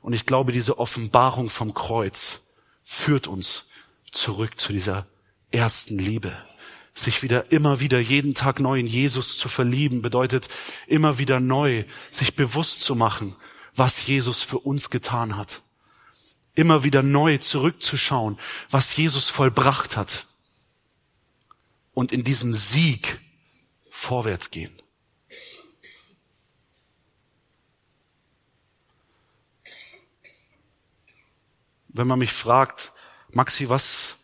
Und 0.00 0.12
ich 0.12 0.26
glaube, 0.26 0.52
diese 0.52 0.78
Offenbarung 0.78 1.50
vom 1.50 1.74
Kreuz 1.74 2.40
führt 2.82 3.26
uns 3.26 3.66
zurück 4.10 4.58
zu 4.58 4.72
dieser 4.72 5.06
ersten 5.50 5.98
Liebe. 5.98 6.36
Sich 6.94 7.22
wieder, 7.22 7.52
immer 7.52 7.80
wieder 7.80 8.00
jeden 8.00 8.34
Tag 8.34 8.60
neu 8.60 8.78
in 8.78 8.86
Jesus 8.86 9.38
zu 9.38 9.48
verlieben, 9.48 10.02
bedeutet 10.02 10.48
immer 10.86 11.18
wieder 11.18 11.40
neu, 11.40 11.84
sich 12.10 12.34
bewusst 12.34 12.82
zu 12.82 12.94
machen, 12.94 13.36
was 13.74 14.06
Jesus 14.06 14.42
für 14.42 14.58
uns 14.58 14.90
getan 14.90 15.36
hat. 15.36 15.62
Immer 16.54 16.82
wieder 16.82 17.02
neu 17.02 17.38
zurückzuschauen, 17.38 18.38
was 18.70 18.96
Jesus 18.96 19.30
vollbracht 19.30 19.96
hat. 19.96 20.26
Und 21.94 22.12
in 22.12 22.24
diesem 22.24 22.54
Sieg 22.54 23.20
vorwärts 23.90 24.50
gehen. 24.50 24.80
wenn 31.92 32.06
man 32.06 32.18
mich 32.18 32.32
fragt, 32.32 32.92
Maxi, 33.30 33.68
was, 33.68 34.18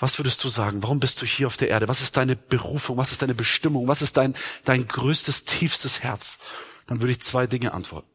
was 0.00 0.18
würdest 0.18 0.42
du 0.42 0.48
sagen? 0.48 0.82
Warum 0.82 0.98
bist 0.98 1.20
du 1.20 1.26
hier 1.26 1.46
auf 1.46 1.56
der 1.56 1.68
Erde? 1.68 1.88
Was 1.88 2.00
ist 2.00 2.16
deine 2.16 2.34
Berufung? 2.34 2.96
Was 2.96 3.12
ist 3.12 3.22
deine 3.22 3.34
Bestimmung? 3.34 3.86
Was 3.86 4.02
ist 4.02 4.16
dein, 4.16 4.34
dein 4.64 4.88
größtes, 4.88 5.44
tiefstes 5.44 6.00
Herz? 6.00 6.38
Dann 6.86 7.00
würde 7.00 7.12
ich 7.12 7.20
zwei 7.20 7.46
Dinge 7.46 7.72
antworten. 7.72 8.08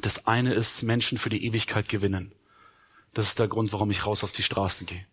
Das 0.00 0.26
eine 0.26 0.54
ist 0.54 0.82
Menschen 0.82 1.18
für 1.18 1.28
die 1.28 1.44
Ewigkeit 1.44 1.88
gewinnen. 1.88 2.32
Das 3.12 3.26
ist 3.26 3.38
der 3.38 3.48
Grund, 3.48 3.72
warum 3.72 3.90
ich 3.90 4.06
raus 4.06 4.24
auf 4.24 4.32
die 4.32 4.42
Straßen 4.42 4.86
gehe. 4.86 5.04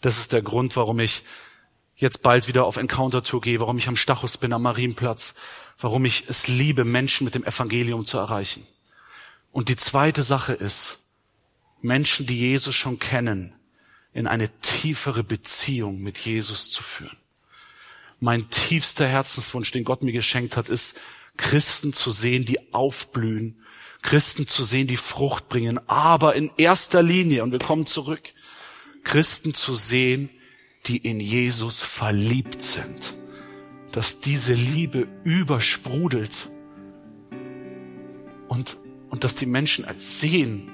Das 0.00 0.18
ist 0.18 0.32
der 0.32 0.42
Grund, 0.42 0.76
warum 0.76 0.98
ich 0.98 1.24
jetzt 1.96 2.22
bald 2.22 2.48
wieder 2.48 2.64
auf 2.64 2.76
Encounter-Tour 2.76 3.40
gehe, 3.40 3.60
warum 3.60 3.78
ich 3.78 3.88
am 3.88 3.96
Stachus 3.96 4.38
bin, 4.38 4.52
am 4.52 4.62
Marienplatz, 4.62 5.34
warum 5.78 6.04
ich 6.04 6.24
es 6.28 6.48
liebe, 6.48 6.84
Menschen 6.84 7.24
mit 7.24 7.34
dem 7.34 7.44
Evangelium 7.44 8.04
zu 8.04 8.18
erreichen. 8.18 8.66
Und 9.52 9.68
die 9.68 9.76
zweite 9.76 10.22
Sache 10.22 10.52
ist, 10.52 10.98
Menschen, 11.80 12.26
die 12.26 12.38
Jesus 12.38 12.74
schon 12.74 12.98
kennen, 12.98 13.54
in 14.14 14.28
eine 14.28 14.48
tiefere 14.60 15.24
Beziehung 15.24 16.00
mit 16.00 16.18
Jesus 16.18 16.70
zu 16.70 16.82
führen. 16.82 17.18
Mein 18.20 18.48
tiefster 18.48 19.06
Herzenswunsch, 19.06 19.72
den 19.72 19.84
Gott 19.84 20.02
mir 20.02 20.12
geschenkt 20.12 20.56
hat, 20.56 20.68
ist, 20.68 20.96
Christen 21.36 21.92
zu 21.92 22.12
sehen, 22.12 22.44
die 22.44 22.72
aufblühen, 22.72 23.58
Christen 24.02 24.46
zu 24.46 24.62
sehen, 24.62 24.86
die 24.86 24.96
Frucht 24.96 25.48
bringen, 25.48 25.80
aber 25.88 26.36
in 26.36 26.50
erster 26.56 27.02
Linie, 27.02 27.42
und 27.42 27.50
wir 27.50 27.58
kommen 27.58 27.86
zurück, 27.86 28.32
Christen 29.02 29.52
zu 29.52 29.74
sehen, 29.74 30.30
die 30.86 30.98
in 30.98 31.18
Jesus 31.18 31.82
verliebt 31.82 32.62
sind, 32.62 33.14
dass 33.90 34.20
diese 34.20 34.54
Liebe 34.54 35.08
übersprudelt 35.24 36.48
und, 38.48 38.76
und 39.10 39.24
dass 39.24 39.34
die 39.34 39.46
Menschen 39.46 39.86
sehen, 39.96 40.70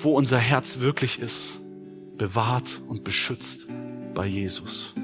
wo 0.00 0.16
unser 0.16 0.38
Herz 0.38 0.80
wirklich 0.80 1.20
ist, 1.20 1.60
bewahrt 2.16 2.80
und 2.88 3.04
beschützt 3.04 3.66
bei 4.14 4.26
Jesus. 4.26 4.94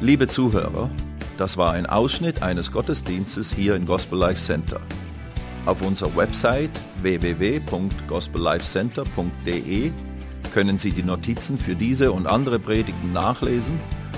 Liebe 0.00 0.28
Zuhörer, 0.28 0.88
das 1.38 1.56
war 1.56 1.72
ein 1.72 1.86
Ausschnitt 1.86 2.40
eines 2.40 2.70
Gottesdienstes 2.70 3.52
hier 3.52 3.74
im 3.74 3.84
Gospel 3.84 4.16
Life 4.18 4.40
Center. 4.40 4.80
Auf 5.66 5.82
unserer 5.82 6.14
Website 6.16 6.70
www.gospellifecenter.de 7.02 9.90
können 10.54 10.78
Sie 10.78 10.92
die 10.92 11.02
Notizen 11.02 11.58
für 11.58 11.74
diese 11.74 12.12
und 12.12 12.26
andere 12.26 12.60
Predigten 12.60 13.12
nachlesen 13.12 13.80